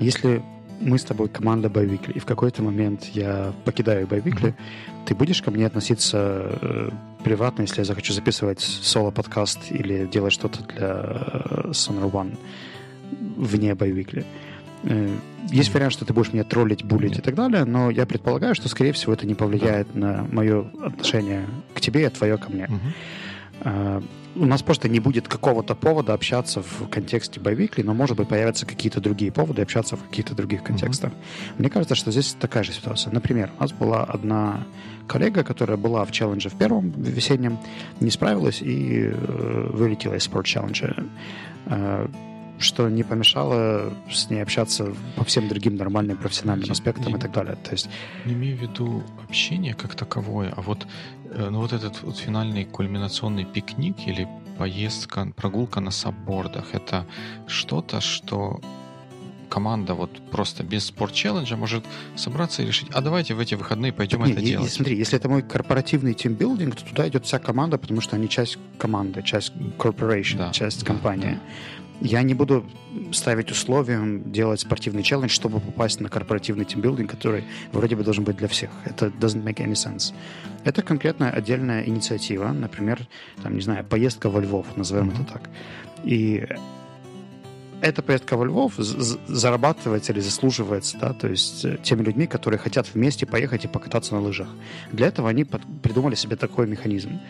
Если 0.00 0.42
мы 0.80 0.98
с 0.98 1.04
тобой 1.04 1.28
команда 1.28 1.68
Байвикли, 1.68 2.14
и 2.14 2.18
в 2.18 2.24
какой-то 2.24 2.62
момент 2.62 3.04
я 3.12 3.52
покидаю 3.66 4.06
Байвикли, 4.06 4.48
mm-hmm. 4.48 5.04
ты 5.06 5.14
будешь 5.14 5.42
ко 5.42 5.50
мне 5.50 5.66
относиться 5.66 6.58
э, 6.62 6.90
приватно, 7.22 7.62
если 7.62 7.80
я 7.80 7.84
захочу 7.84 8.14
записывать 8.14 8.60
соло-подкаст 8.60 9.58
или 9.68 10.06
делать 10.06 10.32
что-то 10.32 10.64
для 10.64 10.88
э, 10.88 11.70
Sonar 11.72 12.10
One 12.10 12.38
вне 13.36 13.74
Байвикли? 13.74 14.22
Э, 14.22 14.49
есть 15.50 15.74
вариант, 15.74 15.92
что 15.92 16.04
ты 16.04 16.12
будешь 16.12 16.32
меня 16.32 16.44
троллить, 16.44 16.84
булить 16.84 17.18
и 17.18 17.20
так 17.20 17.34
далее, 17.34 17.64
но 17.64 17.90
я 17.90 18.06
предполагаю, 18.06 18.54
что, 18.54 18.68
скорее 18.68 18.92
всего, 18.92 19.12
это 19.12 19.26
не 19.26 19.34
повлияет 19.34 19.88
да. 19.94 20.00
на 20.00 20.26
мое 20.30 20.70
отношение 20.82 21.46
к 21.74 21.80
тебе, 21.80 22.06
а 22.06 22.10
твое 22.10 22.36
ко 22.38 22.50
мне. 22.50 22.68
Угу. 22.68 24.02
У 24.36 24.46
нас 24.46 24.62
просто 24.62 24.88
не 24.88 25.00
будет 25.00 25.26
какого-то 25.26 25.74
повода 25.74 26.14
общаться 26.14 26.62
в 26.62 26.88
контексте 26.88 27.40
боевикли, 27.40 27.82
но, 27.82 27.94
может 27.94 28.16
быть, 28.16 28.28
появятся 28.28 28.64
какие-то 28.64 29.00
другие 29.00 29.32
поводы 29.32 29.60
общаться 29.62 29.96
в 29.96 30.04
каких-то 30.04 30.34
других 30.36 30.62
контекстах. 30.62 31.10
Угу. 31.10 31.18
Мне 31.58 31.70
кажется, 31.70 31.94
что 31.96 32.12
здесь 32.12 32.36
такая 32.38 32.62
же 32.62 32.72
ситуация. 32.72 33.12
Например, 33.12 33.50
у 33.58 33.62
нас 33.62 33.72
была 33.72 34.04
одна 34.04 34.64
коллега, 35.08 35.42
которая 35.42 35.76
была 35.76 36.04
в 36.04 36.12
челлендже 36.12 36.48
в 36.48 36.54
первом 36.54 36.90
весеннем, 36.90 37.58
не 37.98 38.10
справилась 38.10 38.62
и 38.62 39.10
э, 39.12 39.70
вылетела 39.72 40.14
из 40.14 40.22
спорт-челленджа 40.22 40.94
э, 41.66 42.08
что 42.60 42.88
не 42.88 43.02
помешало 43.02 43.92
с 44.10 44.30
ней 44.30 44.42
общаться 44.42 44.94
по 45.16 45.24
всем 45.24 45.48
другим 45.48 45.76
нормальным 45.76 46.16
профессиональным 46.16 46.66
я, 46.66 46.72
аспектам 46.72 47.12
я, 47.12 47.16
и 47.16 47.20
так 47.20 47.32
далее. 47.32 47.56
То 47.56 47.72
есть... 47.72 47.88
Не 48.26 48.34
имею 48.34 48.56
в 48.56 48.60
виду 48.60 49.02
общение 49.24 49.74
как 49.74 49.94
таковое, 49.94 50.52
а 50.56 50.60
вот, 50.60 50.86
э, 51.30 51.48
ну, 51.50 51.60
вот 51.60 51.72
этот 51.72 52.02
вот 52.02 52.18
финальный 52.18 52.64
кульминационный 52.64 53.44
пикник 53.44 54.06
или 54.06 54.28
поездка, 54.58 55.32
прогулка 55.34 55.80
на 55.80 55.90
саббордах, 55.90 56.74
это 56.74 57.06
что-то, 57.46 58.00
что 58.00 58.60
команда 59.50 59.94
вот 59.94 60.10
просто 60.30 60.62
без 60.62 60.84
спорт-челленджа 60.84 61.56
может 61.56 61.84
собраться 62.16 62.62
и 62.62 62.66
решить, 62.66 62.88
а 62.92 63.00
давайте 63.00 63.34
в 63.34 63.40
эти 63.40 63.54
выходные 63.54 63.92
пойдем 63.92 64.24
Не, 64.24 64.32
это 64.32 64.40
и 64.40 64.44
делать. 64.44 64.72
смотри, 64.72 64.96
если 64.96 65.18
это 65.18 65.28
мой 65.28 65.42
корпоративный 65.42 66.14
тимбилдинг, 66.14 66.76
то 66.76 66.84
туда 66.84 67.08
идет 67.08 67.26
вся 67.26 67.38
команда, 67.38 67.76
потому 67.76 68.00
что 68.00 68.16
они 68.16 68.28
часть 68.28 68.58
команды, 68.78 69.22
часть 69.22 69.52
corporation, 69.78 70.38
Да, 70.38 70.50
часть 70.52 70.80
да, 70.80 70.86
компании. 70.86 71.40
Я 72.00 72.22
не 72.22 72.34
буду 72.34 72.64
ставить 73.12 73.50
условием 73.50 74.32
делать 74.32 74.60
спортивный 74.60 75.02
челлендж, 75.02 75.30
чтобы 75.30 75.60
попасть 75.60 76.00
на 76.00 76.08
корпоративный 76.08 76.64
тимбилдинг, 76.64 77.10
который 77.10 77.44
вроде 77.72 77.94
бы 77.96 78.02
должен 78.04 78.24
быть 78.24 78.36
для 78.36 78.48
всех. 78.48 78.70
Это 78.86 79.06
doesn't 79.08 79.42
make 79.44 79.56
any 79.58 79.72
sense. 79.74 80.14
Это 80.64 80.82
конкретно 80.82 81.30
отдельная 81.30 81.84
инициатива, 81.84 82.48
например, 82.52 83.06
там, 83.42 83.54
не 83.54 83.60
знаю, 83.60 83.84
поездка 83.84 84.30
во 84.30 84.40
Львов, 84.40 84.66
назовем 84.76 85.06
Мгм. 85.08 85.22
это 85.22 85.32
так. 85.34 85.50
И 86.04 86.46
эта 87.82 88.02
поездка 88.02 88.36
во 88.36 88.44
Львов 88.44 88.74
зарабатывается 88.76 90.12
или 90.12 90.20
заслуживается, 90.20 90.98
да, 90.98 91.14
то 91.14 91.28
есть 91.28 91.64
э, 91.64 91.78
теми 91.82 92.02
людьми, 92.02 92.26
которые 92.26 92.58
хотят 92.58 92.86
вместе 92.94 93.24
поехать 93.24 93.64
и 93.64 93.68
покататься 93.68 94.14
на 94.14 94.20
лыжах. 94.20 94.48
Для 94.92 95.06
этого 95.06 95.30
они 95.30 95.44
под- 95.44 95.62
придумали 95.82 96.14
себе 96.14 96.36
такой 96.36 96.66
механизм. 96.66 97.20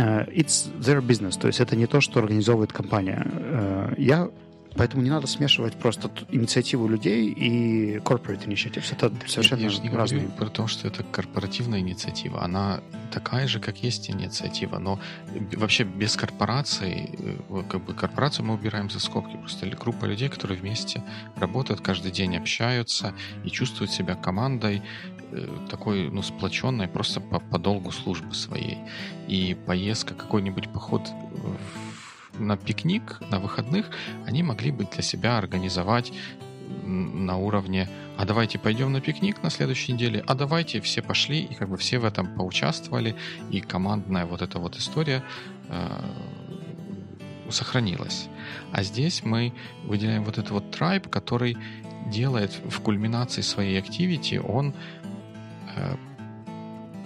Э, 0.00 0.24
It's 0.32 0.70
their 0.80 1.00
business, 1.06 1.38
то 1.38 1.46
есть 1.48 1.60
это 1.60 1.76
не 1.76 1.86
то, 1.86 2.00
что 2.00 2.20
организовывает 2.20 2.72
компания. 2.72 3.22
Э, 3.26 3.94
Я 3.98 4.28
Поэтому 4.76 5.02
не 5.02 5.10
надо 5.10 5.26
смешивать 5.26 5.74
просто 5.74 6.10
инициативу 6.30 6.86
людей 6.86 7.26
и 7.32 7.96
corporate 7.96 8.46
initiatives. 8.46 8.92
Это 8.92 9.12
совершенно 9.26 9.62
я, 9.62 9.68
же 9.68 9.80
не 9.82 9.88
разные. 9.90 10.20
говорю 10.20 10.36
про 10.38 10.48
то, 10.48 10.68
что 10.68 10.86
это 10.86 11.02
корпоративная 11.02 11.80
инициатива. 11.80 12.44
Она 12.44 12.80
такая 13.10 13.48
же, 13.48 13.58
как 13.58 13.82
есть 13.82 14.08
инициатива, 14.10 14.78
но 14.78 15.00
вообще 15.56 15.82
без 15.82 16.14
корпораций, 16.16 17.10
э, 17.18 17.62
как 17.68 17.84
бы 17.84 17.94
корпорацию 17.94 18.46
мы 18.46 18.54
убираем 18.54 18.88
за 18.90 19.00
скобки. 19.00 19.36
Просто 19.36 19.66
группа 19.66 20.04
людей, 20.04 20.28
которые 20.28 20.60
вместе 20.60 21.02
работают 21.36 21.80
каждый 21.80 22.12
день, 22.12 22.36
общаются 22.36 23.12
и 23.44 23.50
чувствуют 23.50 23.90
себя 23.90 24.14
командой 24.14 24.82
такой, 25.68 26.10
ну, 26.10 26.22
сплоченной 26.22 26.88
просто 26.88 27.20
по, 27.20 27.40
по 27.40 27.58
долгу 27.58 27.92
службы 27.92 28.34
своей. 28.34 28.78
И 29.28 29.56
поездка, 29.66 30.14
какой-нибудь 30.14 30.72
поход 30.72 31.08
в- 31.08 32.40
на 32.40 32.56
пикник 32.56 33.20
на 33.30 33.38
выходных, 33.38 33.90
они 34.26 34.42
могли 34.42 34.70
бы 34.70 34.84
для 34.84 35.02
себя 35.02 35.38
организовать 35.38 36.12
на 36.84 37.36
уровне 37.36 37.88
а 38.20 38.26
давайте 38.26 38.58
пойдем 38.58 38.92
на 38.92 39.00
пикник 39.00 39.42
на 39.42 39.48
следующей 39.48 39.94
неделе, 39.94 40.22
а 40.26 40.34
давайте 40.34 40.82
все 40.82 41.00
пошли, 41.00 41.40
и 41.40 41.54
как 41.54 41.70
бы 41.70 41.78
все 41.78 41.98
в 41.98 42.04
этом 42.04 42.26
поучаствовали, 42.34 43.16
и 43.50 43.62
командная 43.62 44.26
вот 44.26 44.42
эта 44.42 44.58
вот 44.58 44.76
история 44.76 45.22
э, 45.70 45.88
сохранилась. 47.48 48.28
А 48.72 48.82
здесь 48.82 49.24
мы 49.24 49.54
выделяем 49.84 50.24
вот 50.24 50.36
этот 50.36 50.50
вот 50.50 50.70
трайб, 50.70 51.08
который 51.08 51.56
делает 52.08 52.52
в 52.68 52.80
кульминации 52.80 53.40
своей 53.40 53.78
активити, 53.78 54.34
он 54.34 54.74
э, 54.74 54.99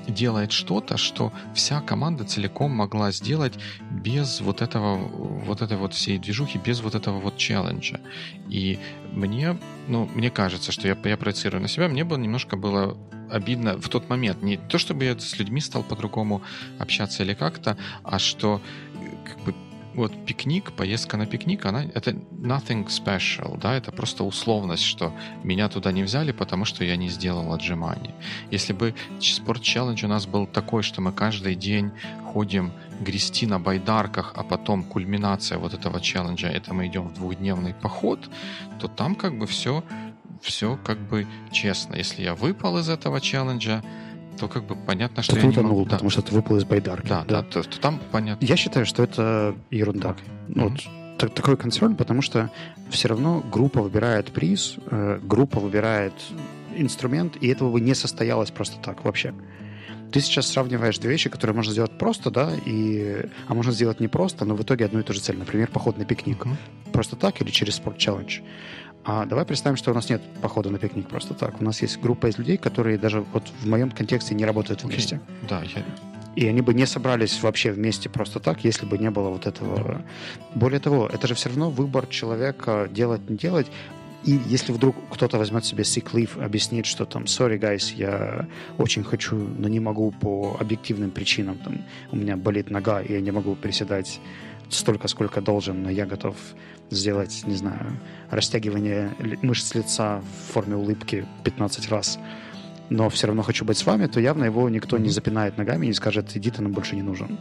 делает 0.06 0.52
что-то, 0.52 0.96
что 0.96 1.32
вся 1.54 1.80
команда 1.80 2.24
целиком 2.24 2.70
могла 2.72 3.10
сделать 3.10 3.54
без 3.90 4.40
вот 4.40 4.62
этого, 4.62 4.96
вот 4.96 5.62
этой 5.62 5.76
вот 5.76 5.94
всей 5.94 6.18
движухи, 6.18 6.58
без 6.58 6.80
вот 6.80 6.94
этого 6.94 7.20
вот 7.20 7.36
челленджа. 7.36 8.00
И 8.48 8.78
мне, 9.12 9.58
ну, 9.88 10.08
мне 10.14 10.30
кажется, 10.30 10.72
что 10.72 10.88
я, 10.88 10.96
я 11.04 11.16
проецирую 11.16 11.62
на 11.62 11.68
себя, 11.68 11.88
мне 11.88 12.04
было 12.04 12.18
немножко 12.18 12.56
было 12.56 12.96
обидно 13.30 13.78
в 13.80 13.88
тот 13.88 14.08
момент. 14.08 14.42
Не 14.42 14.56
то, 14.56 14.78
чтобы 14.78 15.04
я 15.04 15.18
с 15.18 15.38
людьми 15.38 15.60
стал 15.60 15.82
по-другому 15.82 16.42
общаться 16.78 17.22
или 17.22 17.34
как-то, 17.34 17.76
а 18.02 18.18
что 18.18 18.60
э, 18.94 19.08
как 19.24 19.44
бы 19.44 19.54
вот 19.94 20.12
пикник, 20.26 20.72
поездка 20.72 21.16
на 21.16 21.26
пикник, 21.26 21.66
она 21.66 21.84
это 21.84 22.12
nothing 22.12 22.86
special, 22.86 23.58
да, 23.58 23.76
это 23.76 23.92
просто 23.92 24.24
условность, 24.24 24.82
что 24.82 25.12
меня 25.42 25.68
туда 25.68 25.92
не 25.92 26.02
взяли, 26.02 26.32
потому 26.32 26.64
что 26.64 26.84
я 26.84 26.96
не 26.96 27.08
сделал 27.08 27.52
отжиманий. 27.52 28.10
Если 28.50 28.72
бы 28.72 28.94
спорт-челлендж 29.20 30.04
у 30.04 30.08
нас 30.08 30.26
был 30.26 30.46
такой, 30.46 30.82
что 30.82 31.00
мы 31.00 31.12
каждый 31.12 31.54
день 31.54 31.92
ходим 32.32 32.72
грести 33.00 33.46
на 33.46 33.60
байдарках, 33.60 34.32
а 34.36 34.42
потом 34.42 34.84
кульминация 34.84 35.58
вот 35.58 35.74
этого 35.74 36.00
челленджа, 36.00 36.48
это 36.48 36.74
мы 36.74 36.86
идем 36.86 37.08
в 37.08 37.14
двухдневный 37.14 37.74
поход, 37.74 38.30
то 38.80 38.88
там 38.88 39.14
как 39.14 39.38
бы 39.38 39.46
все, 39.46 39.84
все 40.42 40.78
как 40.84 40.98
бы 40.98 41.26
честно. 41.52 41.96
Если 41.96 42.22
я 42.22 42.34
выпал 42.34 42.78
из 42.78 42.88
этого 42.88 43.20
челленджа, 43.20 43.82
то 44.38 44.48
как 44.48 44.64
бы 44.66 44.76
понятно, 44.76 45.22
что 45.22 45.32
Что 45.32 45.40
ты 45.40 45.46
не 45.48 45.52
могу... 45.56 45.60
утонул, 45.68 45.84
да, 45.84 45.90
потому 45.92 46.10
что 46.10 46.22
ты 46.22 46.34
выпал 46.34 46.56
из 46.56 46.64
байдарки. 46.64 47.08
да, 47.08 47.24
да, 47.26 47.42
то, 47.42 47.62
то 47.62 47.80
там 47.80 48.00
понятно. 48.12 48.44
Я 48.44 48.56
считаю, 48.56 48.86
что 48.86 49.02
это 49.02 49.54
ерунда. 49.70 50.16
Ну, 50.48 50.64
Мгм. 50.66 50.70
Вот 50.74 51.18
та- 51.18 51.28
такой 51.28 51.56
концерн, 51.56 51.94
потому 51.96 52.22
что 52.22 52.50
все 52.90 53.08
равно 53.08 53.42
группа 53.52 53.80
выбирает 53.80 54.32
приз, 54.32 54.76
э, 54.90 55.20
группа 55.22 55.60
выбирает 55.60 56.12
инструмент, 56.76 57.36
и 57.40 57.48
этого 57.48 57.70
бы 57.70 57.80
не 57.80 57.94
состоялось 57.94 58.50
просто 58.50 58.78
так 58.82 59.04
вообще. 59.04 59.32
Ты 60.12 60.20
сейчас 60.20 60.46
сравниваешь 60.46 60.98
две 60.98 61.10
вещи, 61.10 61.28
которые 61.28 61.56
можно 61.56 61.72
сделать 61.72 61.98
просто, 61.98 62.30
да, 62.30 62.50
и, 62.66 63.26
а 63.48 63.54
можно 63.54 63.72
сделать 63.72 63.98
не 63.98 64.06
просто, 64.06 64.44
но 64.44 64.54
в 64.54 64.62
итоге 64.62 64.84
одну 64.84 65.00
и 65.00 65.02
ту 65.02 65.12
же 65.12 65.18
цель. 65.20 65.36
Например, 65.36 65.68
поход 65.68 65.98
на 65.98 66.04
пикник. 66.04 66.44
Мгм. 66.44 66.56
Просто 66.92 67.16
так 67.16 67.40
или 67.40 67.50
через 67.50 67.74
спорт-челлендж. 67.76 68.40
А 69.04 69.26
давай 69.26 69.44
представим, 69.44 69.76
что 69.76 69.90
у 69.90 69.94
нас 69.94 70.08
нет 70.08 70.22
похода 70.40 70.70
на 70.70 70.78
пикник 70.78 71.08
просто 71.08 71.34
так. 71.34 71.60
У 71.60 71.64
нас 71.64 71.82
есть 71.82 72.00
группа 72.00 72.26
из 72.28 72.38
людей, 72.38 72.56
которые 72.56 72.96
даже 72.96 73.20
вот 73.32 73.42
в 73.60 73.66
моем 73.66 73.90
контексте 73.90 74.34
не 74.34 74.46
работают 74.46 74.80
Окей. 74.80 74.92
вместе. 74.92 75.20
Да, 75.48 75.62
я, 75.62 75.84
И 76.36 76.46
они 76.46 76.62
бы 76.62 76.72
не 76.72 76.86
собрались 76.86 77.42
вообще 77.42 77.72
вместе 77.72 78.08
просто 78.08 78.40
так, 78.40 78.64
если 78.64 78.86
бы 78.86 78.96
не 78.96 79.10
было 79.10 79.28
вот 79.28 79.46
этого. 79.46 80.02
Более 80.54 80.80
того, 80.80 81.06
это 81.12 81.26
же 81.26 81.34
все 81.34 81.50
равно 81.50 81.68
выбор 81.68 82.06
человека 82.06 82.88
делать, 82.90 83.28
не 83.28 83.36
делать. 83.36 83.66
И 84.24 84.40
если 84.46 84.72
вдруг 84.72 84.96
кто-то 85.10 85.36
возьмет 85.36 85.66
себе 85.66 85.82
sick 85.82 86.12
leave, 86.12 86.42
объяснит, 86.42 86.86
что 86.86 87.04
там, 87.04 87.24
sorry, 87.24 87.58
guys, 87.58 87.94
я 87.94 88.48
очень 88.78 89.04
хочу, 89.04 89.36
но 89.36 89.68
не 89.68 89.80
могу 89.80 90.12
по 90.12 90.56
объективным 90.58 91.10
причинам, 91.10 91.58
там, 91.58 91.82
у 92.10 92.16
меня 92.16 92.38
болит 92.38 92.70
нога, 92.70 93.02
и 93.02 93.12
я 93.12 93.20
не 93.20 93.32
могу 93.32 93.54
приседать 93.54 94.20
столько, 94.70 95.08
сколько 95.08 95.42
должен, 95.42 95.82
но 95.82 95.90
я 95.90 96.06
готов 96.06 96.36
сделать, 96.90 97.42
не 97.46 97.54
знаю, 97.54 97.98
растягивание 98.30 99.10
мышц 99.42 99.74
лица 99.74 100.20
в 100.20 100.52
форме 100.52 100.76
улыбки 100.76 101.26
15 101.44 101.88
раз, 101.88 102.18
но 102.90 103.08
все 103.08 103.26
равно 103.26 103.42
хочу 103.42 103.64
быть 103.64 103.78
с 103.78 103.86
вами, 103.86 104.06
то 104.06 104.20
явно 104.20 104.44
его 104.44 104.68
никто 104.68 104.98
не 104.98 105.08
запинает 105.08 105.56
ногами 105.58 105.86
и 105.86 105.88
не 105.88 105.94
скажет, 105.94 106.36
иди, 106.36 106.50
ты 106.50 106.62
нам 106.62 106.72
больше 106.72 106.96
не 106.96 107.02
нужен. 107.02 107.38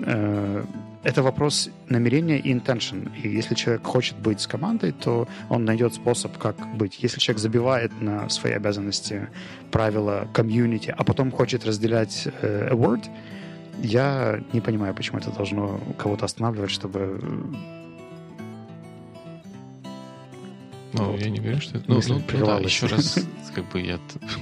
Э, 0.00 0.64
Это 1.04 1.22
вопрос 1.22 1.68
намерения 1.88 2.38
и 2.38 2.54
intention. 2.54 3.10
И 3.22 3.28
если 3.28 3.56
человек 3.56 3.84
хочет 3.84 4.16
быть 4.18 4.40
с 4.40 4.46
командой, 4.46 4.92
то 4.92 5.26
он 5.48 5.64
найдет 5.64 5.94
способ, 5.94 6.38
как 6.38 6.56
быть. 6.76 7.02
Если 7.02 7.18
человек 7.20 7.40
забивает 7.40 7.90
на 8.00 8.28
свои 8.28 8.52
обязанности 8.52 9.28
правила 9.70 10.28
комьюнити, 10.32 10.94
а 10.96 11.02
потом 11.02 11.32
хочет 11.32 11.66
разделять 11.66 12.28
э, 12.42 12.68
award, 12.70 13.04
я 13.82 14.40
не 14.52 14.60
понимаю, 14.60 14.94
почему 14.94 15.18
это 15.18 15.30
должно 15.30 15.80
кого-то 15.98 16.24
останавливать, 16.24 16.70
чтобы... 16.70 17.20
Ну, 20.92 21.12
Вот. 21.12 21.20
я 21.20 21.30
не 21.30 21.38
говорю, 21.40 21.60
что 21.60 21.78
это... 21.78 21.90
Ну, 21.90 22.00
ну, 22.06 22.22
ну 22.32 22.46
да, 22.46 22.58
еще 22.58 22.86
раз, 22.86 23.18
как 23.54 23.70
бы 23.70 23.80
я 23.80 23.98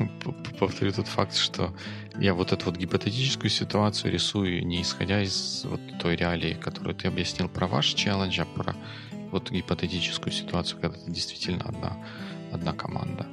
повторю 0.59 0.92
тот 0.92 1.07
факт, 1.07 1.36
что 1.36 1.72
я 2.18 2.34
вот 2.34 2.53
эту 2.53 2.66
вот 2.66 2.76
гипотетическую 2.76 3.51
ситуацию 3.51 4.12
рисую 4.12 4.66
не 4.66 4.82
исходя 4.82 5.22
из 5.22 5.64
вот 5.64 5.80
той 6.01 6.16
реалии, 6.16 6.55
которую 6.55 6.94
ты 6.94 7.09
объяснил 7.09 7.48
про 7.48 7.66
ваш 7.66 7.86
челлендж, 7.94 8.40
а 8.40 8.44
про 8.44 8.74
вот 9.30 9.51
гипотетическую 9.51 10.32
ситуацию, 10.32 10.80
когда 10.80 10.96
это 10.96 11.11
действительно 11.11 11.64
одна, 11.64 11.96
одна 12.53 12.72
команда. 12.72 13.26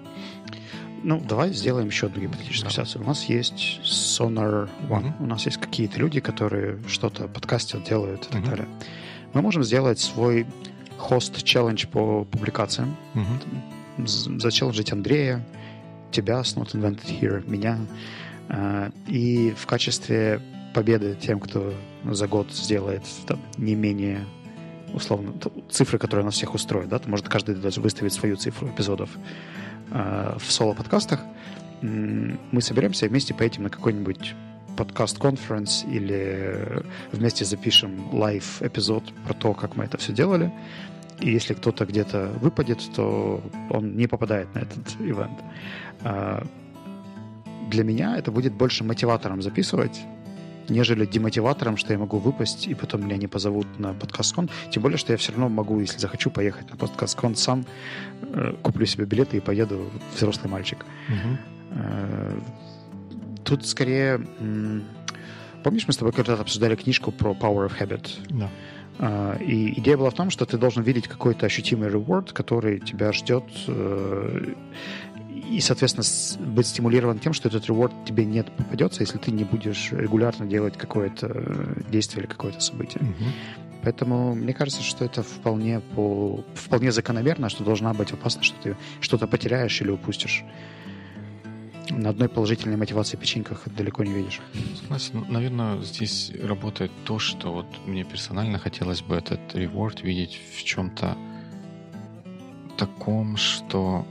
Ну, 1.04 1.20
давай 1.20 1.54
сделаем 1.54 1.88
еще 1.88 2.08
одну 2.08 2.22
гипотетическую 2.24 2.72
Давай. 2.72 2.74
ситуацию. 2.74 3.04
У 3.04 3.08
нас 3.08 3.24
есть 3.26 3.80
Sonar 3.84 4.70
One. 4.90 5.08
Мгм. 5.12 5.16
У 5.20 5.26
нас 5.28 5.46
есть 5.46 5.58
какие-то 5.58 6.00
люди, 6.00 6.20
которые 6.20 6.80
что-то 6.88 7.28
подкастят, 7.28 7.84
делают 7.84 8.26
и 8.26 8.30
так 8.30 8.42
Мгм. 8.42 8.50
далее. 8.50 8.68
Мы 9.34 9.42
можем 9.42 9.64
сделать 9.64 10.00
свой 10.00 10.46
хост-челлендж 10.98 11.86
по 11.88 12.26
публикациям. 12.26 12.96
З- 14.06 14.40
Зачелленджить 14.40 14.92
Андрея, 14.94 15.46
тебя 16.12 16.44
с 16.44 16.56
Not 16.56 16.72
Invented 16.74 17.06
Here, 17.20 17.50
меня. 17.50 17.78
А, 18.50 18.92
И 19.08 19.54
в 19.58 19.66
качестве 19.66 20.42
победы 20.74 21.16
тем, 21.20 21.40
кто 21.40 21.74
за 22.06 22.28
год 22.28 22.52
сделает 22.54 23.04
там, 23.26 23.40
не 23.58 23.76
менее 23.76 24.26
условно 24.94 25.34
цифры, 25.70 25.98
которые 26.00 26.24
нас 26.26 26.36
всех 26.36 26.54
устроят, 26.54 26.88
да, 26.90 27.00
то 27.00 27.10
может 27.10 27.28
каждый 27.28 27.56
даже 27.56 27.82
выставить 27.82 28.14
свою 28.14 28.36
цифру 28.38 28.70
эпизодов 28.70 29.10
а, 29.92 30.38
в 30.40 30.52
соло-подкастах. 30.52 31.20
Мы 31.82 32.62
соберемся 32.62 33.06
и 33.06 33.10
вместе 33.10 33.34
поедем 33.34 33.64
на 33.64 33.70
какой-нибудь 33.70 34.34
подкаст-conference 34.78 35.86
или 35.92 36.84
вместе 37.12 37.46
запишем 37.46 38.14
live-эпизод 38.14 39.04
про 39.26 39.34
то, 39.34 39.54
как 39.54 39.76
мы 39.76 39.84
это 39.84 39.98
все 39.98 40.14
делали. 40.14 40.52
И 41.20 41.32
если 41.32 41.56
кто-то 41.56 41.86
где-то 41.86 42.32
выпадет, 42.42 42.80
то 42.96 43.42
он 43.70 43.96
не 43.98 44.08
попадает 44.08 44.54
на 44.56 44.60
этот 44.60 44.96
ивент. 45.00 45.40
А, 46.04 46.46
Для 47.72 47.84
меня 47.84 48.18
это 48.18 48.32
будет 48.32 48.54
больше 48.54 48.84
мотиватором 48.84 49.42
записывать, 49.42 50.00
нежели 50.70 51.06
демотиватором, 51.06 51.78
что 51.78 51.94
я 51.94 52.00
могу 52.00 52.20
выпасть, 52.20 52.68
и 52.68 52.76
потом 52.76 53.06
меня 53.06 53.18
не 53.18 53.28
позовут 53.28 53.68
на 53.80 53.94
подкасткон. 53.94 54.50
Тем 54.70 54.84
более, 54.84 54.98
что 54.98 55.14
я 55.14 55.18
все 55.18 55.32
равно 55.32 55.50
могу, 55.50 55.80
если 55.80 56.00
захочу, 56.00 56.30
поехать 56.30 56.70
на 56.70 56.78
подкасткон 56.78 57.36
сам, 57.36 57.66
э, 58.22 58.54
куплю 58.62 58.86
себе 58.86 59.06
билеты 59.06 59.38
и 59.38 59.40
поеду 59.40 59.90
взрослый 60.16 60.52
мальчик. 60.52 60.86
Угу. 61.10 61.38
Э, 63.48 63.50
тут 63.50 63.66
скорее... 63.66 64.26
Помнишь, 65.64 65.88
мы 65.88 65.94
с 65.94 65.98
тобой 65.98 66.14
когда-то 66.14 66.42
обсуждали 66.42 66.76
книжку 66.76 67.12
про 67.12 67.32
Power 67.32 67.68
of 67.68 67.80
Habit? 67.80 68.10
Да. 68.30 68.50
Uh, 69.00 69.44
и 69.44 69.80
идея 69.80 69.96
была 69.96 70.10
в 70.10 70.16
том, 70.16 70.32
что 70.32 70.46
ты 70.48 70.58
должен 70.58 70.82
видеть 70.82 71.08
какой-то 71.08 71.46
ощутимый 71.46 71.90
reward, 71.90 72.34
который 72.34 72.80
тебя 72.80 73.12
ждет, 73.12 73.44
uh, 73.68 74.58
и, 75.52 75.60
соответственно, 75.60 76.52
быть 76.54 76.66
стимулирован 76.66 77.20
тем, 77.20 77.34
что 77.34 77.48
этот 77.48 77.66
reward 77.66 77.94
тебе 78.06 78.26
не 78.26 78.44
попадется, 78.44 79.02
если 79.02 79.20
ты 79.20 79.32
не 79.32 79.44
будешь 79.44 79.92
регулярно 79.92 80.48
делать 80.48 80.78
какое-то 80.78 81.76
действие 81.90 82.24
или 82.24 82.32
какое-то 82.32 82.60
событие. 82.60 83.04
Mm-hmm. 83.04 83.82
Поэтому 83.84 84.34
мне 84.34 84.54
кажется, 84.54 84.82
что 84.82 85.06
это 85.06 85.22
вполне, 85.22 85.80
по, 85.80 86.44
вполне 86.56 86.92
закономерно, 86.92 87.50
что 87.50 87.64
должна 87.64 87.94
быть 87.94 88.12
опасно, 88.12 88.42
что 88.42 88.56
ты 88.62 88.76
что-то 89.00 89.28
потеряешь 89.28 89.80
или 89.82 89.92
упустишь 89.92 90.44
на 91.90 92.10
одной 92.10 92.30
положительной 92.30 92.78
мотивации 92.78 93.18
печеньках 93.18 93.68
далеко 93.68 94.04
не 94.04 94.14
видишь. 94.14 94.42
Согласен. 94.82 95.20
Ну, 95.20 95.26
наверное, 95.30 95.82
здесь 95.82 96.32
работает 96.42 96.92
то, 97.06 97.20
что 97.20 97.54
вот 97.54 97.66
мне 97.86 98.04
персонально 98.04 98.60
хотелось 98.60 99.02
бы 99.02 99.16
этот 99.16 99.56
реворд 99.56 100.02
видеть 100.02 100.40
в 100.56 100.64
чем-то 100.64 101.18
таком, 102.78 103.38
что, 103.38 104.06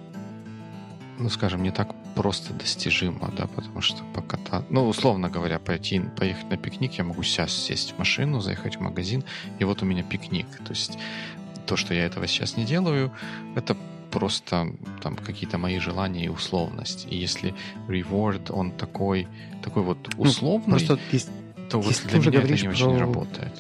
ну, 1.19 1.29
скажем, 1.29 1.63
не 1.63 1.71
так 1.71 1.95
просто 2.15 2.55
достижимо, 2.55 3.31
да, 3.37 3.47
потому 3.47 3.83
что 3.83 4.03
пока 4.15 4.37
ну, 4.71 4.89
условно 4.89 5.29
говоря, 5.29 5.59
пойти, 5.59 6.01
поехать 6.17 6.51
на 6.51 6.57
пикник, 6.57 6.95
я 6.95 7.05
могу 7.05 7.23
сейчас 7.23 7.53
сесть 7.53 7.93
в 7.93 7.99
машину, 7.99 8.41
заехать 8.41 8.77
в 8.77 8.81
магазин, 8.81 9.25
и 9.59 9.65
вот 9.65 9.83
у 9.83 9.87
меня 9.87 10.03
пикник. 10.03 10.47
То 10.65 10.71
есть 10.71 10.99
то, 11.67 11.77
что 11.77 11.95
я 11.95 12.07
этого 12.07 12.27
сейчас 12.27 12.57
не 12.57 12.65
делаю, 12.65 13.13
это 13.55 13.77
просто 14.11 14.73
там 15.03 15.17
какие-то 15.17 15.59
мои 15.59 15.79
желания 15.79 16.27
и 16.27 16.29
условность. 16.29 17.07
И 17.11 17.17
если 17.17 17.55
reward, 17.89 18.53
он 18.53 18.73
такой, 18.73 19.29
такой 19.63 19.83
вот 19.83 19.99
ну, 20.17 20.23
условный, 20.23 20.65
ну, 20.67 20.71
просто 20.73 20.99
есть, 21.13 21.31
то 21.69 21.81
вот 21.81 22.03
для 22.07 22.19
меня 22.19 22.41
это 22.41 22.53
не 22.53 22.59
про... 22.59 22.69
очень 22.71 22.99
работает. 22.99 23.53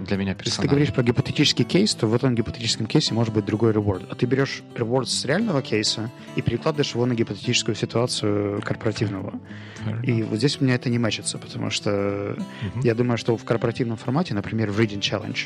Для 0.00 0.16
меня 0.16 0.34
персонально. 0.34 0.44
Если 0.44 0.62
ты 0.62 0.68
говоришь 0.68 0.92
про 0.92 1.02
гипотетический 1.02 1.64
кейс, 1.64 1.94
то 1.94 2.06
в 2.06 2.14
этом 2.14 2.34
гипотетическом 2.34 2.86
кейсе 2.86 3.14
может 3.14 3.32
быть 3.32 3.44
другой 3.44 3.72
reward. 3.72 4.06
А 4.10 4.14
ты 4.14 4.26
берешь 4.26 4.62
reward 4.74 5.06
с 5.06 5.24
реального 5.24 5.62
кейса 5.62 6.10
и 6.36 6.42
перекладываешь 6.42 6.94
его 6.94 7.06
на 7.06 7.14
гипотетическую 7.14 7.74
ситуацию 7.74 8.60
корпоративного. 8.62 9.34
Fair 9.86 10.04
и 10.04 10.22
вот 10.22 10.38
здесь 10.38 10.60
у 10.60 10.64
меня 10.64 10.74
это 10.74 10.90
не 10.90 10.98
мэчится, 10.98 11.38
потому 11.38 11.70
что 11.70 11.90
uh-huh. 11.90 12.36
я 12.82 12.94
думаю, 12.94 13.18
что 13.18 13.36
в 13.36 13.44
корпоративном 13.44 13.96
формате, 13.96 14.34
например, 14.34 14.70
в 14.70 14.80
Reading 14.80 15.00
Challenge, 15.00 15.38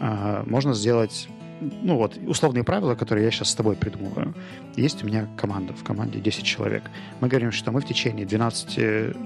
а, 0.00 0.44
можно 0.46 0.74
сделать 0.74 1.28
ну 1.60 1.96
вот, 1.96 2.16
условные 2.26 2.64
правила, 2.64 2.94
которые 2.94 3.24
я 3.24 3.30
сейчас 3.30 3.50
с 3.50 3.54
тобой 3.54 3.76
придумываю. 3.76 4.34
Есть 4.76 5.02
у 5.02 5.06
меня 5.06 5.28
команда, 5.36 5.72
в 5.72 5.84
команде 5.84 6.20
10 6.20 6.44
человек. 6.44 6.82
Мы 7.20 7.28
говорим, 7.28 7.52
что 7.52 7.72
мы 7.72 7.80
в 7.80 7.86
течение 7.86 8.26
12 8.26 8.78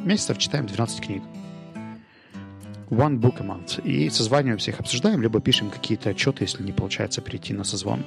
месяцев 0.05 0.39
читаем 0.39 0.67
12 0.67 1.01
книг. 1.01 1.23
One 2.91 3.21
book 3.21 3.41
a 3.41 3.45
month. 3.45 3.83
И 3.83 4.09
созваниваемся, 4.09 4.71
их 4.71 4.81
обсуждаем, 4.81 5.21
либо 5.21 5.41
пишем 5.41 5.71
какие-то 5.71 6.11
отчеты, 6.11 6.45
если 6.45 6.63
не 6.63 6.73
получается 6.73 7.21
прийти 7.21 7.53
на 7.53 7.65
созвон, 7.65 8.03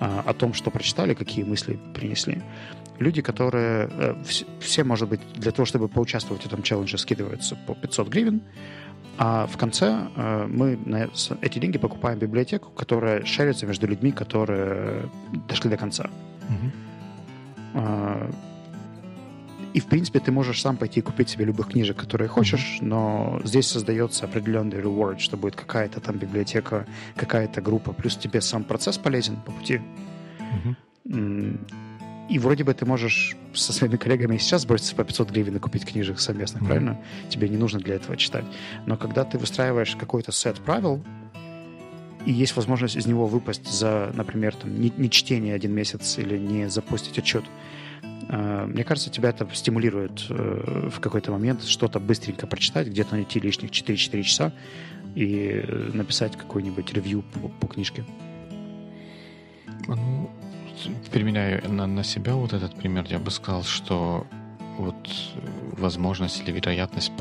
о 0.00 0.32
том, 0.34 0.54
что 0.54 0.70
прочитали, 0.70 1.14
какие 1.14 1.44
мысли 1.44 1.78
принесли. 1.94 2.42
Люди, 2.98 3.22
которые... 3.22 3.88
Э, 3.90 4.14
все, 4.60 4.84
может 4.84 5.08
быть, 5.08 5.20
для 5.34 5.50
того, 5.50 5.66
чтобы 5.66 5.88
поучаствовать 5.88 6.42
в 6.42 6.46
этом 6.46 6.62
челлендже, 6.62 6.98
скидываются 6.98 7.56
по 7.66 7.74
500 7.74 8.08
гривен. 8.08 8.40
А 9.18 9.46
в 9.46 9.56
конце 9.56 10.08
э, 10.16 10.46
мы 10.46 10.76
на 10.84 11.08
эти 11.40 11.58
деньги 11.58 11.78
покупаем 11.78 12.18
библиотеку, 12.18 12.70
которая 12.70 13.24
шарится 13.24 13.66
между 13.66 13.86
людьми, 13.86 14.12
которые 14.12 15.08
дошли 15.48 15.70
до 15.70 15.76
конца. 15.76 16.10
Угу. 16.48 17.84
И, 19.74 19.80
в 19.80 19.86
принципе, 19.86 20.20
ты 20.20 20.30
можешь 20.30 20.60
сам 20.60 20.76
пойти 20.76 21.00
купить 21.00 21.28
себе 21.28 21.44
любых 21.44 21.70
книжек, 21.70 21.96
которые 21.96 22.28
хочешь, 22.28 22.78
но 22.80 23.40
здесь 23.44 23.66
создается 23.66 24.24
определенный 24.24 24.78
reward, 24.78 25.18
что 25.18 25.36
будет 25.36 25.56
какая-то 25.56 26.00
там 26.00 26.16
библиотека, 26.16 26.86
какая-то 27.16 27.60
группа, 27.60 27.92
плюс 27.92 28.16
тебе 28.16 28.40
сам 28.40 28.62
процесс 28.62 28.98
полезен 28.98 29.36
по 29.44 29.50
пути. 29.50 29.80
Угу. 31.04 31.58
И 32.28 32.38
вроде 32.38 32.64
бы 32.64 32.72
ты 32.72 32.86
можешь 32.86 33.36
со 33.52 33.72
своими 33.72 33.96
коллегами 33.96 34.38
сейчас 34.38 34.64
броситься 34.64 34.94
по 34.94 35.04
500 35.04 35.30
гривен 35.30 35.56
и 35.56 35.58
купить 35.58 35.84
книжек 35.84 36.20
совместно, 36.20 36.58
mm-hmm. 36.58 36.66
правильно? 36.66 37.00
Тебе 37.28 37.48
не 37.50 37.58
нужно 37.58 37.80
для 37.80 37.96
этого 37.96 38.16
читать. 38.16 38.44
Но 38.86 38.96
когда 38.96 39.24
ты 39.24 39.36
выстраиваешь 39.36 39.94
какой-то 39.96 40.32
сет 40.32 40.58
правил, 40.60 41.04
и 42.24 42.32
есть 42.32 42.56
возможность 42.56 42.96
из 42.96 43.06
него 43.06 43.26
выпасть 43.26 43.70
за, 43.70 44.10
например, 44.14 44.54
там, 44.54 44.80
не, 44.80 44.90
не 44.96 45.10
чтение 45.10 45.54
один 45.54 45.72
месяц 45.72 46.18
или 46.18 46.38
не 46.38 46.70
запустить 46.70 47.18
отчет, 47.18 47.44
мне 48.36 48.84
кажется, 48.84 49.10
тебя 49.10 49.30
это 49.30 49.48
стимулирует 49.52 50.26
э, 50.28 50.88
в 50.90 51.00
какой-то 51.00 51.30
момент 51.30 51.64
что-то 51.64 52.00
быстренько 52.00 52.46
прочитать, 52.46 52.88
где-то 52.88 53.14
найти 53.14 53.38
лишних 53.38 53.70
4-4 53.70 54.22
часа 54.22 54.52
и 55.14 55.64
написать 55.92 56.36
какой-нибудь 56.36 56.92
ревью 56.92 57.22
по, 57.22 57.48
по 57.48 57.66
книжке. 57.66 58.04
Ну, 59.86 60.30
применяю 61.12 61.70
на, 61.70 61.86
на 61.86 62.02
себя 62.02 62.34
вот 62.34 62.52
этот 62.52 62.74
пример, 62.74 63.06
я 63.08 63.18
бы 63.18 63.30
сказал, 63.30 63.62
что 63.62 64.26
вот 64.78 64.96
возможность 65.72 66.40
или 66.40 66.50
вероятность 66.50 67.12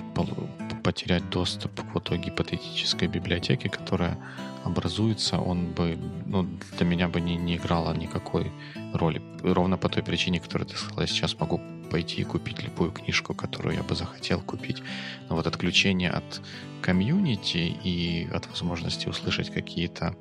потерять 0.84 1.30
доступ 1.30 1.82
к 1.82 1.94
вот 1.94 2.04
той 2.04 2.18
гипотетической 2.18 3.08
библиотеке, 3.08 3.70
которая 3.70 4.18
образуется, 4.66 5.40
он 5.40 5.72
бы, 5.72 5.98
ну, 6.26 6.48
для 6.78 6.86
меня 6.86 7.08
бы 7.08 7.22
не, 7.22 7.36
не 7.36 7.56
играла 7.56 7.94
никакой 7.94 8.52
роли. 8.94 9.22
Ровно 9.42 9.78
по 9.78 9.90
той 9.90 10.04
причине, 10.04 10.40
которую 10.40 10.68
ты 10.68 10.76
сказал, 10.76 11.02
я 11.02 11.08
сейчас 11.08 11.40
могу 11.40 11.62
пойти 11.92 12.22
и 12.22 12.24
купить 12.24 12.64
любую 12.64 12.92
книжку, 12.92 13.34
которую 13.34 13.76
я 13.76 13.84
бы 13.84 13.96
захотел 13.96 14.42
купить. 14.42 14.82
Но 15.30 15.36
вот 15.36 15.48
отключение 15.48 16.10
от 16.10 16.42
комьюнити 16.82 17.78
и 17.84 18.28
от 18.34 18.48
возможности 18.48 19.08
услышать 19.08 19.50
какие-то 19.50 20.16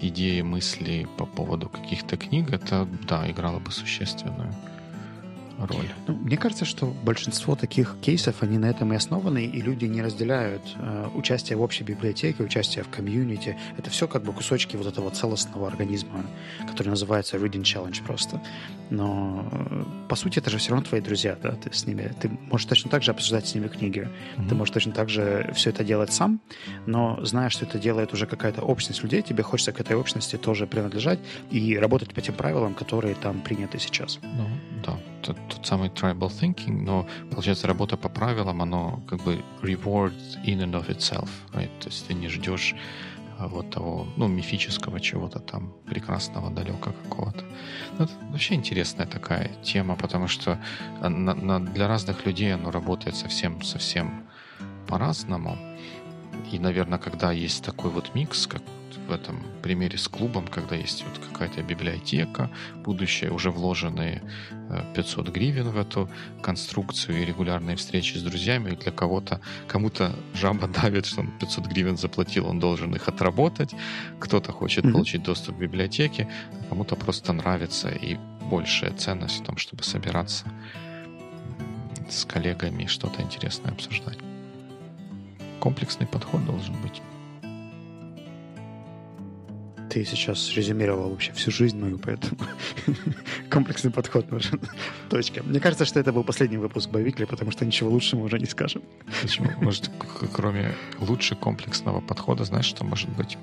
идеи, 0.00 0.42
мысли 0.42 1.06
по 1.16 1.26
поводу 1.26 1.68
каких-то 1.68 2.16
книг, 2.16 2.52
это, 2.52 2.88
да, 3.08 3.30
играло 3.30 3.58
бы 3.58 3.70
существенную 3.70 4.54
роль. 5.58 5.88
Ну, 6.06 6.14
мне 6.14 6.36
кажется, 6.36 6.64
что 6.64 6.86
большинство 6.86 7.56
таких 7.56 7.96
кейсов, 8.00 8.42
они 8.42 8.58
на 8.58 8.66
этом 8.66 8.92
и 8.92 8.96
основаны, 8.96 9.44
и 9.44 9.60
люди 9.60 9.84
не 9.86 10.02
разделяют 10.02 10.62
э, 10.76 11.08
участие 11.14 11.56
в 11.56 11.62
общей 11.62 11.84
библиотеке, 11.84 12.42
участие 12.42 12.84
в 12.84 12.88
комьюнити. 12.88 13.56
Это 13.76 13.90
все 13.90 14.08
как 14.08 14.22
бы 14.22 14.32
кусочки 14.32 14.76
вот 14.76 14.86
этого 14.86 15.10
целостного 15.10 15.66
организма, 15.66 16.24
который 16.68 16.88
называется 16.88 17.36
Reading 17.36 17.62
Challenge 17.62 18.04
просто. 18.04 18.40
Но, 18.90 19.48
э, 19.52 19.84
по 20.08 20.16
сути, 20.16 20.38
это 20.38 20.50
же 20.50 20.58
все 20.58 20.70
равно 20.70 20.86
твои 20.86 21.00
друзья, 21.00 21.36
да, 21.42 21.52
ты 21.52 21.72
с 21.72 21.86
ними, 21.86 22.12
ты 22.20 22.28
можешь 22.50 22.66
точно 22.66 22.90
так 22.90 23.02
же 23.02 23.10
обсуждать 23.10 23.46
с 23.46 23.54
ними 23.54 23.68
книги, 23.68 24.08
mm-hmm. 24.36 24.48
ты 24.48 24.54
можешь 24.54 24.72
точно 24.72 24.92
так 24.92 25.08
же 25.08 25.50
все 25.54 25.70
это 25.70 25.84
делать 25.84 26.12
сам, 26.12 26.40
но 26.86 27.18
зная, 27.24 27.48
что 27.48 27.64
это 27.64 27.78
делает 27.78 28.12
уже 28.12 28.26
какая-то 28.26 28.62
общность 28.62 29.02
людей, 29.02 29.22
тебе 29.22 29.42
хочется 29.42 29.72
к 29.72 29.80
этой 29.80 29.96
общности 29.96 30.36
тоже 30.36 30.66
принадлежать 30.66 31.20
и 31.50 31.76
работать 31.78 32.14
по 32.14 32.20
тем 32.20 32.34
правилам, 32.34 32.74
которые 32.74 33.14
там 33.14 33.40
приняты 33.40 33.78
сейчас. 33.78 34.18
Ну, 34.22 34.48
да, 34.84 34.98
тот, 35.24 35.36
тот 35.48 35.66
самый 35.66 35.88
tribal 35.88 36.28
thinking, 36.28 36.82
но, 36.82 37.06
получается, 37.30 37.66
работа 37.66 37.96
по 37.96 38.08
правилам, 38.08 38.60
оно 38.62 39.00
как 39.08 39.22
бы 39.22 39.42
reward 39.62 40.14
in 40.44 40.60
and 40.60 40.72
of 40.72 40.88
itself, 40.88 41.28
right? 41.52 41.70
То 41.80 41.88
есть 41.88 42.06
ты 42.06 42.14
не 42.14 42.28
ждешь 42.28 42.74
а, 43.38 43.48
вот 43.48 43.70
того, 43.70 44.06
ну, 44.16 44.28
мифического 44.28 45.00
чего-то 45.00 45.38
там, 45.38 45.72
прекрасного, 45.86 46.50
далека 46.50 46.92
какого-то. 47.02 47.44
Ну, 47.98 48.04
это 48.04 48.12
вообще 48.30 48.54
интересная 48.54 49.06
такая 49.06 49.50
тема, 49.62 49.96
потому 49.96 50.28
что 50.28 50.58
а, 51.00 51.08
на, 51.08 51.34
на, 51.34 51.60
для 51.60 51.88
разных 51.88 52.26
людей 52.26 52.54
оно 52.54 52.70
работает 52.70 53.16
совсем-совсем 53.16 54.24
по-разному. 54.86 55.56
И, 56.52 56.58
наверное, 56.58 56.98
когда 56.98 57.32
есть 57.32 57.64
такой 57.64 57.90
вот 57.90 58.14
микс, 58.14 58.46
как 58.46 58.62
в 59.06 59.12
этом 59.12 59.42
примере 59.62 59.98
с 59.98 60.08
клубом, 60.08 60.46
когда 60.46 60.76
есть 60.76 61.04
вот 61.04 61.26
какая-то 61.26 61.62
библиотека, 61.62 62.50
будущее, 62.76 63.30
уже 63.30 63.50
вложенные 63.50 64.22
500 64.94 65.28
э, 65.28 65.32
гривен 65.32 65.68
в 65.70 65.78
эту 65.78 66.08
конструкцию 66.42 67.22
и 67.22 67.24
регулярные 67.24 67.76
встречи 67.76 68.16
с 68.16 68.22
друзьями. 68.22 68.74
Для 68.74 68.92
кого-то, 68.92 69.40
кому-то 69.68 70.14
жаба 70.34 70.68
давит, 70.68 71.06
что 71.06 71.20
он 71.20 71.30
500 71.38 71.66
гривен 71.66 71.96
заплатил, 71.96 72.46
он 72.46 72.58
должен 72.58 72.94
их 72.94 73.08
отработать. 73.08 73.74
Кто-то 74.20 74.52
хочет 74.52 74.84
mm-hmm. 74.84 74.92
получить 74.92 75.22
доступ 75.22 75.56
к 75.56 75.60
библиотеке, 75.60 76.28
а 76.52 76.64
кому-то 76.68 76.96
просто 76.96 77.32
нравится 77.32 77.88
и 77.88 78.16
большая 78.50 78.92
ценность 78.92 79.40
в 79.40 79.44
том, 79.44 79.56
чтобы 79.56 79.82
собираться 79.82 80.46
с 82.10 82.24
коллегами 82.24 82.84
и 82.84 82.86
что-то 82.86 83.22
интересное 83.22 83.72
обсуждать. 83.72 84.18
Комплексный 85.60 86.06
подход 86.06 86.44
должен 86.44 86.74
быть. 86.82 87.00
Ты 89.90 90.04
сейчас 90.04 90.52
резюмировал 90.54 91.10
вообще 91.10 91.32
всю 91.32 91.50
жизнь 91.50 91.78
мою, 91.78 91.98
поэтому 91.98 92.40
комплексный 93.50 93.90
подход 93.90 94.30
нужен. 94.30 94.60
Точка. 95.10 95.42
Мне 95.42 95.60
кажется, 95.60 95.84
что 95.84 96.00
это 96.00 96.12
был 96.12 96.24
последний 96.24 96.56
выпуск 96.56 96.90
Боевикли, 96.90 97.24
потому 97.24 97.50
что 97.50 97.64
ничего 97.64 97.90
лучше 97.90 98.16
мы 98.16 98.24
уже 98.24 98.38
не 98.38 98.46
скажем. 98.46 98.82
Почему? 99.22 99.50
Может, 99.60 99.90
кроме 100.32 100.74
лучше 100.98 101.36
комплексного 101.36 102.00
подхода, 102.00 102.44
знаешь, 102.44 102.66
что 102.66 102.84
может 102.84 103.08
быть? 103.10 103.38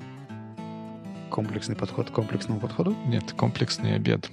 Комплексный 1.30 1.76
подход 1.76 2.10
к 2.10 2.14
комплексному 2.14 2.60
подходу? 2.60 2.96
Нет, 3.06 3.32
комплексный 3.32 3.94
обед. 3.94 4.30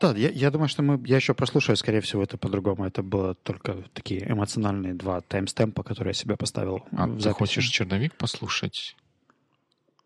Да, 0.00 0.12
я, 0.16 0.30
я 0.30 0.50
думаю, 0.50 0.68
что 0.68 0.82
мы, 0.82 0.98
я 1.06 1.16
еще 1.16 1.34
прослушаю, 1.34 1.76
скорее 1.76 2.00
всего, 2.00 2.22
это 2.22 2.38
по-другому. 2.38 2.86
Это 2.86 3.02
было 3.02 3.34
только 3.34 3.84
такие 3.92 4.30
эмоциональные 4.30 4.94
два 4.94 5.20
таймстемпа, 5.20 5.82
которые 5.82 6.10
я 6.10 6.14
себе 6.14 6.36
поставил. 6.36 6.86
А 6.92 7.06
ты 7.06 7.20
записи. 7.20 7.38
хочешь 7.38 7.66
черновик 7.66 8.14
послушать? 8.14 8.96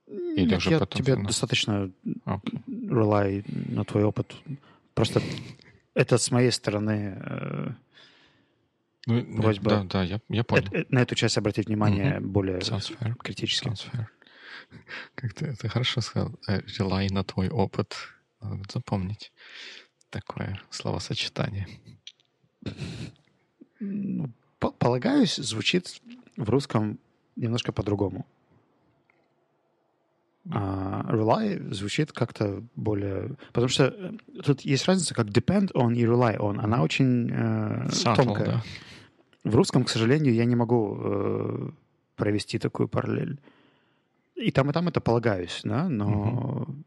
Или 0.09 0.47
Нет, 0.47 0.59
уже 0.59 0.70
я 0.70 0.78
потом 0.80 1.01
тебе 1.01 1.16
достаточно 1.16 1.90
okay. 2.26 2.64
rely 2.66 3.45
на 3.72 3.84
твой 3.84 4.03
опыт. 4.03 4.34
Просто 4.95 5.22
это 5.95 6.18
с 6.18 6.30
моей 6.32 6.51
стороны 6.51 7.16
э, 7.24 7.68
ну, 9.07 9.36
просьба. 9.42 9.70
Да, 9.70 9.84
да, 9.84 10.03
я, 10.03 10.20
я 10.28 10.42
понял. 10.42 10.66
Это, 10.72 10.92
на 10.92 11.03
эту 11.03 11.14
часть 11.14 11.38
обратить 11.38 11.68
внимание 11.68 12.16
mm-hmm. 12.16 12.26
более 12.26 12.59
Sounds 12.59 12.99
fair. 12.99 13.14
критически. 13.22 13.68
Sounds 13.68 13.86
fair. 13.92 14.07
Как 15.14 15.34
ты, 15.34 15.55
ты 15.55 15.68
хорошо 15.68 16.01
сказал. 16.01 16.32
Э, 16.49 16.62
rely 16.62 17.12
на 17.12 17.22
твой 17.22 17.49
опыт. 17.49 17.95
Надо 18.40 18.64
запомнить 18.70 19.32
такое 20.14 20.60
словосочетание? 20.70 21.66
Ну, 23.80 24.30
полагаюсь, 24.58 25.36
звучит 25.36 26.00
в 26.36 26.48
русском 26.48 26.98
немножко 27.36 27.72
по-другому. 27.72 28.24
А 30.50 31.04
rely 31.10 31.72
звучит 31.72 32.12
как-то 32.12 32.62
более... 32.76 33.36
Потому 33.52 33.68
что 33.68 33.84
э, 33.86 34.12
тут 34.44 34.60
есть 34.60 34.86
разница, 34.86 35.14
как 35.14 35.28
depend 35.28 35.72
on 35.72 35.94
и 35.94 36.04
rely 36.04 36.36
on. 36.36 36.60
Она 36.60 36.82
очень 36.82 37.30
э, 37.30 37.88
Subtle, 37.88 38.16
тонкая. 38.16 38.46
Да. 38.46 38.62
В 39.42 39.56
русском, 39.56 39.84
к 39.84 39.88
сожалению, 39.88 40.34
я 40.34 40.44
не 40.44 40.54
могу 40.54 40.98
э, 41.00 41.70
провести 42.16 42.58
такую 42.58 42.88
параллель. 42.88 43.38
И 44.36 44.50
там, 44.50 44.68
и 44.68 44.72
там 44.74 44.88
это 44.88 45.00
полагаюсь, 45.00 45.60
да, 45.64 45.88
но 45.88 46.66
угу 46.68 46.84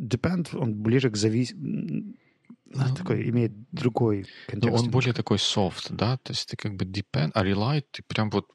depend, 0.00 0.56
он 0.56 0.74
ближе 0.74 1.10
к 1.10 1.16
завис... 1.16 1.52
Ну, 2.72 2.94
такой, 2.96 3.28
имеет 3.28 3.52
другой 3.72 4.26
контекст. 4.46 4.78
Ну, 4.78 4.84
он 4.84 4.90
более 4.90 5.12
такой 5.12 5.38
soft, 5.38 5.88
да, 5.90 6.18
то 6.18 6.32
есть 6.32 6.48
ты 6.48 6.56
как 6.56 6.76
бы 6.76 6.84
depend, 6.84 7.32
а 7.34 7.44
rely 7.44 7.84
ты 7.90 8.04
прям 8.04 8.30
вот 8.30 8.46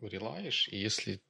релаешь, 0.00 0.68
и 0.72 0.76
если 0.76 1.20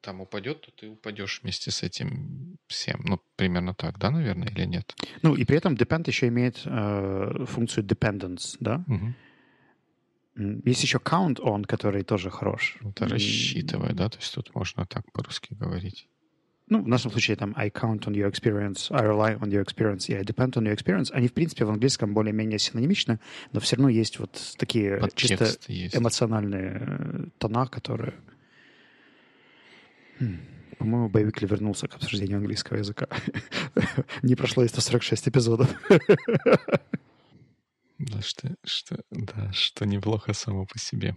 там 0.00 0.20
упадет, 0.20 0.60
то 0.62 0.70
ты 0.70 0.88
упадешь 0.88 1.40
вместе 1.42 1.70
с 1.70 1.82
этим 1.82 2.56
всем. 2.66 3.00
Ну, 3.04 3.20
примерно 3.36 3.74
так, 3.74 3.98
да, 3.98 4.10
наверное, 4.10 4.48
или 4.48 4.64
нет? 4.64 4.94
Ну, 5.22 5.34
и 5.34 5.44
при 5.44 5.56
этом 5.56 5.74
depend 5.74 6.04
еще 6.06 6.28
имеет 6.28 6.62
э, 6.64 7.44
функцию 7.46 7.84
dependence, 7.84 8.56
да? 8.60 8.84
Угу. 8.86 9.14
Есть 10.64 10.82
еще 10.82 10.98
count 10.98 11.38
on, 11.40 11.64
который 11.64 12.02
тоже 12.02 12.30
хорош. 12.30 12.78
Это 12.82 13.08
рассчитывай, 13.08 13.92
да? 13.92 14.08
То 14.08 14.18
есть 14.18 14.34
тут 14.34 14.54
можно 14.54 14.86
так 14.86 15.10
по-русски 15.12 15.54
говорить 15.54 16.08
ну, 16.70 16.82
в 16.82 16.88
нашем 16.88 17.10
случае 17.10 17.36
там 17.36 17.52
I 17.56 17.68
count 17.68 18.00
on 18.06 18.14
your 18.14 18.30
experience, 18.30 18.90
I 18.90 19.04
rely 19.04 19.38
on 19.40 19.50
your 19.50 19.64
experience 19.64 20.08
и 20.08 20.14
I 20.14 20.22
depend 20.22 20.52
on 20.52 20.62
your 20.62 20.74
experience, 20.74 21.10
они, 21.12 21.28
в 21.28 21.32
принципе, 21.32 21.64
в 21.64 21.70
английском 21.70 22.14
более-менее 22.14 22.58
синонимичны, 22.58 23.18
но 23.52 23.60
все 23.60 23.76
равно 23.76 23.88
есть 23.88 24.18
вот 24.18 24.40
такие 24.56 24.96
Подтекст 24.98 25.58
чисто 25.58 25.72
есть. 25.72 25.96
эмоциональные 25.96 26.78
э, 26.80 27.24
тона, 27.38 27.66
которые... 27.66 28.14
Хм. 30.20 30.38
По-моему, 30.78 31.08
Боевик 31.10 31.42
вернулся 31.42 31.88
к 31.88 31.96
обсуждению 31.96 32.38
английского 32.38 32.78
языка. 32.78 33.08
Не 34.22 34.34
прошло 34.34 34.64
и 34.64 34.68
146 34.68 35.28
эпизодов. 35.28 35.68
Да, 37.98 38.22
что, 38.22 38.54
что, 38.64 38.96
да, 39.10 39.52
что 39.52 39.84
неплохо 39.84 40.32
само 40.32 40.64
по 40.64 40.78
себе. 40.78 41.16